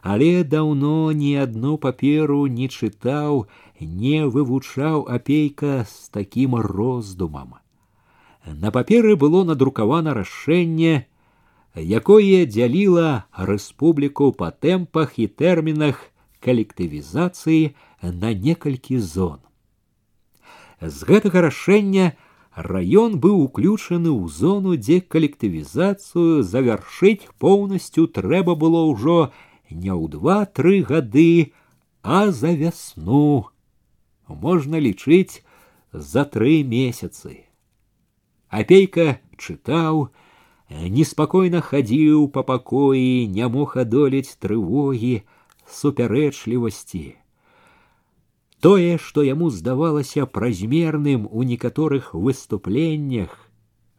але 0.02 0.42
даўно 0.42 1.12
ні 1.12 1.36
адну 1.46 1.76
паперу 1.78 2.46
не 2.50 2.66
чытаў, 2.66 3.46
не 3.78 4.26
вывучаў 4.26 5.06
апейка 5.06 5.86
з 5.86 6.10
такім 6.10 6.56
роздумам. 6.56 7.54
На 8.46 8.74
паперы 8.74 9.14
было 9.14 9.44
надрукавана 9.44 10.14
рашэнне, 10.18 11.06
якое 11.76 12.46
дзяліла 12.50 13.30
рэспубліку 13.36 14.32
па 14.32 14.50
тэмпах 14.50 15.18
і 15.22 15.30
тэрмінах 15.30 16.02
калектывізацыі 16.42 17.74
на 18.02 18.34
некалькі 18.34 18.98
зон. 18.98 19.38
З 20.80 20.98
гэтага 21.08 21.46
рашэння 21.46 22.14
Район 22.55 23.15
быў 23.23 23.47
уключаны 23.47 24.11
ў 24.11 24.27
зону, 24.27 24.75
дзе 24.75 24.99
калектывізацыю 24.99 26.43
завяршыць 26.43 27.31
поўнасцю 27.39 28.07
трэба 28.07 28.55
было 28.55 28.83
ўжо 28.91 29.31
не 29.71 29.91
ў 29.91 30.11
два-тры 30.11 30.83
гады, 30.83 31.53
а 32.03 32.31
за 32.31 32.51
вясну. 32.51 33.47
Можна 34.27 34.83
лічыць 34.83 35.43
за 35.93 36.25
тры 36.25 36.63
месяцы. 36.63 37.47
Апейка 38.51 39.23
чытаў, 39.39 40.11
неспакойна 40.69 41.61
хадзіў 41.63 42.27
па 42.35 42.43
пакоі, 42.43 43.27
не 43.31 43.47
мог 43.47 43.77
адолець 43.79 44.35
трывогі, 44.43 45.23
супярэчлівасці. 45.67 47.15
Тое, 48.61 48.97
што 48.97 49.23
яму 49.25 49.49
здавалася 49.49 50.25
празмерным 50.25 51.27
у 51.31 51.43
некаторых 51.43 52.13
выступленнях, 52.13 53.31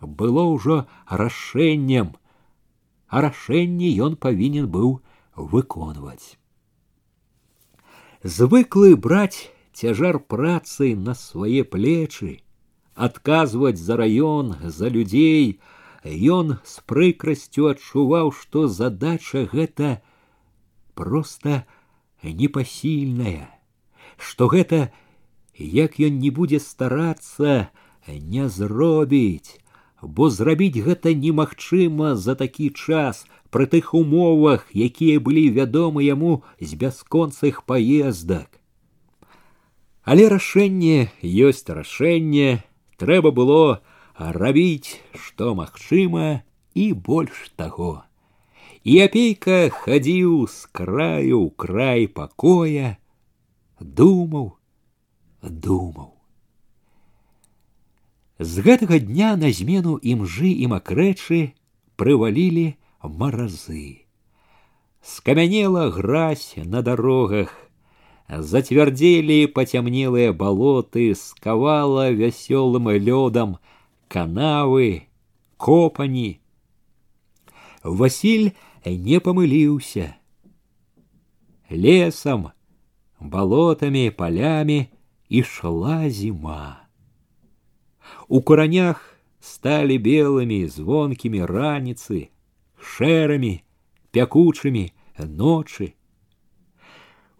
было 0.00 0.44
ўжо 0.50 0.86
рашэннем, 1.08 2.14
а 3.08 3.22
рашэнне 3.26 3.90
ён 4.06 4.14
павінен 4.16 4.68
быў 4.70 5.00
выконваць. 5.36 6.38
Звыклы 8.22 8.94
браць 8.96 9.50
цяжар 9.74 10.18
працы 10.18 10.94
на 10.94 11.14
свае 11.14 11.64
плечы, 11.64 12.38
адказваць 12.94 13.78
за 13.78 13.96
раён, 13.96 14.54
за 14.62 14.88
людзей, 14.88 15.58
ён 16.04 16.58
з 16.64 16.86
прыкрасцю 16.86 17.66
адчуваў, 17.72 18.30
што 18.30 18.68
задача 18.68 19.46
гэта 19.50 20.02
проста 20.94 21.64
непасільная, 22.22 23.50
што 24.17 24.47
гэта, 24.51 24.91
як 25.57 25.99
ён 26.01 26.19
не 26.19 26.29
будзе 26.29 26.59
старацца, 26.59 27.69
не 28.07 28.49
зробіць, 28.49 29.57
бо 30.01 30.29
зрабіць 30.29 30.83
гэта 30.83 31.13
немагчыма 31.13 32.15
за 32.15 32.35
такі 32.35 32.69
час 32.69 33.25
пры 33.49 33.65
тых 33.65 33.93
умовах, 33.93 34.67
якія 34.73 35.19
былі 35.19 35.49
вядомы 35.49 36.03
яму 36.05 36.43
з 36.59 36.75
бясконцых 36.75 37.63
паездак. 37.65 38.61
Але 40.03 40.29
рашэнне 40.31 41.11
ёсць 41.21 41.67
рашэнне, 41.67 42.63
трэба 42.97 43.31
было 43.31 43.81
рабіць, 44.17 45.01
што 45.13 45.55
магчыма 45.55 46.43
і 46.73 46.93
больш 46.93 47.51
таго. 47.55 48.03
І 48.87 49.03
апейка 49.03 49.67
хадзіў 49.73 50.47
з 50.47 50.69
краю 50.71 51.37
ў 51.43 51.49
край 51.59 52.07
пакоя, 52.07 52.95
думаў, 53.80 54.56
думаў. 55.42 56.12
З 58.38 58.64
гэтага 58.66 58.98
дня 58.98 59.36
на 59.36 59.52
змену 59.52 59.98
імжы 60.02 60.50
і 60.50 60.70
макрэчы 60.72 61.54
прывалілі 61.96 62.74
маразы. 63.02 64.06
Скамянела 65.02 65.90
гразь 65.90 66.54
на 66.56 66.82
дарогах, 66.82 67.54
Затвердели 68.28 69.44
потемнелые 69.44 70.32
болоты, 70.32 71.14
сковала 71.14 72.10
веселым 72.10 72.88
ледом 72.88 73.58
канавы, 74.08 75.08
копани. 75.58 76.40
Василь 77.82 78.54
не 78.86 79.20
помылился. 79.20 80.16
Лесом, 81.68 82.52
болотами, 83.20 84.08
полями 84.10 84.90
и 85.28 85.42
шла 85.42 86.08
зима. 86.08 86.80
У 88.28 88.40
коронях 88.40 89.16
стали 89.40 89.96
белыми, 89.96 90.66
звонкими 90.66 91.38
раницы, 91.38 92.30
шерами, 92.78 93.64
пякучими 94.10 94.92
ночи. 95.18 95.94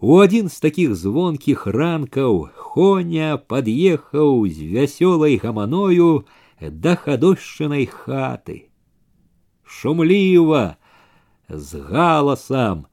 У 0.00 0.18
адзін 0.18 0.48
з 0.48 0.58
такіх 0.60 0.94
звонкіх 0.98 1.66
ранкаў 1.66 2.50
Хоня 2.56 3.36
пад'ехаў 3.38 4.48
з 4.50 4.66
вясёлай 4.66 5.38
гаманою 5.38 6.26
да 6.58 6.96
хадошчынай 6.96 7.86
хаты. 7.86 8.66
Шумліва, 9.62 10.76
з 11.48 11.80
галасам, 11.80 12.86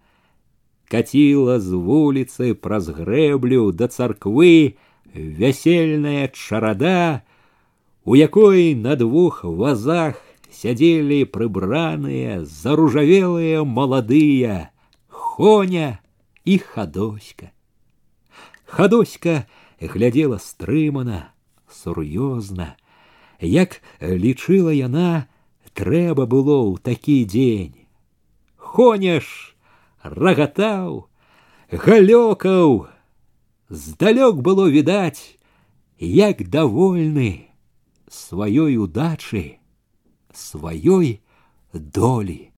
каціла 0.93 1.59
з 1.59 1.73
вуліцы 1.73 2.53
праз 2.53 2.89
грэблю 2.89 3.71
да 3.71 3.87
царквы 3.87 4.77
вясельная 5.13 6.27
чарада, 6.29 7.21
у 8.05 8.15
якой 8.15 8.73
на 8.75 8.95
двух 8.95 9.43
вазах 9.43 10.17
сядзелі 10.49 11.25
прыбраныя, 11.29 12.41
заружавелыя 12.43 13.63
маладыя, 13.63 14.69
Хоня, 15.07 15.99
і 16.45 16.57
хадоська. 16.57 17.51
Хадоська 18.65 19.45
глядела 19.79 20.37
стрымана, 20.37 21.31
сур'ёзна, 21.69 22.75
як 23.39 23.81
лічыла 24.01 24.73
яна, 24.73 25.29
трэба 25.73 26.25
было 26.25 26.59
ў 26.67 26.81
такі 26.83 27.23
дзень. 27.23 27.77
Хоняш 28.57 29.52
рагатаў, 30.03 31.09
галёкаў, 31.71 32.87
здалёк 33.69 34.41
было 34.41 34.69
відаць, 34.71 35.37
як 35.99 36.47
давольны 36.47 37.51
сваёй 38.09 38.77
удачы, 38.77 39.59
сваёй 40.33 41.19
долі. 41.73 42.47